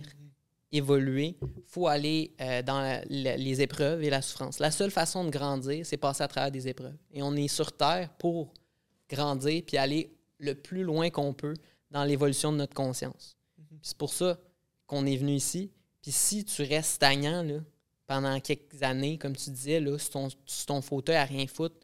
[0.71, 1.35] évoluer,
[1.65, 4.59] faut aller euh, dans la- la- les épreuves et la souffrance.
[4.59, 6.95] La seule façon de grandir, c'est passer à travers des épreuves.
[7.11, 8.53] Et on est sur Terre pour
[9.09, 11.55] grandir puis aller le plus loin qu'on peut
[11.89, 13.35] dans l'évolution de notre conscience.
[13.55, 14.37] Puis C'est pour ça
[14.89, 15.71] qu'on est venu ici.
[16.01, 17.59] Puis si tu restes stagnant là,
[18.07, 21.75] pendant quelques années, comme tu disais, là, sur, ton, sur ton fauteuil à rien foutre,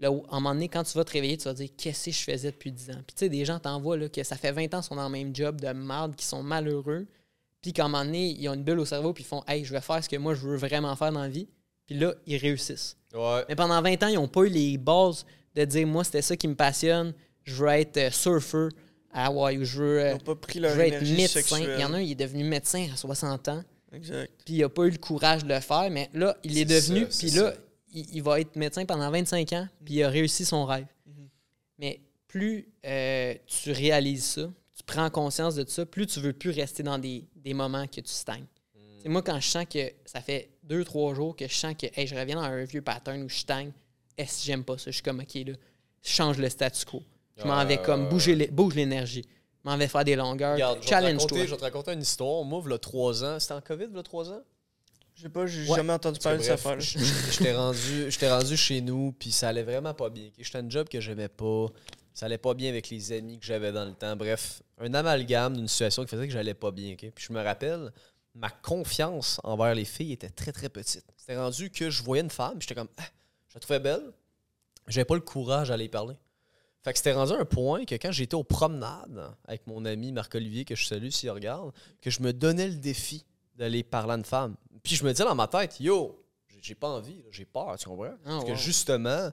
[0.00, 1.70] là, où, à un moment donné, quand tu vas te réveiller, tu vas te dire
[1.76, 3.02] Qu'est-ce que je faisais depuis 10 ans?
[3.06, 5.12] Puis tu sais, des gens t'envoient que ça fait 20 ans qu'ils sont dans le
[5.12, 7.06] même job de merde, qui sont malheureux,
[7.62, 9.64] puis qu'à un moment donné, ils ont une bulle au cerveau, puis ils font Hey,
[9.64, 11.48] je vais faire ce que moi je veux vraiment faire dans la vie.
[11.86, 12.96] Puis là, ils réussissent.
[13.14, 13.44] Ouais.
[13.48, 16.36] Mais pendant 20 ans, ils n'ont pas eu les bases de dire moi, c'était ça
[16.36, 17.14] qui me passionne.
[17.44, 18.70] Je veux être euh, surfeur
[19.18, 21.40] à Hawaï ou je veux, Ils euh, pas pris je veux être médecin.
[21.40, 21.74] sexuelle.
[21.76, 24.30] Il y en a un, il est devenu médecin à 60 ans, Exact.
[24.44, 27.06] puis il n'a pas eu le courage de le faire, mais là, il est, devenu,
[27.10, 27.54] ça, puis là,
[27.92, 30.86] il, il va être médecin pendant 25 ans, puis il a réussi son rêve.
[31.06, 31.28] Mhm.
[31.78, 36.50] Mais plus euh, tu réalises ça, tu prends conscience de ça, plus tu veux plus
[36.50, 38.46] rester dans des, des moments que tu stagnes.
[39.02, 41.86] C'est moi, quand je sens que ça fait deux, trois jours que je sens que
[41.94, 43.70] hey, je reviens dans un vieux pattern où je stagne,
[44.16, 44.90] est-ce que j'aime pas ça?
[44.90, 45.52] Je suis comme, OK, là,
[46.02, 47.02] je change le statu quo.
[47.38, 49.24] Je m'en vais comme ouais, bouger les- bouge l'énergie.
[49.64, 50.54] Je m'en vais faire des longueurs.
[50.54, 51.22] Regarde, je vais, te Challenge-toi.
[51.26, 52.44] raconter, je vais te raconter une histoire.
[52.44, 54.42] Moi, il y a trois ans, c'était en COVID, il y a trois ans?
[55.14, 55.76] Je sais pas, j'ai Ouais.
[55.76, 56.98] jamais entendu parler de cette j-
[57.32, 60.30] J'étais rendu, rendu chez nous, puis ça allait vraiment pas bien.
[60.38, 61.66] J'étais un job que j'aimais pas.
[62.14, 64.14] Ça allait pas bien avec les amis que j'avais dans le temps.
[64.16, 66.92] Bref, un amalgame d'une situation qui faisait que j'allais pas bien.
[66.94, 67.10] ok?
[67.14, 67.92] Puis je me rappelle,
[68.34, 71.04] ma confiance envers les filles était très très petite.
[71.16, 73.02] C'était rendu que je voyais une femme, j'étais comme, ah,
[73.48, 74.12] je la trouvais belle.
[74.86, 76.14] J'avais pas le courage d'aller y parler.
[76.84, 80.64] Fait que c'était rendu un point que quand j'étais aux promenades avec mon ami Marc-Olivier,
[80.64, 83.24] que je salue s'il regarde, que je me donnais le défi
[83.56, 84.54] d'aller parler à une femme.
[84.82, 86.24] Puis je me disais dans ma tête, yo,
[86.62, 88.14] j'ai- pas envie, j'ai peur, tu comprends?
[88.24, 89.30] Parce que justement,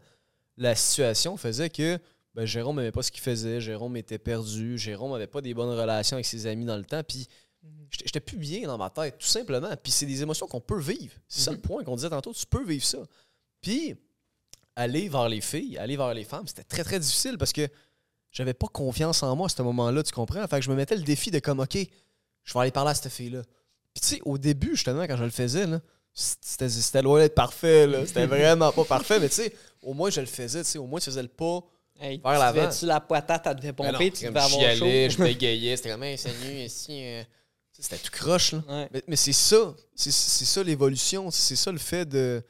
[0.58, 2.00] la situation faisait que
[2.34, 5.70] ben, Jérôme n'aimait pas ce qu'il faisait, Jérôme était perdu, Jérôme avait pas des bonnes
[5.78, 7.28] relations avec ses amis dans le temps, puis
[7.92, 9.70] j'étais j'étais plus bien dans ma tête, tout simplement.
[9.82, 11.14] Puis c'est des émotions qu'on peut vivre.
[11.30, 12.98] C'est ça le point qu'on disait tantôt, tu peux vivre ça.
[13.62, 13.96] Puis
[14.76, 17.68] aller vers les filles, aller vers les femmes, c'était très très difficile parce que
[18.32, 20.46] j'avais pas confiance en moi à ce moment-là, tu comprends?
[20.48, 21.78] Fait que je me mettais le défi de comme, OK,
[22.44, 23.42] je vais aller parler à cette fille-là.
[23.94, 25.80] Puis tu sais, au début, justement, quand je le faisais, là,
[26.14, 28.06] c'était c'était loin d'être parfait, là.
[28.06, 30.86] C'était vraiment pas parfait, mais tu sais, au moins je le faisais, tu sais, au
[30.86, 31.62] moins tu faisais le pas.
[31.98, 32.62] Hey, Vers tu l'avant.
[32.64, 34.86] devais-tu la patate, elle devait Ben non, pomper, tu devais je avoir chaud?
[34.86, 37.02] je bégayais, c'était comme, hey, salut, ici.
[37.06, 37.24] euh.
[37.74, 38.64] Tu C'était tout croche, là.
[38.68, 38.90] Ouais.
[38.92, 42.42] Mais, mais c'est ça, c'est c'est ça l'évolution, c'est ça le fait de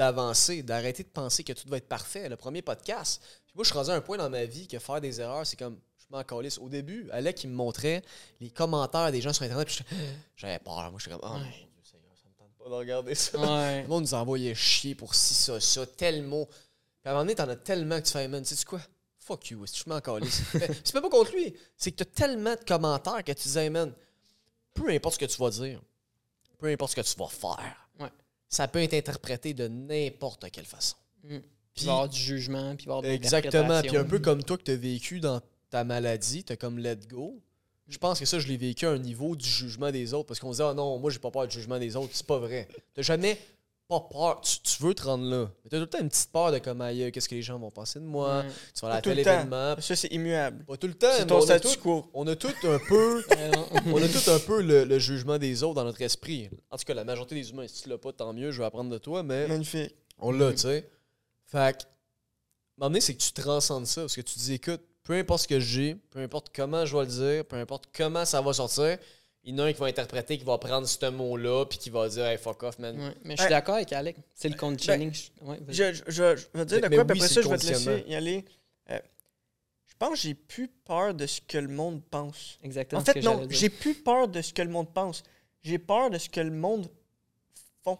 [0.00, 2.26] d'avancer, d'arrêter de penser que tout va être parfait.
[2.30, 3.20] Le premier podcast.
[3.44, 5.46] Puis moi, je suis rendu à un point dans ma vie que faire des erreurs,
[5.46, 6.56] c'est comme, je m'en calisse.
[6.56, 8.02] Au début, Alec, il me montrait
[8.40, 9.84] les commentaires des gens sur Internet, puis
[10.36, 10.90] j'avais peur.
[10.90, 11.40] Moi, j'étais comme, oh mon.
[11.40, 13.38] Dieu, Seigneur, ça me tente pas de regarder ça.
[13.38, 13.82] Ouais.
[13.82, 16.46] Le monde nous envoyait chier pour ci, ça, ça, tel mot.
[16.46, 16.56] Puis
[17.04, 18.80] à un moment donné, t'en as tellement que tu fais, man, tu sais quoi?
[19.18, 20.40] Fuck you, je m'en calisse?
[20.82, 21.54] C'est pas contre lui.
[21.76, 23.92] C'est que t'as tellement de commentaires que tu disais, man,
[24.72, 25.82] peu importe ce que tu vas dire,
[26.58, 27.89] peu importe ce que tu vas faire.
[28.50, 30.96] Ça peut être interprété de n'importe quelle façon.
[31.24, 31.28] Mm.
[31.28, 33.80] Puis Puis- il va y avoir du jugement, puis il va y avoir de Exactement.
[33.80, 35.40] Puis un peu comme toi que tu as vécu dans
[35.70, 37.40] ta maladie, tu as comme let go.
[37.88, 40.26] Je pense que ça, je l'ai vécu à un niveau du jugement des autres.
[40.26, 42.10] Parce qu'on se dit, ah non, moi, j'ai pas peur du jugement des autres.
[42.12, 42.68] C'est pas vrai.
[42.94, 43.36] T'as jamais
[43.90, 44.40] pas peur.
[44.40, 45.50] Tu, tu veux te rendre là.
[45.64, 47.58] Mais t'as tout le temps une petite peur de comme ailleurs, qu'est-ce que les gens
[47.58, 48.44] vont penser de moi?
[48.74, 49.10] Tu vas à la temps.
[49.10, 49.74] événement.
[49.80, 50.64] Ça, c'est immuable.
[50.64, 51.08] Pas tout le temps.
[51.16, 52.06] C'est ton on a statu tout- quo.
[52.14, 53.24] On a tout un peu.
[53.86, 56.48] On a tout un peu le, le jugement des autres dans notre esprit.
[56.70, 58.64] En tout cas, la majorité des humains, si tu l'as pas, tant mieux, je vais
[58.66, 59.94] apprendre de toi, mais Magnifique.
[60.18, 60.88] on l'a, tu sais.
[61.46, 61.82] Fait que,
[62.78, 65.48] m'emmener, c'est que tu transcendes ça, parce que tu te dis, écoute, peu importe ce
[65.48, 68.98] que j'ai, peu importe comment je vais le dire, peu importe comment ça va sortir,
[69.44, 71.90] il y en a un qui va interpréter, qui va prendre ce mot-là, puis qui
[71.90, 72.98] va dire, hey, fuck off, man.
[73.00, 73.50] Ouais, Mais je suis Ouais.
[73.50, 74.16] d'accord avec Alec.
[74.34, 75.12] C'est le conditioning.
[75.42, 75.74] Ouais, vas-y.
[75.74, 77.40] Je, je, je, je vais te dire Mais- de mais quoi, puis oui, après ça,
[77.42, 78.44] je vais te laisser y aller.
[78.90, 78.98] Euh,
[79.86, 82.58] je pense que j'ai plus peur de ce que le monde pense.
[82.62, 85.22] Exactement En ce fait, que non, j'ai plus peur de ce que le monde pense.
[85.62, 86.88] J'ai peur de ce que le monde
[87.82, 87.98] font.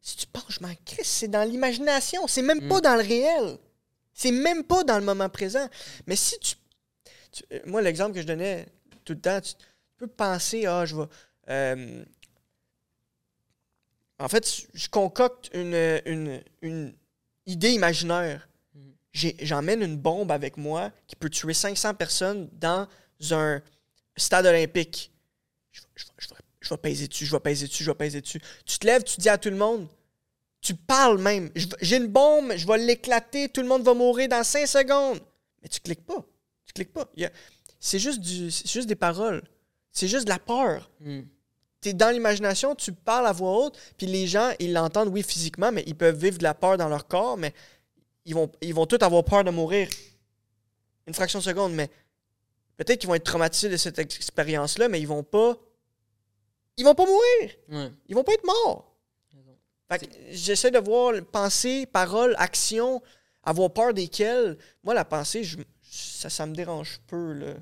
[0.00, 2.68] Si tu penses, je m'en crisse, c'est dans l'imagination, c'est même Mm.
[2.68, 3.58] pas dans le réel.
[4.12, 5.66] C'est même pas dans le moment présent.
[6.06, 6.54] Mais si tu.
[7.32, 8.66] tu- euh, moi, l'exemple que je donnais
[9.04, 9.54] tout le temps, tu
[9.96, 11.06] peux penser, ah, je vais.
[11.50, 12.04] euh,
[14.18, 16.94] en fait, je concocte une, une, une
[17.46, 18.48] idée imaginaire.
[18.74, 18.92] Mhm.
[19.40, 22.86] J'emmène une bombe avec moi qui peut tuer 500 personnes dans
[23.32, 23.60] un
[24.16, 25.12] stade olympique.
[25.72, 27.90] Je, vais- je vais- je vais- je vais peser dessus, je vais peser dessus, je
[27.90, 28.40] vais peser dessus.
[28.64, 29.88] Tu te lèves, tu dis à tout le monde,
[30.60, 31.50] tu parles même.
[31.82, 35.20] J'ai une bombe, je vais l'éclater, tout le monde va mourir dans 5 secondes.
[35.62, 36.24] Mais tu cliques pas.
[36.64, 37.10] Tu cliques pas.
[37.80, 39.42] C'est juste, du- c'est juste des paroles.
[39.94, 41.20] C'est juste de la peur Mm.
[41.80, 45.22] tu es dans l'imagination, tu parles à voix haute, puis les gens, ils l'entendent, oui,
[45.22, 47.52] physiquement, mais ils peuvent vivre de la peur dans leur corps, mais
[48.26, 49.88] ils vont, ils vont tous avoir peur de mourir
[51.06, 51.88] une fraction de seconde, mais
[52.78, 55.56] peut-être qu'ils vont être traumatisés de cette expérience-là, mais ils vont pas.
[56.78, 57.50] Ils vont pas mourir!
[57.68, 57.92] Ouais.
[58.08, 58.90] Ils vont pas être morts!
[60.30, 63.00] J'essaie de voir pensée, parole, action,
[63.44, 64.56] avoir peur desquelles.
[64.82, 67.54] Moi, la pensée, je- ça, ça me dérange peu, là.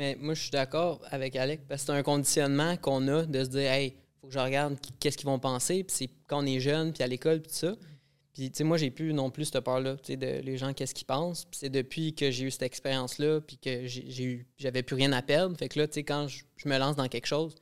[0.00, 3.44] Mais moi, je suis d'accord avec Alec parce que c'est un conditionnement qu'on a de
[3.44, 5.84] se dire, hey, faut que je regarde qu'est-ce qu'ils vont penser.
[5.84, 7.76] Puis c'est quand on est jeune, puis à l'école, puis tout ça.
[8.32, 10.72] Puis, tu sais, moi, j'ai plus non plus cette peur-là, tu sais, de les gens,
[10.72, 11.44] qu'est-ce qu'ils pensent.
[11.44, 15.12] Puis c'est depuis que j'ai eu cette expérience-là, puis que j'ai eu, j'avais plus rien
[15.12, 15.54] à perdre.
[15.58, 17.54] Fait que là, tu sais, quand je, je me lance dans quelque chose,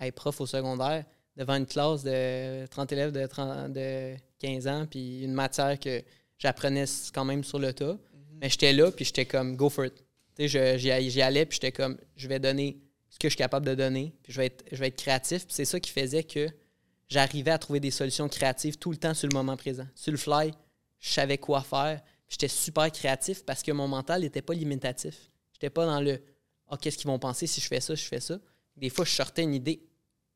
[0.00, 1.04] hey, prof au secondaire,
[1.36, 6.02] devant une classe de 30 élèves de, 30 de 15 ans, puis une matière que
[6.36, 7.96] j'apprenais quand même sur le tas.
[8.40, 10.05] Mais j'étais là, puis j'étais comme, go for it.
[10.38, 12.78] J'y allais, puis j'étais comme, je vais donner
[13.08, 15.46] ce que je suis capable de donner, puis je vais être, je vais être créatif.
[15.46, 16.48] Puis c'est ça qui faisait que
[17.08, 19.86] j'arrivais à trouver des solutions créatives tout le temps sur le moment présent.
[19.94, 20.52] Sur le fly,
[21.00, 22.02] je savais quoi faire.
[22.28, 25.30] J'étais super créatif parce que mon mental n'était pas limitatif.
[25.52, 26.20] J'étais pas dans le
[26.68, 28.38] Ah, qu'est-ce qu'ils vont penser si je fais ça, je fais ça.
[28.76, 29.88] Des fois, je sortais une idée.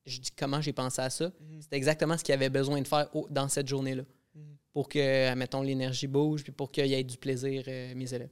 [0.06, 1.26] Je dis comment j'ai pensé à ça?
[1.40, 1.60] Mhm.
[1.60, 4.04] C'était exactement ce qu'il avait besoin de faire dans cette journée-là.
[4.72, 8.30] Pour que, mettons, l'énergie bouge, puis pour qu'il y ait du plaisir, euh, mes élèves.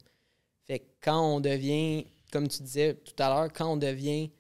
[0.69, 4.31] Fait que quand on devient, comme tu disais tout à l'heure, quand on devient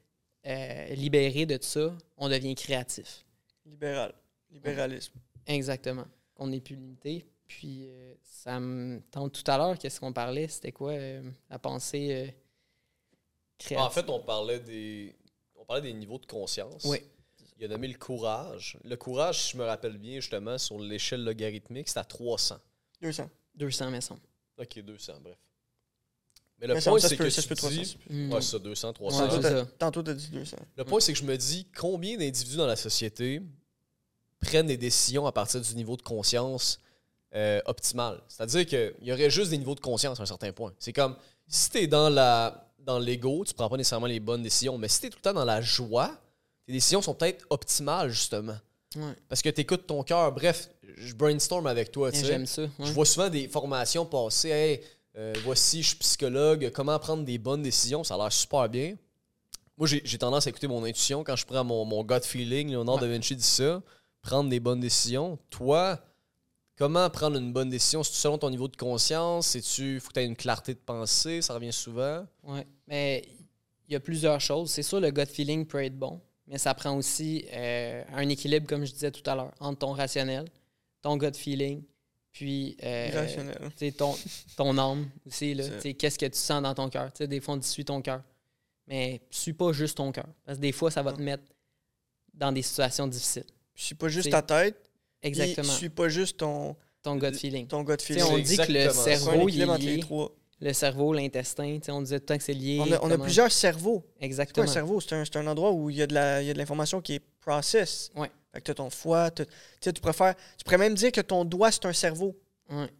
[0.46, 3.24] euh, libéré de tout ça, on devient créatif.
[3.64, 4.14] Libéral.
[4.50, 5.14] Libéralisme.
[5.46, 6.06] Exactement.
[6.36, 7.24] On n'est plus limité.
[7.48, 10.48] Puis, euh, ça me tente tout à l'heure, qu'est-ce qu'on parlait?
[10.48, 12.30] C'était quoi euh, la pensée euh,
[13.56, 13.86] créative?
[13.86, 15.16] En fait, on parlait des,
[15.56, 16.84] on parlait des niveaux de conscience.
[16.84, 16.98] Oui.
[17.56, 18.78] Il a nommé le courage.
[18.84, 22.58] Le courage, si je me rappelle bien, justement, sur l'échelle logarithmique, c'est à 300.
[23.00, 23.28] 200.
[23.54, 23.98] 200, mais.
[24.58, 25.38] Ok, 200, bref.
[26.60, 27.76] Mais le Mais point, c'est que ça tu se peut 300.
[27.82, 27.98] dis...
[28.08, 28.34] peut.
[28.34, 29.16] Ouais, ça, 200, 300.
[29.22, 29.66] Ouais, Tantôt, c'est t'as- ça.
[29.78, 30.56] Tantôt, t'as dit 200.
[30.76, 33.40] Le point, c'est que je me dis combien d'individus dans la société
[34.40, 36.80] prennent des décisions à partir du niveau de conscience
[37.34, 38.20] euh, optimal?
[38.28, 40.72] C'est-à-dire qu'il y aurait juste des niveaux de conscience à un certain point.
[40.78, 44.42] C'est comme si tu es dans la dans l'ego, tu prends pas nécessairement les bonnes
[44.42, 46.10] décisions, mais si tu es tout le temps dans la joie,
[46.66, 48.56] tes décisions sont peut-être optimales, justement.
[48.96, 49.12] Ouais.
[49.28, 50.32] Parce que tu écoutes ton cœur.
[50.32, 52.10] Bref, je brainstorm avec toi.
[52.10, 52.24] tu sais.
[52.24, 52.62] J'aime ça.
[52.62, 52.68] ouais.
[52.80, 54.48] Je vois souvent des formations passer.
[54.48, 54.80] Hey,
[55.16, 58.04] euh, voici, je suis psychologue, comment prendre des bonnes décisions?
[58.04, 58.96] Ça a l'air super bien.
[59.76, 62.72] Moi, j'ai tendance à écouter mon intuition quand je prends mon, mon gut feeling.
[62.72, 63.80] Leonardo da Vinci dit ça.
[64.20, 65.38] Prendre des bonnes décisions.
[65.50, 66.00] Toi,
[66.76, 68.02] comment prendre une bonne décision?
[68.02, 69.46] C'est selon ton niveau de conscience?
[69.46, 71.42] C'est-tu, faut que tu aies une clarté de pensée?
[71.42, 72.26] Ça revient souvent.
[72.42, 72.66] Ouais.
[72.88, 73.22] Mais
[73.88, 74.70] il y a plusieurs choses.
[74.70, 78.66] C'est sûr, le gut feeling peut être bon, mais ça prend aussi euh, un équilibre,
[78.66, 80.46] comme je disais tout à l'heure, entre ton rationnel,
[81.00, 81.82] ton gut feeling,
[82.32, 83.26] puis euh,
[83.96, 84.14] ton,
[84.56, 85.56] ton âme aussi.
[85.98, 87.12] Qu'est-ce que tu sens dans ton cœur?
[87.12, 88.22] Tu sais, Des fois, on dit suis ton cœur.
[88.86, 90.26] Mais suis pas juste ton cœur.
[90.44, 91.42] Parce que des fois, ça va te mettre
[92.34, 93.44] dans des situations difficiles.
[93.74, 94.76] Je suis pas juste ta tête.
[95.22, 95.72] Exactement.
[95.72, 97.66] Je suis pas juste ton, Ton gut feeling.
[97.66, 98.22] ton gut feeling.
[98.24, 100.00] on dit que le exactement cerveau, il est les lié.
[100.00, 100.32] trois.
[100.60, 102.78] Le cerveau, l'intestin, tu sais, on disait tout le temps que c'est lié.
[102.80, 104.02] On a, on a comment- plusieurs cerveaux.
[104.06, 104.64] C'est quoi Exactement.
[104.64, 105.00] un cerveau?
[105.00, 106.58] C'est un, c'est un endroit où il y a de la- il y a de
[106.58, 108.10] l'information qui est process.
[108.16, 108.30] Ouais.
[108.58, 109.30] Fait que t'as ton foie.
[109.30, 109.44] Tu
[109.80, 110.34] sais, tu préfères.
[110.56, 112.36] Tu pourrais même dire que ton doigt, c'est un cerveau.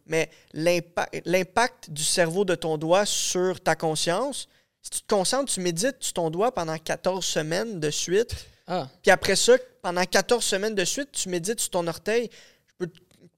[0.07, 4.47] Mais l'impa- l'impact du cerveau de ton doigt sur ta conscience,
[4.81, 8.33] si tu te concentres, tu médites sur ton doigt pendant 14 semaines de suite,
[8.67, 12.29] Ah, puis après ça, pendant 14 semaines de suite, tu médites sur ton orteil,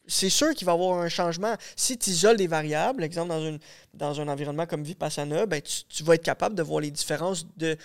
[0.08, 1.56] c'est sûr qu'il va y avoir un changement.
[1.76, 3.60] Si tu isoles des variables, exemple dans, une,
[3.94, 7.46] dans un environnement comme Vipassana, ben tu, tu vas être capable de voir les différences
[7.58, 7.76] de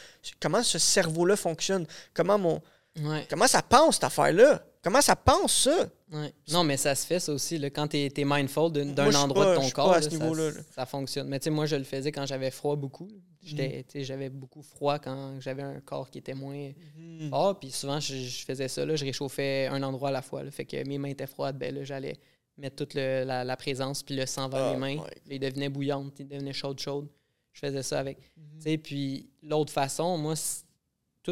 [0.40, 2.60] comment ce cerveau-là fonctionne, comment, mon,
[3.02, 3.26] ouais.
[3.28, 5.88] comment ça pense cette affaire-là, comment ça pense ça?
[6.12, 6.32] Ouais.
[6.52, 7.58] Non, mais ça se fait, ça aussi.
[7.58, 10.60] Là, quand tu es, mindful d'un endroit pas- de ton corps, là, ça, niveau-là, là.
[10.74, 11.28] ça fonctionne.
[11.28, 13.08] Mais tu sais, moi, je le faisais quand j'avais froid beaucoup.
[13.42, 13.56] Mm.
[13.92, 17.28] Sais, J'avais beaucoup froid quand j'avais un corps qui était moins Mm.
[17.30, 17.58] fort.
[17.58, 18.84] Puis souvent, je, je faisais ça.
[18.86, 20.48] Là, je réchauffais un endroit à la fois.
[20.50, 21.56] fait que mes mains étaient froides.
[21.58, 22.16] Ben, j'allais
[22.58, 24.96] mettre toute le- la, la présence puis le sang vers Ah, les mains.
[25.28, 27.08] Ils devenaient bouillantes, ils devenaient chaudes, chaudes.
[27.52, 28.18] Je faisais ça avec.
[28.18, 28.60] Mm-hmm.
[28.62, 30.34] Sais, Puis l'autre façon, moi,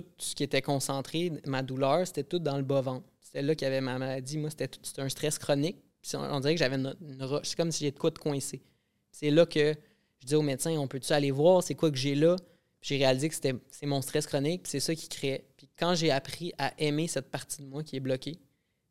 [0.03, 3.07] tout ce qui était concentré, ma douleur, c'était tout dans le bas-ventre.
[3.21, 4.39] C'était là qu'il y avait ma maladie.
[4.39, 5.79] Moi, c'était tout- un stress chronique.
[6.03, 7.49] Puis on, dirait que j'avais une, une roche.
[7.49, 8.63] C'est comme si j'ai de quoi de coincé.
[9.11, 9.75] C'est là que
[10.19, 12.37] je dis au médecin, on peut-tu aller voir c'est quoi que j'ai là?
[12.81, 15.47] Puis J'ai réalisé que c'était c'est mon stress chronique, puis c'est ça qui créait.
[15.57, 18.39] Puis quand j'ai appris à aimer cette partie de moi qui est bloquée,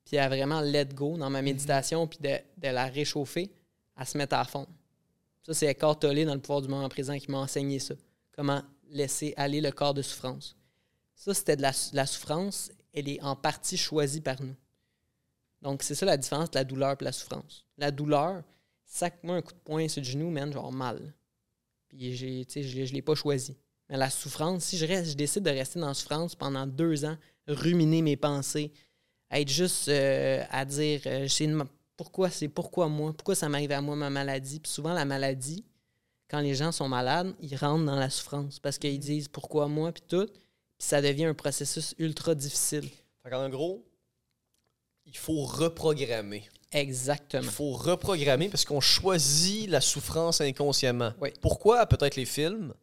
[0.06, 3.52] puis à vraiment let go dans ma méditation, puis de, de la réchauffer,
[3.96, 4.68] à se mettre à fond.
[5.44, 7.96] Ça, c'est Eckhart dans le pouvoir du moment présent qui m'a enseigné ça.
[8.32, 10.56] Comment laisser aller le corps de souffrance.
[11.24, 14.56] Ça, c'était de la, la souffrance, elle est en partie choisie par nous.
[15.62, 17.66] Donc, c'est ça la différence de la douleur et la souffrance.
[17.78, 18.44] La douleur,
[18.84, 21.14] sac-moi un coup de poing sur le genou, man, genre mal.
[21.88, 23.56] Puis, j'ai, tu sais, je ne l'ai pas choisi.
[23.88, 27.06] Mais la souffrance, si je, reste, je décide de rester dans la souffrance pendant deux
[27.06, 27.16] ans,
[27.48, 28.74] ruminer mes pensées,
[29.32, 31.64] être juste euh, à dire euh, une-
[31.96, 34.60] pourquoi c'est pourquoi moi, pourquoi ça m'arrive à moi ma maladie.
[34.60, 35.64] Puis souvent, la maladie,
[36.30, 39.94] quand les gens sont malades, ils rentrent dans la souffrance parce qu'ils disent pourquoi moi,
[39.94, 40.28] puis tout.
[40.84, 42.90] Ça devient un processus ultra difficile.
[43.24, 43.86] Fait en gros,
[45.06, 46.44] il faut reprogrammer.
[46.74, 47.50] Il Exactement.
[47.50, 51.14] faut reprogrammer parce qu'on choisit la souffrance inconsciemment.
[51.22, 51.30] Oui.
[51.40, 51.86] Pourquoi?
[51.86, 52.74] Peut-être les films,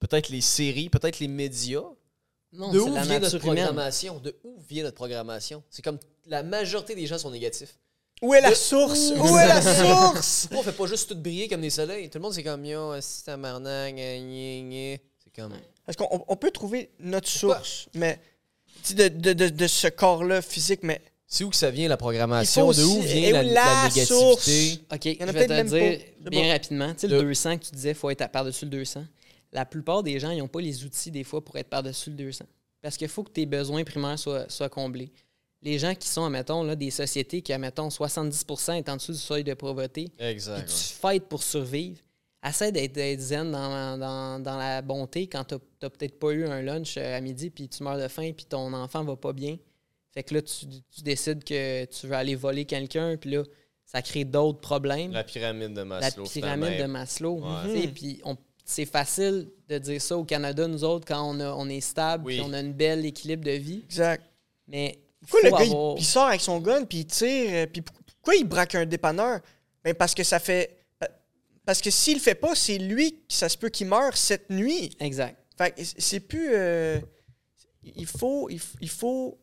[0.00, 1.84] peut-être les séries, peut-être les médias?
[2.52, 4.18] Non, de c'est où la vient notre programmation?
[4.18, 5.62] De où vient notre programmation?
[5.70, 7.78] C'est comme la majorité des gens sont négatifs.
[8.20, 9.12] Où est la source?
[9.16, 10.48] Où est la source?
[10.48, 12.10] Pourquoi on fait pas juste tout briller comme des soleils?
[12.10, 15.00] Tout le monde, c'est comme yo, c'est un marnac, C'est
[15.36, 15.52] comme.
[15.86, 18.18] Parce qu'on on- on peut trouver notre source, mais
[18.94, 22.70] de, de, de, de ce corps-là physique, mais C'est où que ça vient la programmation?
[22.70, 24.04] Il faut de où aussi- vient la, où la la négativité?
[24.06, 24.48] source?
[24.92, 26.00] OK, en a je vais peut-être te dire
[26.30, 26.48] bien bon.
[26.50, 26.92] rapidement.
[26.94, 29.04] Tu sais, Le- le 200 que tu disais, il faut être par-dessus le 200.
[29.52, 32.16] La plupart des gens, ils n'ont pas les outils des fois pour être par-dessus le
[32.16, 32.44] 200.
[32.82, 35.10] Parce qu'il faut que tes besoins primaires soient, soient comblés.
[35.62, 39.18] les gens qui sont, admettons, là, des sociétés qui, admettons, 70% est en dessous du
[39.18, 40.66] seuil de pauvreté, Exact.
[40.68, 41.96] tu fights pour survivre,
[42.50, 46.62] essaie d'être zen dans, dans- dans la bonté quand tu n'as peut-être pas eu un
[46.62, 49.56] lunch euh, à midi, puis tu meurs de faim, puis ton enfant va pas bien.
[50.12, 53.42] Fait que là, tu, tu décides que tu veux aller voler quelqu'un, puis là,
[53.84, 55.12] ça crée d'autres problèmes.
[55.12, 56.24] La pyramide de La Maslow.
[56.24, 56.84] pyramide de.
[56.86, 57.40] Maslow.
[57.66, 57.88] Ouais.
[57.88, 58.20] Puis
[58.64, 62.24] c'est facile de dire ça au Canada, nous autres, quand on, a- on est stable,
[62.26, 62.38] Oui.
[62.38, 63.82] puis on a une belle équilibre de vie.
[63.84, 64.24] Exact.
[64.68, 64.98] Mais
[65.28, 68.36] Pourquoi le gars, il- sort avec son gun, puis il tire, euh, puis pour- pourquoi
[68.36, 69.40] il braque un dépanneur?
[69.82, 70.78] Ben parce que ça fait...
[71.64, 74.50] Parce que s'il le fait pas, c'est lui, qui ça se peut qu'il meure cette
[74.50, 74.94] nuit.
[75.00, 75.36] Exact.
[75.56, 76.50] Fait que c'est plus...
[76.54, 77.00] euh,
[77.82, 78.48] il faut...
[78.50, 79.38] Il, faut...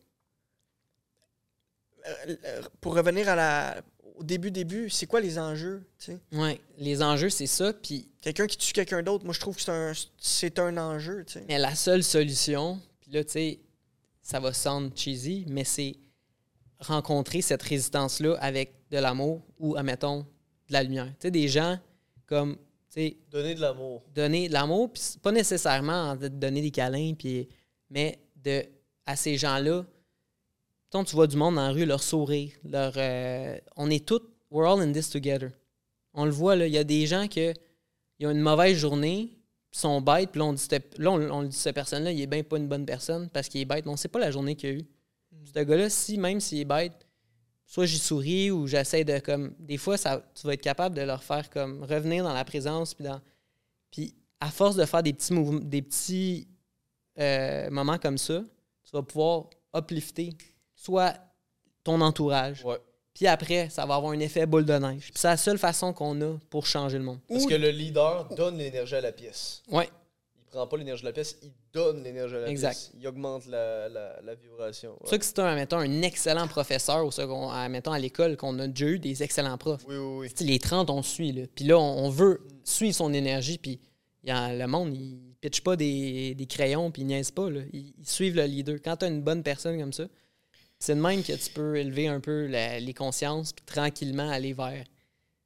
[2.06, 3.82] euh, euh, Pour revenir à la,
[4.16, 5.82] au début, début, c'est quoi les enjeux?
[5.98, 6.20] tu sais?
[6.32, 6.60] Ouais.
[6.78, 7.72] Les enjeux, c'est ça.
[7.72, 11.24] Puis Quelqu'un qui tue quelqu'un d'autre, moi je trouve que c'est un, c'est un enjeu.
[11.24, 11.44] tu sais.
[11.48, 13.60] Mais la seule solution, puis là, tu sais,
[14.22, 15.96] ça va sound cheesy, mais c'est
[16.78, 20.20] rencontrer cette résistance-là avec de l'amour ou, admettons,
[20.68, 21.06] de la lumière.
[21.06, 21.78] Tu sais, des gens
[22.32, 24.02] comme, tu sais, Donner de l'amour.
[24.14, 27.46] donner de l'amour, puis pas nécessairement de donner des câlins, puis,
[27.90, 28.64] mais de,
[29.04, 29.84] à ces gens-là,
[30.90, 34.22] quand tu vois du monde dans la rue, leur sourire, leur, euh, on est tous,
[34.50, 35.50] we're all in this together.
[36.14, 37.52] On le voit, là, il y a des gens qui
[38.22, 39.28] ont une mauvaise journée,
[39.70, 42.26] puis sont bêtes, puis là, on dit, là, on, on dit cette personne-là, il est
[42.26, 44.56] bien pas une bonne personne parce qu'il est bête, mais on sait pas la journée
[44.56, 44.86] qu'il a eu.
[45.54, 47.01] Ce gars-là, si, même s'il est bête,
[47.72, 51.00] soit j'y souris ou j'essaie de, comme, des fois, ça, tu vas être capable de
[51.00, 53.18] leur faire, comme, revenir dans la présence, puis dans...
[53.90, 56.48] Puis, à force de faire des petits mouvements, des petits
[57.18, 58.42] euh, moments comme ça,
[58.84, 60.36] tu vas pouvoir uplifter
[60.74, 61.14] soit
[61.82, 62.76] ton entourage, Ouais.
[63.14, 65.04] puis après, ça va avoir un effet boule de neige.
[65.04, 67.20] Puis c'est la seule façon qu'on a pour changer le monde.
[67.26, 69.62] Parce que le leader donne l'énergie à la pièce.
[69.70, 69.88] Ouais,
[70.52, 72.70] prend pas l'énergie de la pièce, il donne l'énergie à la Exact.
[72.72, 72.92] pièce.
[73.00, 74.96] Il augmente la, la, la vibration.
[75.04, 77.98] c'est ça que si tu as, mettons, un excellent professeur au second, à, mettons, à
[77.98, 80.46] l'école, qu'on a déjà eu des excellents profs, Oui, oui, oui.
[80.46, 81.32] Les 30, on suit.
[81.32, 81.42] Là.
[81.54, 83.58] Puis là, on, on veut suivre son énergie.
[83.58, 83.80] Puis
[84.24, 87.50] y a- le monde, il pitche pas des, des crayons puis il niaise pas.
[87.50, 87.62] Là.
[87.72, 88.76] Ils, ils suivent le leader.
[88.84, 90.04] Quand tu as une bonne personne comme ça,
[90.78, 94.52] c'est de même que tu peux élever un peu la- les consciences puis tranquillement aller
[94.52, 94.84] vers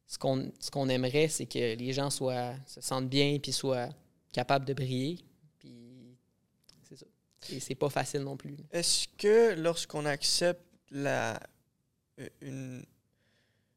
[0.08, 3.88] ce qu'on ce qu'on aimerait, c'est que les gens soient, se sentent bien puis soient
[4.36, 5.18] capables de briller.
[5.58, 6.14] Puis
[6.82, 7.06] c'est ça.
[7.50, 8.54] Et c'est pas facile non plus.
[8.70, 11.40] Est-ce que lorsqu'on accepte la,
[12.20, 12.84] euh, une,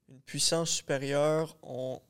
[0.09, 2.01] une puissance supérieure, on,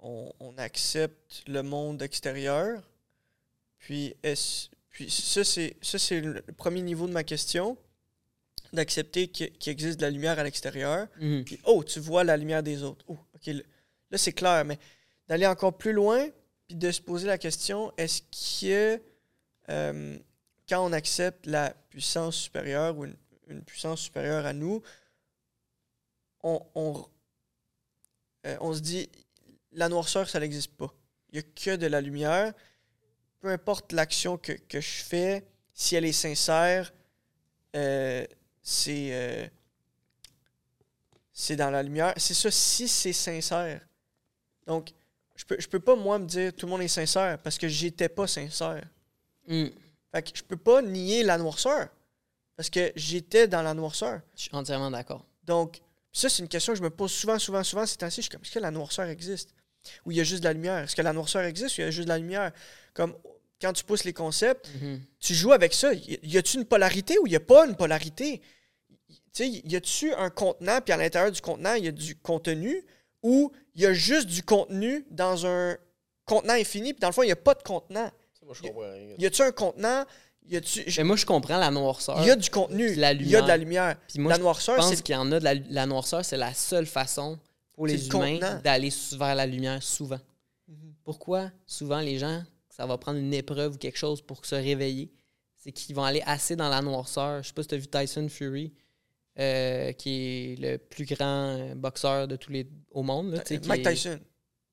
[0.00, 2.82] on, on accepte le monde extérieur?
[3.78, 7.78] Puis, est puis ça, c'est, ça, c'est le premier niveau de ma question,
[8.74, 11.08] d'accepter qu'il existe de la lumière à l'extérieur.
[11.18, 11.44] Mhm.
[11.44, 13.02] Puis, oh, tu vois la lumière des autres.
[13.08, 14.78] Oh, OK, là, c'est clair, mais
[15.26, 16.28] d'aller encore plus loin,
[16.68, 18.22] puis de se poser la question, est-ce
[18.60, 19.02] que
[19.70, 20.18] euh,
[20.68, 24.82] quand on accepte la puissance supérieure ou une, puissance supérieure à nous,
[26.42, 27.08] on,
[28.46, 29.08] euh, on se dit,
[29.72, 30.94] la noirceur, ça n'existe pas.
[31.30, 32.52] Il n'y a que de la lumière.
[33.40, 36.92] Peu importe l'action que, que je fais, si elle est sincère,
[37.74, 38.26] euh,
[38.62, 39.50] c'est...
[41.32, 42.12] c'est dans la lumière.
[42.18, 43.80] C'est ça, si c'est sincère.
[44.66, 44.92] Donc,
[45.38, 47.68] je peux, je peux pas, moi, me dire tout le monde est sincère parce que
[47.68, 48.84] j'étais pas sincère.
[49.46, 49.70] Mhm.
[50.12, 51.88] Fait que je peux pas nier la noirceur
[52.56, 54.20] parce que j'étais dans la noirceur.
[54.36, 55.24] Je suis entièrement d'accord.
[55.44, 55.78] Donc,
[56.12, 58.16] ça, c'est une question que je me pose souvent, souvent, souvent ces temps-ci.
[58.16, 59.54] Je suis comme, est-ce que la noirceur existe?
[60.04, 60.78] Ou il y a juste de la lumière?
[60.78, 62.50] Est-ce que la noirceur existe ou il y a juste de la lumière?
[62.94, 63.14] Comme,
[63.60, 65.00] quand tu pousses les concepts, Mhm.
[65.20, 65.92] tu joues avec ça.
[65.94, 68.42] Y y a-tu une polarité ou il n'y a pas une polarité?
[69.08, 72.16] Tu sais, y a-tu un contenant, puis à l'intérieur du contenant, il y a du
[72.16, 72.84] contenu,
[73.22, 75.76] ou il y a juste du contenu dans un
[76.24, 78.10] contenant infini, puis dans le fond, il n'y a pas de contenant?
[78.44, 79.14] Moi, je comprends rien.
[79.18, 80.04] Y a-tu un contenant?
[80.46, 80.84] Y a-tu.
[80.96, 82.18] Mais moi, je comprends la noirceur.
[82.22, 82.90] Il y a du contenu.
[82.90, 83.96] Il y a de la lumière.
[84.08, 85.02] Puis moi, la je noirceur, Je pense c'est.
[85.02, 87.38] qu'il y en a de la, la noirceur, c'est la seule façon
[87.74, 90.18] pour les le humains d'aller vers la lumière souvent.
[90.66, 90.94] Mhm.
[91.04, 95.12] Pourquoi souvent les gens, ça va prendre une épreuve ou quelque chose pour se réveiller?
[95.56, 97.42] C'est qu'ils vont aller assez dans la noirceur.
[97.42, 98.72] Je sais pas si tu as vu Tyson Fury,
[99.38, 103.32] euh, qui est le plus grand euh, boxeur de tous les au monde.
[103.34, 104.18] Là, qui Mike est- Tyson.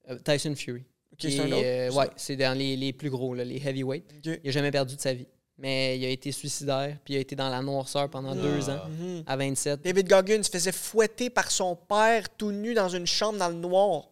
[0.09, 0.83] euh, Tyson Fury.
[1.19, 1.61] C'est un autre?
[1.63, 4.03] euh, ouais, c'est dans les, les plus gros, là, les heavyweight.
[4.25, 4.39] Ok.
[4.43, 5.27] Il a jamais perdu de sa vie.
[5.57, 8.81] Mais il a été suicidaire, puis il a été dans la noirceur pendant deux ans,
[8.89, 9.23] Mhm.
[9.25, 9.81] à 27.
[9.83, 13.55] David Goggins se faisait fouetter par son père tout nu dans une chambre dans le
[13.55, 14.09] noir.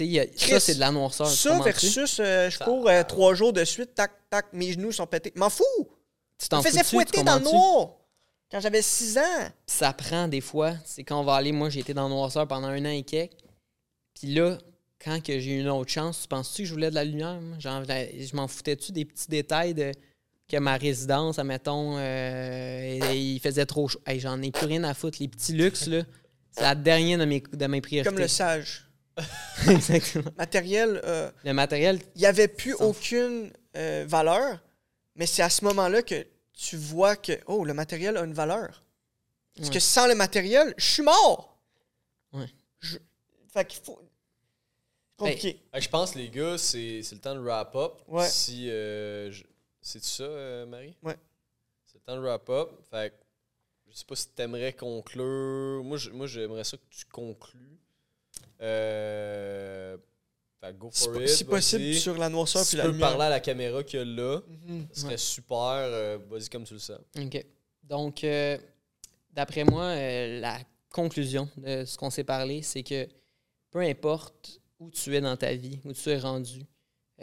[0.00, 1.26] A- ça, c'est de la noirceur.
[1.28, 4.90] Ça versus euh, je Ça- cours euh, trois jours de suite, tac, tac, mes genoux
[4.92, 5.32] sont pétés.
[5.36, 5.64] M'en fous!
[6.38, 7.90] Tu t'en faisais tu fouetter dans le noir
[8.50, 9.48] quand j'avais 6 ans.
[9.66, 10.74] ça prend des fois.
[10.84, 13.02] C'est quand on va aller, moi j'ai été dans le noirceur pendant un an et
[13.02, 13.32] quelques.
[14.14, 14.58] Puis là,
[15.04, 17.38] quand que j'ai eu une autre chance, tu penses-tu que je voulais de la lumière?
[17.58, 19.92] Genre, je m'en foutais-tu des petits détails de
[20.48, 24.00] que ma résidence, admettons, euh, il faisait trop chaud?
[24.06, 25.18] Hey, J'en ai plus rien à foutre.
[25.20, 26.02] Les petits luxes, là,
[26.52, 28.08] c'est la dernière de mes, de mes priorités.
[28.08, 28.88] Comme le sage.
[29.68, 30.30] Exactement.
[30.38, 34.60] Matériel, euh, Le matériel, il n'y avait plus aucune euh, valeur,
[35.16, 36.24] mais c'est à ce moment-là que
[36.56, 38.82] tu vois que, oh, le matériel a une valeur.
[39.54, 39.74] Parce Ouais.
[39.74, 41.56] que sans le matériel, je suis mort.
[42.32, 42.48] Ouais.
[42.80, 42.98] Je-
[43.48, 43.98] Fait qu'il faut.
[45.16, 45.62] Compliqué.
[45.72, 48.02] Hey, je pense, les gars, c'est c'est le temps de wrap up.
[48.08, 48.28] Ouais.
[48.28, 48.68] Si.
[48.70, 49.44] euh, je-
[49.80, 50.96] C'est-tu ça, euh, Marie?
[51.02, 51.16] Ouais.
[51.86, 52.70] C'est le temps de wrap up.
[52.90, 53.16] Fait que,
[53.88, 55.82] je sais pas si t'aimerais conclure.
[55.84, 57.78] Moi, je- moi, j'aimerais ça que tu conclues.
[58.60, 59.96] Euh.
[60.72, 61.28] Que go Si, for po- it.
[61.28, 63.08] si possible, sur la noirceur Si puis tu la peux lumière.
[63.10, 64.86] parler à la caméra a là, Mhm.
[64.92, 65.16] ce serait Ouais.
[65.16, 65.56] super.
[65.58, 66.98] euh, Vas-y comme tu le sens.
[67.18, 67.44] OK.
[67.82, 68.58] Donc, euh,
[69.32, 70.58] d'après moi, euh, la
[70.90, 73.08] conclusion de ce qu'on s'est parlé, c'est que
[73.70, 76.64] peu importe où tu es dans ta vie, où tu es rendu,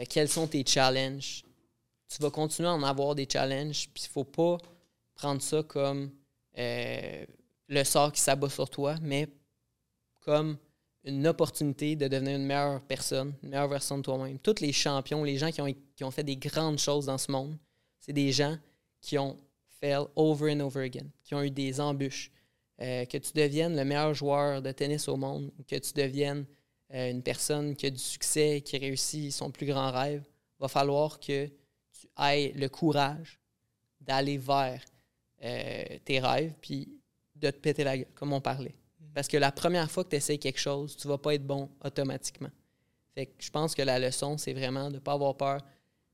[0.00, 1.42] euh, quels sont tes challenges,
[2.08, 4.58] tu vas continuer à en avoir des challenges, puis il ne faut pas
[5.14, 6.10] prendre ça comme
[6.58, 7.24] euh,
[7.68, 9.28] le sort qui s'abat sur toi, mais
[10.20, 10.56] comme
[11.04, 14.38] une opportunité de devenir une meilleure personne, une meilleure version de toi-même.
[14.38, 17.56] Tous les champions, les gens qui ont, fait des grandes choses dans ce monde,
[18.00, 18.56] c'est des gens
[19.00, 19.36] qui ont
[19.80, 22.30] fail over and over again, qui ont eu des embûches.
[22.80, 26.44] Euh, que tu deviennes le meilleur joueur de tennis au monde, que tu deviennes
[26.92, 30.24] euh, une personne qui a du succès, qui réussit son plus grand rêve,
[30.58, 33.38] va falloir que tu aies le courage
[34.00, 34.82] d'aller vers
[35.44, 36.88] euh, tes rêves, puis
[37.36, 38.74] de te péter la gueule, comme on parlait.
[39.14, 41.70] Parce que la première fois que tu essaies quelque chose, tu vas pas être bon
[41.84, 42.50] automatiquement.
[43.14, 45.60] Fait que je pense que la leçon, c'est vraiment de ne pas avoir peur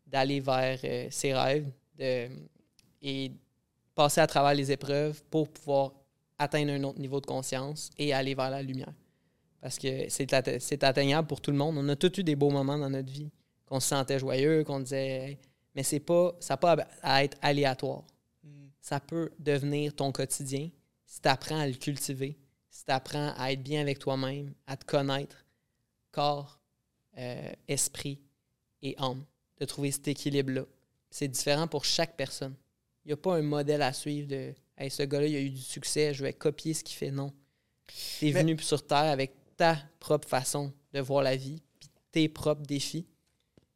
[0.06, 1.66] d'aller vers euh, ses rêves
[1.98, 2.28] de,
[3.00, 3.32] et
[3.94, 5.92] passer à travers les épreuves pour pouvoir
[6.38, 8.92] atteindre un autre niveau de conscience et aller vers la lumière.
[9.60, 11.76] Parce que c'est atte- c'est atteignable pour tout le monde.
[11.78, 13.30] On a tous eu des beaux moments dans notre vie,
[13.66, 15.38] qu'on se sentait joyeux, qu'on disait, Hey,
[15.74, 18.04] mais c'est pas, ça n'a pas à- être aléatoire.
[18.42, 18.70] Mhm.
[18.80, 20.70] Ça peut devenir ton quotidien
[21.06, 22.36] si tu apprends à le cultiver,
[22.80, 25.44] si tu apprends à être bien avec toi-même, à te connaître,
[26.12, 26.58] corps,
[27.18, 28.22] euh, esprit
[28.80, 29.22] et âme,
[29.58, 30.64] de trouver cet équilibre-là.
[31.10, 32.54] C'est différent pour chaque personne.
[33.04, 35.50] Il n'y a pas un modèle à suivre de hey, ce gars-là, il a eu
[35.50, 37.10] du succès, je vais copier ce qu'il fait.
[37.10, 37.34] Non.
[38.18, 41.90] Tu es Mais- venu sur Terre avec ta propre façon de voir la vie, puis
[42.10, 43.06] tes propres défis.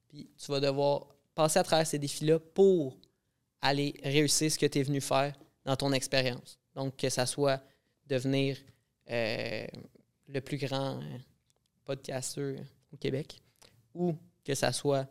[0.09, 2.99] Puis tu vas devoir passer à travers ces défis-là pour
[3.61, 6.59] aller réussir ce que tu es venu faire dans ton expérience.
[6.75, 7.63] Donc, que ça soit
[8.07, 8.57] devenir
[9.11, 9.67] euh,
[10.29, 11.19] le plus grand euh,
[11.85, 12.57] podcasteur
[12.93, 13.41] au Québec
[13.95, 14.15] ou
[14.45, 15.07] que ça soit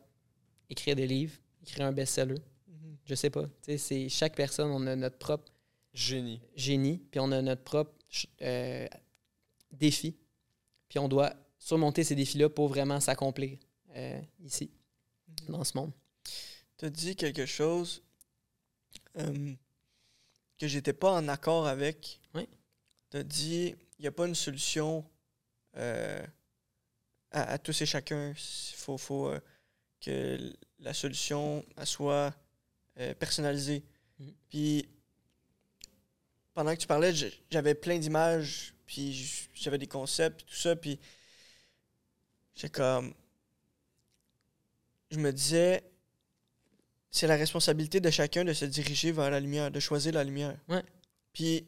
[0.69, 2.39] écrire des livres, écrire un best-seller.
[2.67, 2.97] Mhm.
[3.05, 3.45] Je sais pas.
[3.61, 5.53] C'est chaque personne, on a notre propre
[5.93, 6.41] Génie.
[6.55, 7.93] génie, puis on a notre propre
[8.41, 8.87] euh,
[9.71, 10.15] défi.
[10.89, 13.57] Puis on doit surmonter ces défis-là pour vraiment s'accomplir
[13.95, 14.71] euh, ici,
[15.47, 15.91] dans ce monde.
[16.77, 18.01] Tu as dit quelque chose
[19.17, 19.53] euh,
[20.57, 22.19] que j'étais pas en accord avec.
[23.13, 25.05] Tu as dit il n'y a pas une solution
[25.77, 26.25] euh,
[27.29, 28.31] à, à tous et chacun.
[28.31, 29.39] Il faut, faut, euh,
[30.01, 32.33] que la solution elle soit
[32.97, 33.83] euh, personnalisée.
[34.17, 34.33] Mhm.
[34.49, 34.89] Puis
[36.55, 37.13] pendant que tu parlais,
[37.51, 40.99] j'avais plein d'images, puis j'avais des concepts, puis tout ça, puis
[42.55, 43.13] j'ai comme.
[45.11, 45.83] Je me disais,
[47.11, 50.57] c'est la responsabilité de chacun de se diriger vers la lumière, de choisir la lumière.
[50.67, 50.83] Ouais.
[51.31, 51.67] Puis,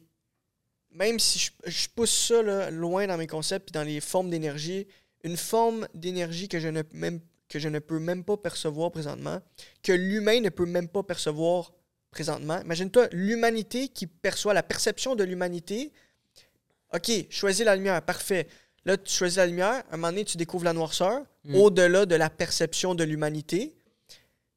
[0.96, 4.30] même si je, je pousse ça là, loin dans mes concepts, puis dans les formes
[4.30, 4.86] d'énergie,
[5.24, 9.40] une forme d'énergie que je ne même que je ne peux même pas percevoir présentement,
[9.82, 11.72] que l'humain ne peut même pas percevoir
[12.10, 12.60] présentement.
[12.62, 15.92] Imagine-toi l'humanité qui perçoit la perception de l'humanité.
[16.92, 18.48] OK, choisis la lumière, parfait.
[18.84, 21.54] Là, tu choisis la lumière, à un moment donné, tu découvres la noirceur, Mm.
[21.54, 23.74] au-delà de la perception de l'humanité.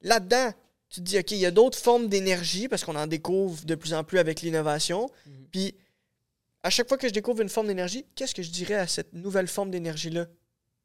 [0.02, 0.52] Là-dedans,
[0.88, 3.74] tu te dis, OK, il y a d'autres formes d'énergie, parce qu'on en découvre de
[3.76, 5.08] plus en plus avec l'innovation.
[5.26, 5.46] Mhm.
[5.52, 5.74] Puis,
[6.62, 9.12] à chaque fois que je découvre une forme d'énergie, qu'est-ce que je dirais à cette
[9.12, 10.26] nouvelle forme d'énergie-là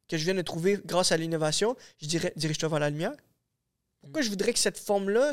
[0.08, 1.76] que je viens de trouver grâce à l'innovation?
[1.98, 3.12] Je dirais, dirige-toi vers la lumière.
[4.00, 5.32] Pourquoi je voudrais que cette forme-là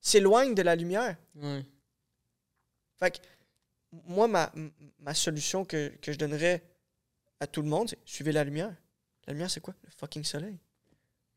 [0.00, 1.16] s'éloigne de la lumière?
[2.96, 3.18] Fait que,
[3.92, 4.52] moi, ma,
[4.98, 6.62] ma solution que, que je donnerais
[7.40, 8.74] à tout le monde, c'est suivez la lumière.
[9.26, 9.74] La lumière, c'est quoi?
[9.84, 10.58] Le fucking soleil.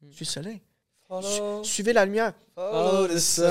[0.01, 0.11] Mm.
[0.11, 0.61] Suis le soleil.
[1.21, 2.33] Follow, Suivez la lumière.
[2.55, 3.43] follow the sun.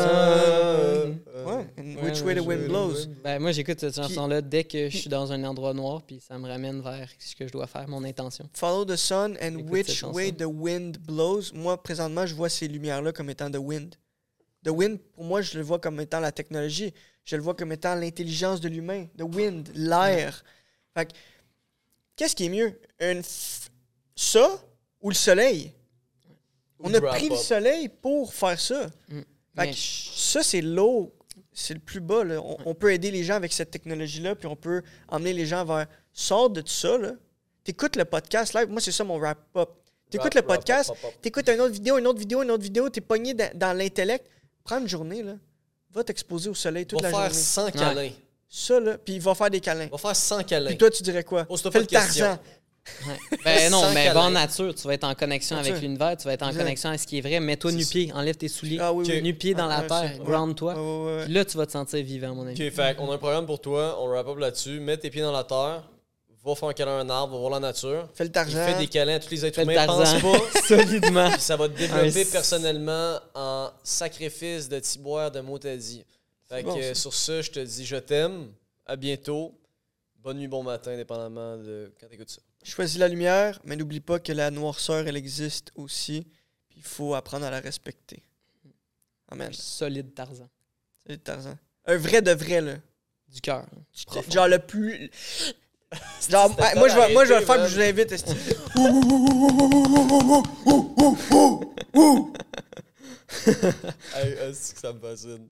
[1.44, 1.66] Ouais.
[1.78, 3.06] And Ouais, which way the wind blows.
[3.22, 6.38] Ben, moi, j'écoute cette chanson-là dès que je suis dans un endroit noir, puis ça
[6.38, 8.48] me ramène vers ce que je dois faire, mon intention.
[8.54, 11.52] Follow the sun and Écoute which way the wind blows.
[11.54, 13.94] Moi, présentement, je vois ces lumières-là comme étant the wind.
[14.64, 16.92] The wind, pour moi, je le vois comme étant la technologie.
[17.24, 19.06] Je le vois comme étant l'intelligence de l'humain.
[19.18, 20.42] The wind, l'air.
[20.96, 21.12] Fait que,
[22.16, 22.78] qu'est-ce qui est mieux?
[23.00, 23.68] Une f-
[24.16, 24.60] ça
[25.00, 25.72] ou le soleil?
[26.82, 28.86] On a pris le soleil pour faire ça.
[29.08, 29.20] Mm.
[29.56, 31.14] Fait que ça, c'est l'eau.
[31.52, 32.24] C'est le plus bas.
[32.24, 32.40] Là.
[32.40, 35.64] On, on peut aider les gens avec cette technologie-là, puis on peut emmener les gens
[35.64, 35.86] vers.
[36.12, 36.96] Sors de tout ça.
[36.98, 37.12] là.
[37.64, 38.68] T'écoutes le podcast live.
[38.68, 39.70] Moi, c'est ça mon wrap-up.
[40.10, 40.92] T'écoutes le podcast,
[41.22, 44.26] t'écoutes une autre vidéo, une autre vidéo, une autre vidéo, t'es pogné dans, dans l'intellect.
[44.62, 45.36] Prends une journée, là.
[45.90, 47.42] Va t'exposer au soleil toute Va la faire journée.
[47.42, 48.10] 100 câlins.
[48.48, 49.88] Ça, là, puis il va faire des câlins.
[49.90, 50.68] Va faire 100 câlins.
[50.68, 51.46] Puis toi, tu dirais quoi?
[51.46, 52.38] Pose-toi Fais pas le de questions.
[53.06, 53.38] Ouais.
[53.44, 54.30] Ben non, mais va en câlin.
[54.30, 54.74] nature.
[54.74, 55.70] Tu vas être en connexion Nature.
[55.72, 56.62] avec l'univers, tu vas être en Exact.
[56.62, 57.38] connexion avec ce qui est vrai.
[57.40, 58.78] Mets-toi nu-pied, enlève tes souliers.
[58.80, 59.22] Ah oui, oui.
[59.22, 60.74] Nu-pied dans la Ouais, terre, ground-toi.
[60.74, 61.24] Ouais, ouais, ouais.
[61.24, 62.52] Puis Là, tu vas te sentir vivant, mon ami.
[62.54, 63.96] Ok, fait on a un programme pour toi.
[64.00, 64.80] On wrap up là-dessus.
[64.80, 65.84] Mets tes pieds dans la terre.
[66.44, 67.34] Va faire un câlin à un arbre.
[67.34, 68.08] Va voir la nature.
[68.14, 68.66] Fais le Il Tarzan.
[68.66, 69.86] fait des câlins à tous les êtres Fais le humains.
[69.86, 70.20] Pense Tarzan.
[70.32, 70.60] pas.
[70.66, 71.30] Solidement.
[71.30, 76.04] Puis ça va te développer personnellement en sacrifice de tiboire de mots t'as dit.
[76.48, 77.00] Fait que bon, euh, ça.
[77.00, 78.48] sur ce, je te dis je t'aime.
[78.86, 79.52] À bientôt.
[80.18, 82.40] Bonne nuit, bon matin, dépendamment de quand t'écoutes ça.
[82.64, 86.26] Choisis la lumière, mais n'oublie pas que la noirceur, elle existe aussi.
[86.68, 88.22] Puis il faut apprendre à la respecter.
[89.28, 89.52] Amen.
[89.52, 90.48] Solide Tarzan.
[91.06, 91.58] C'est Tarzan.
[91.86, 92.76] Un vrai de vrai, là.
[93.28, 93.66] Du cœur.
[94.28, 95.10] Genre le plus.
[96.30, 98.12] Genre, moi, je vais, moi, je vais le faire, puis je vous invite.
[98.12, 98.32] esti.
[104.14, 105.48] Hey, est-ce que ça me fascine?